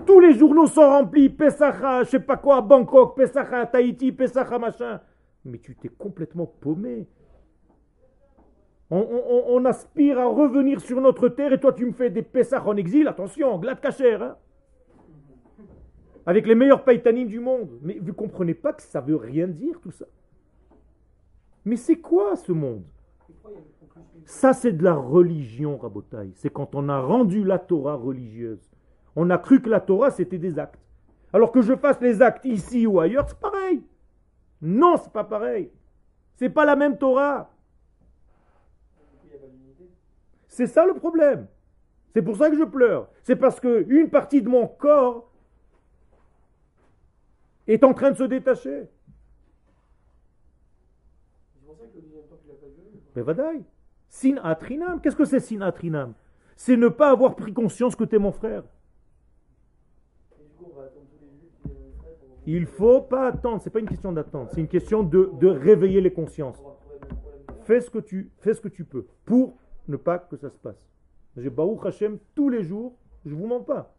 Tous 0.04 0.18
les 0.18 0.32
journaux 0.32 0.66
sont 0.66 0.80
remplis. 0.80 1.28
Pessah, 1.28 2.02
je 2.02 2.08
sais 2.08 2.18
pas 2.18 2.36
quoi, 2.36 2.60
Bangkok, 2.60 3.16
Pessah, 3.16 3.66
Tahiti, 3.66 4.10
Pessah, 4.10 4.58
machin. 4.58 5.00
Mais 5.44 5.58
tu 5.58 5.76
t'es 5.76 5.88
complètement 5.88 6.46
paumé. 6.46 7.06
On, 8.90 9.64
aspire 9.66 10.18
à 10.18 10.26
revenir 10.26 10.80
sur 10.80 11.00
notre 11.00 11.28
terre 11.28 11.52
et 11.52 11.60
toi 11.60 11.72
tu 11.72 11.86
me 11.86 11.92
fais 11.92 12.10
des 12.10 12.22
Pessah 12.22 12.60
en 12.66 12.76
exil, 12.76 13.06
attention, 13.06 13.56
glad 13.58 13.80
cacher, 13.80 14.14
hein 14.14 14.36
avec 16.26 16.46
les 16.46 16.56
meilleurs 16.56 16.82
païtanim 16.82 17.28
du 17.28 17.38
monde. 17.38 17.78
Mais 17.82 17.98
vous 18.00 18.08
ne 18.08 18.12
comprenez 18.12 18.54
pas 18.54 18.72
que 18.72 18.82
ça 18.82 19.00
veut 19.00 19.16
rien 19.16 19.46
dire 19.46 19.80
tout 19.80 19.92
ça. 19.92 20.06
Mais 21.70 21.76
c'est 21.76 22.00
quoi 22.00 22.34
ce 22.34 22.50
monde? 22.50 22.82
Ça 24.24 24.52
c'est 24.52 24.72
de 24.72 24.82
la 24.82 24.94
religion, 24.94 25.78
Rabotaï. 25.78 26.32
C'est 26.34 26.50
quand 26.50 26.74
on 26.74 26.88
a 26.88 27.00
rendu 27.00 27.44
la 27.44 27.60
Torah 27.60 27.94
religieuse. 27.94 28.68
On 29.14 29.30
a 29.30 29.38
cru 29.38 29.62
que 29.62 29.70
la 29.70 29.78
Torah 29.78 30.10
c'était 30.10 30.36
des 30.36 30.58
actes. 30.58 30.80
Alors 31.32 31.52
que 31.52 31.62
je 31.62 31.76
fasse 31.76 32.00
les 32.00 32.22
actes 32.22 32.44
ici 32.44 32.88
ou 32.88 32.98
ailleurs, 32.98 33.28
c'est 33.28 33.38
pareil. 33.38 33.84
Non, 34.60 34.96
c'est 34.96 35.12
pas 35.12 35.22
pareil. 35.22 35.70
C'est 36.34 36.48
pas 36.48 36.64
la 36.64 36.74
même 36.74 36.98
Torah. 36.98 37.48
C'est 40.48 40.66
ça 40.66 40.84
le 40.84 40.94
problème. 40.94 41.46
C'est 42.12 42.22
pour 42.22 42.34
ça 42.36 42.50
que 42.50 42.58
je 42.58 42.64
pleure. 42.64 43.08
C'est 43.22 43.36
parce 43.36 43.60
que 43.60 43.86
une 43.88 44.10
partie 44.10 44.42
de 44.42 44.48
mon 44.48 44.66
corps 44.66 45.30
est 47.68 47.84
en 47.84 47.94
train 47.94 48.10
de 48.10 48.16
se 48.16 48.24
détacher. 48.24 48.88
Mais 53.14 53.22
vadaï. 53.22 53.64
Sin 54.08 54.36
atrinam. 54.42 55.00
Qu'est-ce 55.00 55.16
que 55.16 55.24
c'est 55.24 55.40
sin 55.40 55.60
atrinam? 55.60 56.14
C'est 56.56 56.76
ne 56.76 56.88
pas 56.88 57.10
avoir 57.10 57.36
pris 57.36 57.52
conscience 57.52 57.96
que 57.96 58.04
tu 58.04 58.16
es 58.16 58.18
mon 58.18 58.32
frère. 58.32 58.64
Il 62.46 62.66
faut 62.66 63.02
pas 63.02 63.28
attendre, 63.28 63.60
c'est 63.62 63.70
pas 63.70 63.80
une 63.80 63.88
question 63.88 64.12
d'attendre, 64.12 64.50
c'est 64.52 64.60
une 64.60 64.68
question 64.68 65.02
de, 65.02 65.30
de, 65.38 65.46
réveiller 65.46 66.00
les 66.00 66.12
consciences. 66.12 66.60
Fais 67.62 67.80
ce, 67.80 67.90
que 67.90 67.98
tu, 67.98 68.30
fais 68.38 68.54
ce 68.54 68.60
que 68.60 68.68
tu 68.68 68.84
peux 68.84 69.06
pour 69.24 69.56
ne 69.86 69.96
pas 69.96 70.18
que 70.18 70.36
ça 70.36 70.50
se 70.50 70.58
passe. 70.58 70.84
J'ai 71.36 71.50
Baruch 71.50 71.84
Hashem 71.84 72.18
tous 72.34 72.48
les 72.48 72.64
jours, 72.64 72.96
je 73.24 73.30
ne 73.30 73.36
vous 73.36 73.46
mens 73.46 73.60
pas, 73.60 73.94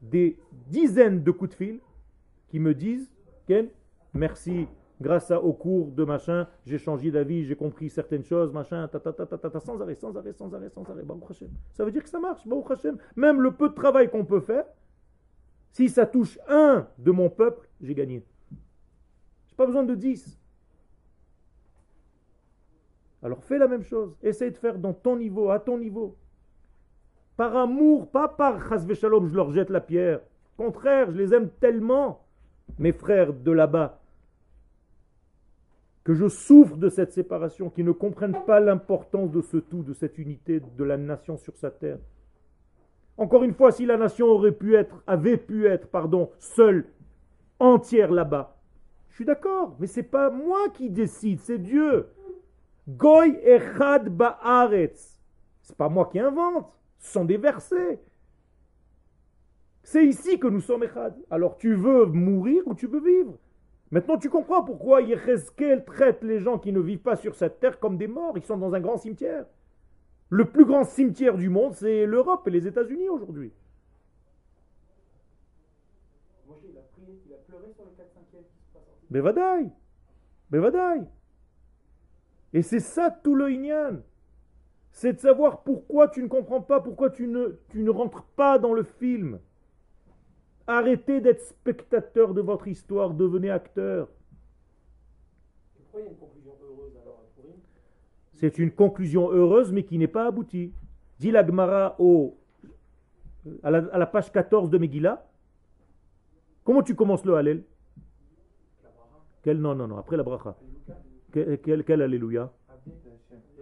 des 0.00 0.38
dizaines 0.68 1.22
de 1.22 1.30
coups 1.30 1.50
de 1.50 1.56
fil 1.56 1.80
qui 2.48 2.60
me 2.60 2.74
disent 2.74 3.10
Ken, 3.46 3.68
merci, 4.14 4.66
grâce 5.00 5.30
à, 5.30 5.42
au 5.42 5.52
cours 5.52 5.90
de 5.92 6.04
machin, 6.04 6.46
j'ai 6.64 6.78
changé 6.78 7.10
d'avis, 7.10 7.44
j'ai 7.44 7.56
compris 7.56 7.90
certaines 7.90 8.24
choses, 8.24 8.52
machin, 8.52 8.88
ta, 8.88 9.00
ta, 9.00 9.12
ta, 9.12 9.26
ta, 9.26 9.38
ta, 9.38 9.60
sans 9.60 9.80
arrêt, 9.80 9.94
sans 9.94 10.16
arrêt, 10.16 10.32
sans 10.32 10.52
arrêt, 10.54 10.70
sans 10.70 10.84
arrêt. 10.90 11.02
Baruch 11.02 11.30
Hashem. 11.30 11.50
Ça 11.72 11.84
veut 11.84 11.92
dire 11.92 12.02
que 12.02 12.08
ça 12.08 12.20
marche, 12.20 12.46
Baruch 12.46 12.70
Hashem. 12.70 12.98
Même 13.14 13.40
le 13.40 13.52
peu 13.52 13.68
de 13.68 13.74
travail 13.74 14.10
qu'on 14.10 14.24
peut 14.24 14.40
faire, 14.40 14.64
si 15.72 15.88
ça 15.88 16.06
touche 16.06 16.38
un 16.48 16.86
de 16.98 17.10
mon 17.10 17.28
peuple, 17.28 17.68
j'ai 17.80 17.94
gagné. 17.94 18.24
Je 19.46 19.52
n'ai 19.52 19.56
pas 19.56 19.66
besoin 19.66 19.82
de 19.84 19.94
dix. 19.94 20.40
Alors 23.22 23.42
fais 23.44 23.58
la 23.58 23.68
même 23.68 23.82
chose. 23.82 24.16
Essaye 24.22 24.52
de 24.52 24.56
faire 24.56 24.78
dans 24.78 24.94
ton 24.94 25.16
niveau, 25.16 25.50
à 25.50 25.58
ton 25.58 25.78
niveau. 25.78 26.16
Par 27.36 27.54
amour, 27.56 28.10
pas 28.10 28.28
par 28.28 28.66
chas 28.68 28.86
shalom, 28.94 29.26
je 29.26 29.34
leur 29.34 29.50
jette 29.52 29.68
la 29.68 29.80
pierre. 29.80 30.20
Au 30.56 30.64
contraire, 30.64 31.10
je 31.10 31.18
les 31.18 31.34
aime 31.34 31.50
tellement, 31.60 32.24
mes 32.78 32.92
frères 32.92 33.34
de 33.34 33.50
là-bas, 33.50 34.00
que 36.06 36.14
je 36.14 36.28
souffre 36.28 36.76
de 36.76 36.88
cette 36.88 37.10
séparation, 37.10 37.68
qui 37.68 37.82
ne 37.82 37.90
comprennent 37.90 38.44
pas 38.46 38.60
l'importance 38.60 39.32
de 39.32 39.40
ce 39.40 39.56
tout, 39.56 39.82
de 39.82 39.92
cette 39.92 40.18
unité 40.18 40.60
de 40.60 40.84
la 40.84 40.96
nation 40.96 41.36
sur 41.36 41.56
sa 41.56 41.72
terre. 41.72 41.98
Encore 43.16 43.42
une 43.42 43.54
fois, 43.54 43.72
si 43.72 43.86
la 43.86 43.96
nation 43.96 44.26
aurait 44.26 44.52
pu 44.52 44.76
être, 44.76 45.02
avait 45.08 45.36
pu 45.36 45.66
être, 45.66 45.88
pardon, 45.88 46.30
seule, 46.38 46.86
entière 47.58 48.12
là-bas, 48.12 48.56
je 49.08 49.16
suis 49.16 49.24
d'accord, 49.24 49.74
mais 49.80 49.88
c'est 49.88 50.04
pas 50.04 50.30
moi 50.30 50.68
qui 50.74 50.90
décide, 50.90 51.40
c'est 51.40 51.58
Dieu. 51.58 52.06
Goy 52.86 53.36
echad 53.42 54.08
ba'aretz. 54.08 55.20
C'est 55.62 55.76
pas 55.76 55.88
moi 55.88 56.08
qui 56.12 56.20
invente, 56.20 56.68
ce 57.00 57.14
sont 57.14 57.24
des 57.24 57.36
versets. 57.36 57.98
C'est 59.82 60.06
ici 60.06 60.38
que 60.38 60.46
nous 60.46 60.60
sommes 60.60 60.84
echad. 60.84 61.16
Alors 61.30 61.56
tu 61.56 61.74
veux 61.74 62.06
mourir 62.06 62.62
ou 62.64 62.74
tu 62.76 62.86
veux 62.86 63.00
vivre? 63.00 63.36
Maintenant 63.90 64.18
tu 64.18 64.28
comprends 64.28 64.64
pourquoi 64.64 65.02
Yechezkel 65.02 65.84
traite 65.84 66.22
les 66.22 66.40
gens 66.40 66.58
qui 66.58 66.72
ne 66.72 66.80
vivent 66.80 66.98
pas 66.98 67.16
sur 67.16 67.34
cette 67.34 67.60
terre 67.60 67.78
comme 67.78 67.96
des 67.96 68.08
morts. 68.08 68.36
Ils 68.36 68.44
sont 68.44 68.56
dans 68.56 68.74
un 68.74 68.80
grand 68.80 68.96
cimetière. 68.96 69.46
Le 70.28 70.44
plus 70.44 70.64
grand 70.64 70.84
cimetière 70.84 71.36
du 71.36 71.48
monde, 71.48 71.74
c'est 71.74 72.04
l'Europe 72.04 72.48
et 72.48 72.50
les 72.50 72.66
États-Unis 72.66 73.08
aujourd'hui. 73.08 73.52
Bevadaï. 79.08 79.70
Bevadaï. 80.50 81.06
Et 82.52 82.62
c'est 82.62 82.80
ça 82.80 83.10
tout 83.10 83.34
le 83.34 83.50
Inyan. 83.52 84.00
C'est 84.90 85.12
de 85.12 85.20
savoir 85.20 85.62
pourquoi 85.62 86.08
tu 86.08 86.22
ne 86.22 86.28
comprends 86.28 86.62
pas, 86.62 86.80
pourquoi 86.80 87.10
tu 87.10 87.28
ne, 87.28 87.58
tu 87.68 87.82
ne 87.82 87.90
rentres 87.90 88.24
pas 88.34 88.58
dans 88.58 88.72
le 88.72 88.82
film. 88.82 89.38
Arrêtez 90.66 91.20
d'être 91.20 91.42
spectateur 91.42 92.34
de 92.34 92.40
votre 92.40 92.66
histoire, 92.66 93.14
devenez 93.14 93.50
acteur. 93.50 94.08
C'est 98.34 98.58
une 98.58 98.70
conclusion 98.70 99.30
heureuse, 99.30 99.72
mais 99.72 99.84
qui 99.84 99.96
n'est 99.96 100.08
pas 100.08 100.26
aboutie. 100.26 100.72
Dit 101.18 101.30
la 101.30 101.46
Gemara 101.46 101.96
au, 101.98 102.36
à, 103.62 103.70
la, 103.70 104.06
page 104.06 104.30
14 104.30 104.70
de 104.70 104.78
Megillah. 104.78 105.24
Comment 106.64 106.82
tu 106.82 106.94
commences 106.94 107.24
le 107.24 107.36
Hallel? 107.36 107.62
Quel, 109.42 109.58
Non, 109.58 109.74
non, 109.74 109.86
non, 109.86 109.96
après 109.96 110.16
la 110.16 110.22
bracha. 110.22 110.56
Quel, 111.32 111.84
quel, 111.84 112.02
Alléluia? 112.02 112.52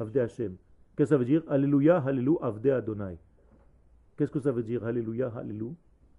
Avde 0.00 0.16
Hashem. 0.16 0.56
Qu'est-ce 0.96 1.10
que 1.10 1.14
ça 1.14 1.16
veut 1.18 1.24
dire? 1.24 1.42
Alléluia, 1.48 1.98
Alléluia, 1.98 2.38
Avde 2.42 2.66
Adonai. 2.66 3.18
Qu'est-ce 4.16 4.30
que 4.30 4.40
ça 4.40 4.50
veut 4.52 4.62
dire? 4.62 4.84
Alléluia, 4.84 5.32
Alléluia, 5.36 5.74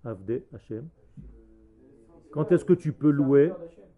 Avde 0.05 0.43
Hashem 0.53 0.87
Quand 2.31 2.51
est-ce 2.51 2.63
que 2.63 2.73
tu 2.73 2.93
peux 2.93 3.09
louer 3.09 3.51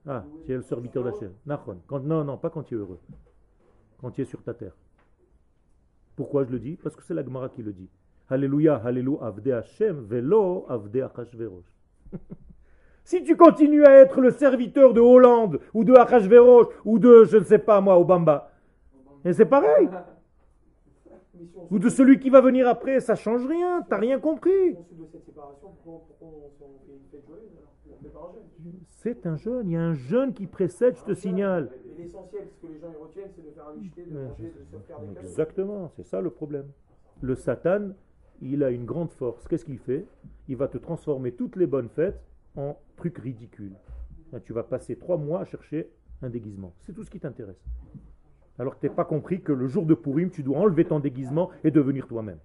Ah, 0.07 0.23
tu 0.45 0.53
es 0.53 0.55
le 0.55 0.61
serviteur 0.61 1.03
d'Hachem. 1.03 1.31
Non, 1.45 2.23
non, 2.23 2.37
pas 2.37 2.49
quand 2.49 2.63
tu 2.63 2.75
es 2.75 2.77
heureux. 2.77 2.99
Quand 3.99 4.11
tu 4.11 4.21
es 4.21 4.25
sur 4.25 4.41
ta 4.41 4.53
terre. 4.53 4.75
Pourquoi 6.15 6.45
je 6.45 6.51
le 6.51 6.59
dis? 6.59 6.77
Parce 6.81 6.95
que 6.95 7.03
c'est 7.03 7.13
la 7.13 7.23
Gemara 7.23 7.49
qui 7.49 7.61
le 7.61 7.73
dit. 7.73 7.89
Alléluia, 8.29 8.75
Alléluia, 8.75 9.19
Avde 9.21 9.47
Hashem, 9.47 10.05
Velo, 10.05 10.65
Avde 10.69 10.97
Achashverosh. 10.97 11.65
Si 13.03 13.23
tu 13.23 13.37
continues 13.37 13.85
à 13.85 14.01
être 14.01 14.19
le 14.19 14.31
serviteur 14.31 14.93
de 14.93 14.99
Hollande 14.99 15.61
ou 15.73 15.85
de 15.85 15.93
Akashverosh 15.93 16.65
ou 16.83 16.99
de, 16.99 17.23
je 17.23 17.37
ne 17.37 17.45
sais 17.45 17.57
pas 17.57 17.79
moi, 17.79 17.97
Obamba, 17.97 18.51
et 19.23 19.31
c'est 19.31 19.45
pareil. 19.45 19.87
Ou 21.69 21.79
de 21.79 21.89
celui 21.89 22.19
qui 22.19 22.29
va 22.29 22.41
venir 22.41 22.67
après, 22.67 22.99
ça 22.99 23.15
change 23.15 23.45
rien, 23.45 23.83
t'as 23.89 23.97
rien 23.97 24.19
compris. 24.19 24.75
C'est 28.87 29.25
un 29.25 29.37
jeûne, 29.37 29.69
il 29.69 29.73
y 29.73 29.75
a 29.75 29.81
un 29.81 29.93
jeûne 29.93 30.33
qui 30.33 30.47
précède, 30.47 30.95
je 30.97 31.03
te 31.03 31.13
signale. 31.13 31.69
L'essentiel, 31.97 32.47
ce 32.51 32.67
que 32.67 32.71
les 32.71 32.79
gens 32.79 32.93
retiennent, 32.99 33.31
c'est 33.35 33.45
de 33.45 33.51
faire 33.51 33.67
un 33.67 33.73
de 33.73 34.27
manger, 34.27 34.53
de 34.71 34.77
se 34.77 34.83
faire 34.85 34.99
des 34.99 35.19
Exactement, 35.19 35.91
c'est 35.95 36.05
ça 36.05 36.21
le 36.21 36.29
problème. 36.29 36.67
Le 37.21 37.35
Satan 37.35 37.91
il 38.41 38.63
a 38.63 38.69
une 38.69 38.85
grande 38.85 39.11
force. 39.11 39.47
Qu'est-ce 39.47 39.65
qu'il 39.65 39.79
fait? 39.79 40.05
Il 40.47 40.57
va 40.57 40.67
te 40.67 40.77
transformer 40.77 41.31
toutes 41.31 41.55
les 41.55 41.67
bonnes 41.67 41.89
fêtes 41.89 42.21
en 42.55 42.77
trucs 42.95 43.17
ridicules. 43.17 43.75
Tu 44.45 44.53
vas 44.53 44.63
passer 44.63 44.97
trois 44.97 45.17
mois 45.17 45.41
à 45.41 45.45
chercher 45.45 45.89
un 46.21 46.29
déguisement. 46.29 46.73
C'est 46.81 46.93
tout 46.93 47.03
ce 47.03 47.09
qui 47.09 47.19
t'intéresse. 47.19 47.63
Alors 48.59 48.75
que 48.75 48.79
tu 48.79 48.87
n'as 48.87 48.93
pas 48.93 49.05
compris 49.05 49.41
que 49.41 49.51
le 49.51 49.67
jour 49.67 49.85
de 49.85 49.93
Purim, 49.93 50.29
tu 50.29 50.43
dois 50.43 50.57
enlever 50.57 50.85
ton 50.85 50.99
déguisement 50.99 51.51
et 51.63 51.71
devenir 51.71 52.07
toi-même. 52.07 52.39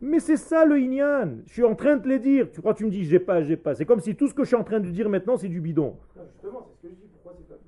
Mais 0.00 0.20
c'est 0.20 0.36
ça 0.36 0.64
le 0.64 0.78
Inyan. 0.78 1.38
Je 1.46 1.52
suis 1.52 1.64
en 1.64 1.74
train 1.74 1.96
de 1.96 2.02
te 2.02 2.08
les 2.08 2.18
dire. 2.18 2.50
Tu 2.50 2.60
crois 2.60 2.74
que 2.74 2.78
tu 2.78 2.84
me 2.84 2.90
dis 2.90 3.04
j'ai 3.04 3.18
pas, 3.18 3.42
j'ai 3.42 3.56
pas. 3.56 3.74
C'est 3.74 3.86
comme 3.86 4.00
si 4.00 4.14
tout 4.14 4.28
ce 4.28 4.34
que 4.34 4.42
je 4.42 4.48
suis 4.48 4.56
en 4.56 4.64
train 4.64 4.80
de 4.80 4.90
dire 4.90 5.08
maintenant, 5.08 5.36
c'est 5.36 5.48
du 5.48 5.60
bidon. 5.60 5.96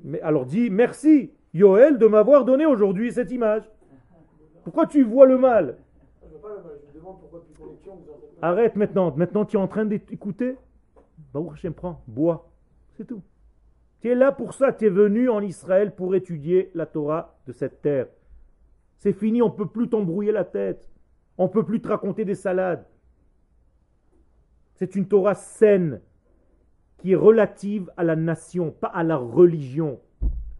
Mais 0.04 0.20
alors 0.20 0.44
dis 0.44 0.70
merci, 0.70 1.30
Yoel, 1.54 1.98
de 1.98 2.06
m'avoir 2.06 2.44
donné 2.44 2.66
aujourd'hui 2.66 3.12
cette 3.12 3.30
image. 3.30 3.62
Pourquoi 4.64 4.86
tu 4.86 5.02
vois 5.02 5.26
le 5.26 5.38
mal? 5.38 5.76
Arrête 8.42 8.76
maintenant. 8.76 9.14
Maintenant, 9.16 9.44
tu 9.44 9.56
es 9.56 9.60
en 9.60 9.68
train 9.68 9.84
d'écouter? 9.84 10.56
Bah, 11.32 11.40
Hachem, 11.52 11.72
prends, 11.72 12.02
bois. 12.06 12.50
C'est 12.96 13.06
tout. 13.06 13.22
Tu 14.00 14.10
es 14.10 14.14
là 14.14 14.32
pour 14.32 14.54
ça. 14.54 14.72
Tu 14.72 14.86
es 14.86 14.90
venu 14.90 15.28
en 15.28 15.40
Israël 15.40 15.94
pour 15.94 16.14
étudier 16.14 16.70
la 16.74 16.86
Torah 16.86 17.38
de 17.46 17.52
cette 17.52 17.82
terre. 17.82 18.06
C'est 18.98 19.12
fini, 19.12 19.42
on 19.42 19.48
ne 19.48 19.54
peut 19.54 19.68
plus 19.68 19.88
t'embrouiller 19.88 20.32
la 20.32 20.44
tête. 20.44 20.88
On 21.38 21.44
ne 21.44 21.50
peut 21.50 21.64
plus 21.64 21.80
te 21.80 21.88
raconter 21.88 22.24
des 22.24 22.34
salades. 22.34 22.86
C'est 24.74 24.94
une 24.94 25.08
Torah 25.08 25.34
saine 25.34 26.00
qui 26.98 27.12
est 27.12 27.16
relative 27.16 27.90
à 27.96 28.04
la 28.04 28.16
nation, 28.16 28.70
pas 28.70 28.88
à 28.88 29.02
la 29.02 29.16
religion. 29.16 30.00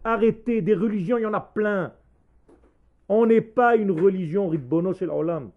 Arrêtez, 0.03 0.61
des 0.61 0.75
religions, 0.75 1.17
il 1.17 1.21
y 1.21 1.25
en 1.25 1.33
a 1.33 1.41
plein. 1.41 1.93
On 3.09 3.25
n'est 3.25 3.41
pas 3.41 3.75
une 3.75 3.91
religion, 3.91 4.49
Ridbono 4.49 4.93
Shel 4.93 5.09
Olam. 5.09 5.51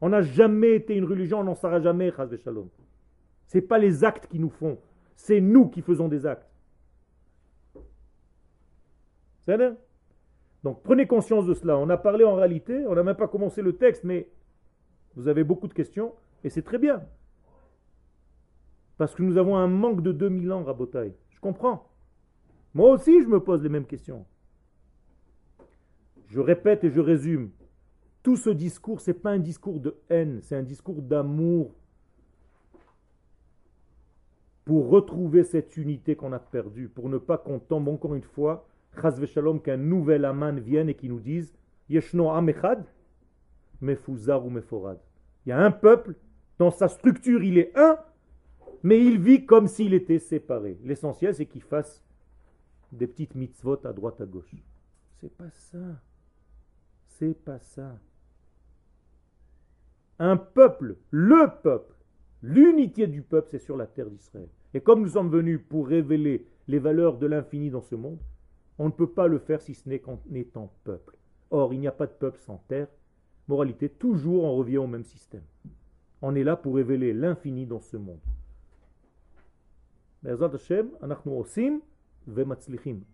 On 0.00 0.10
n'a 0.10 0.22
jamais 0.22 0.74
été 0.74 0.94
une 0.96 1.04
religion, 1.04 1.40
on 1.40 1.44
n'en 1.44 1.54
sera 1.54 1.80
jamais, 1.80 2.12
Chaz 2.12 2.36
Shalom. 2.36 2.68
Ce 3.46 3.58
n'est 3.58 3.62
pas 3.62 3.78
les 3.78 4.04
actes 4.04 4.26
qui 4.28 4.38
nous 4.38 4.50
font, 4.50 4.78
c'est 5.16 5.40
nous 5.40 5.68
qui 5.68 5.82
faisons 5.82 6.08
des 6.08 6.26
actes. 6.26 6.46
Donc 10.64 10.82
prenez 10.82 11.06
conscience 11.06 11.46
de 11.46 11.54
cela. 11.54 11.78
On 11.78 11.88
a 11.88 11.96
parlé 11.96 12.24
en 12.24 12.34
réalité, 12.34 12.84
on 12.86 12.94
n'a 12.94 13.02
même 13.02 13.16
pas 13.16 13.28
commencé 13.28 13.62
le 13.62 13.76
texte, 13.76 14.04
mais 14.04 14.28
vous 15.16 15.28
avez 15.28 15.44
beaucoup 15.44 15.68
de 15.68 15.74
questions, 15.74 16.14
et 16.44 16.50
c'est 16.50 16.62
très 16.62 16.78
bien. 16.78 17.02
Parce 18.96 19.14
que 19.14 19.22
nous 19.22 19.38
avons 19.38 19.56
un 19.56 19.68
manque 19.68 20.02
de 20.02 20.12
2000 20.12 20.52
ans, 20.52 20.64
Rabotaï. 20.64 21.14
Je 21.30 21.40
comprends. 21.40 21.88
Moi 22.74 22.90
aussi, 22.90 23.22
je 23.22 23.28
me 23.28 23.40
pose 23.40 23.62
les 23.62 23.68
mêmes 23.68 23.86
questions. 23.86 24.26
Je 26.28 26.40
répète 26.40 26.84
et 26.84 26.90
je 26.90 27.00
résume. 27.00 27.50
Tout 28.22 28.36
ce 28.36 28.50
discours, 28.50 29.00
ce 29.00 29.10
n'est 29.10 29.16
pas 29.16 29.30
un 29.30 29.38
discours 29.38 29.80
de 29.80 29.96
haine, 30.10 30.40
c'est 30.42 30.56
un 30.56 30.62
discours 30.62 31.00
d'amour 31.00 31.74
pour 34.64 34.90
retrouver 34.90 35.44
cette 35.44 35.78
unité 35.78 36.14
qu'on 36.14 36.32
a 36.32 36.38
perdue, 36.38 36.88
pour 36.88 37.08
ne 37.08 37.16
pas 37.16 37.38
qu'on 37.38 37.58
tombe 37.58 37.88
encore 37.88 38.14
une 38.14 38.22
fois, 38.22 38.68
qu'un 39.62 39.76
nouvel 39.76 40.24
Aman 40.24 40.58
vienne 40.58 40.88
et 40.88 40.94
qui 40.94 41.08
nous 41.08 41.20
dise 41.20 41.54
Yeshno 41.88 42.30
Amechad, 42.30 42.84
Mefuzar 43.80 44.44
ou 44.44 44.50
Meforad. 44.50 44.98
Il 45.46 45.50
y 45.50 45.52
a 45.52 45.58
un 45.58 45.70
peuple, 45.70 46.14
dans 46.58 46.70
sa 46.70 46.88
structure 46.88 47.42
il 47.42 47.58
est 47.58 47.76
un, 47.76 47.98
mais 48.82 49.04
il 49.04 49.20
vit 49.20 49.46
comme 49.46 49.68
s'il 49.68 49.94
était 49.94 50.18
séparé. 50.18 50.78
L'essentiel 50.84 51.34
c'est 51.34 51.46
qu'il 51.46 51.62
fasse 51.62 52.04
des 52.92 53.06
petites 53.06 53.34
mitzvot 53.34 53.78
à 53.84 53.92
droite 53.92 54.20
à 54.20 54.26
gauche. 54.26 54.54
C'est 55.20 55.34
pas 55.36 55.50
ça. 55.50 55.78
C'est 57.06 57.34
pas 57.34 57.58
ça. 57.58 57.98
Un 60.18 60.36
peuple, 60.36 60.96
le 61.10 61.48
peuple, 61.62 61.94
l'unité 62.42 63.06
du 63.06 63.22
peuple, 63.22 63.48
c'est 63.50 63.58
sur 63.58 63.76
la 63.76 63.86
terre 63.86 64.10
d'Israël. 64.10 64.48
Et 64.74 64.80
comme 64.80 65.02
nous 65.02 65.10
sommes 65.10 65.30
venus 65.30 65.60
pour 65.68 65.88
révéler 65.88 66.46
les 66.66 66.78
valeurs 66.78 67.18
de 67.18 67.26
l'infini 67.26 67.70
dans 67.70 67.80
ce 67.80 67.94
monde, 67.94 68.18
on 68.78 68.86
ne 68.86 68.92
peut 68.92 69.10
pas 69.10 69.26
le 69.26 69.38
faire 69.38 69.60
si 69.60 69.74
ce 69.74 69.88
n'est 69.88 69.98
qu'en 69.98 70.20
étant 70.32 70.72
peuple. 70.84 71.16
Or, 71.50 71.74
il 71.74 71.80
n'y 71.80 71.88
a 71.88 71.92
pas 71.92 72.06
de 72.06 72.12
peuple 72.12 72.38
sans 72.40 72.62
terre. 72.68 72.88
Moralité, 73.48 73.88
toujours 73.88 74.44
on 74.44 74.56
revient 74.56 74.78
au 74.78 74.86
même 74.86 75.04
système. 75.04 75.42
On 76.20 76.34
est 76.34 76.44
là 76.44 76.56
pour 76.56 76.76
révéler 76.76 77.12
l'infini 77.12 77.66
dans 77.66 77.80
ce 77.80 77.96
monde. 77.96 78.20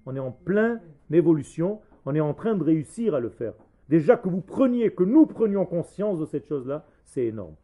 On 0.06 0.16
est 0.16 0.20
en 0.20 0.32
pleine 0.32 0.80
évolution, 1.10 1.80
on 2.06 2.14
est 2.14 2.20
en 2.20 2.34
train 2.34 2.54
de 2.54 2.64
réussir 2.64 3.14
à 3.14 3.20
le 3.20 3.28
faire. 3.28 3.54
Déjà 3.88 4.16
que 4.16 4.28
vous 4.28 4.40
preniez, 4.40 4.92
que 4.92 5.04
nous 5.04 5.26
prenions 5.26 5.66
conscience 5.66 6.18
de 6.18 6.24
cette 6.24 6.46
chose-là, 6.46 6.86
c'est 7.04 7.26
énorme. 7.26 7.54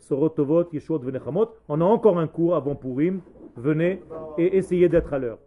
Samer, 0.00 1.44
on 1.68 1.80
a 1.80 1.84
encore 1.84 2.18
un 2.18 2.26
cours 2.26 2.54
avant 2.56 2.74
Purim. 2.74 3.20
Venez 3.56 4.02
et 4.38 4.56
essayez 4.56 4.88
d'être 4.88 5.12
à 5.12 5.18
l'heure. 5.18 5.38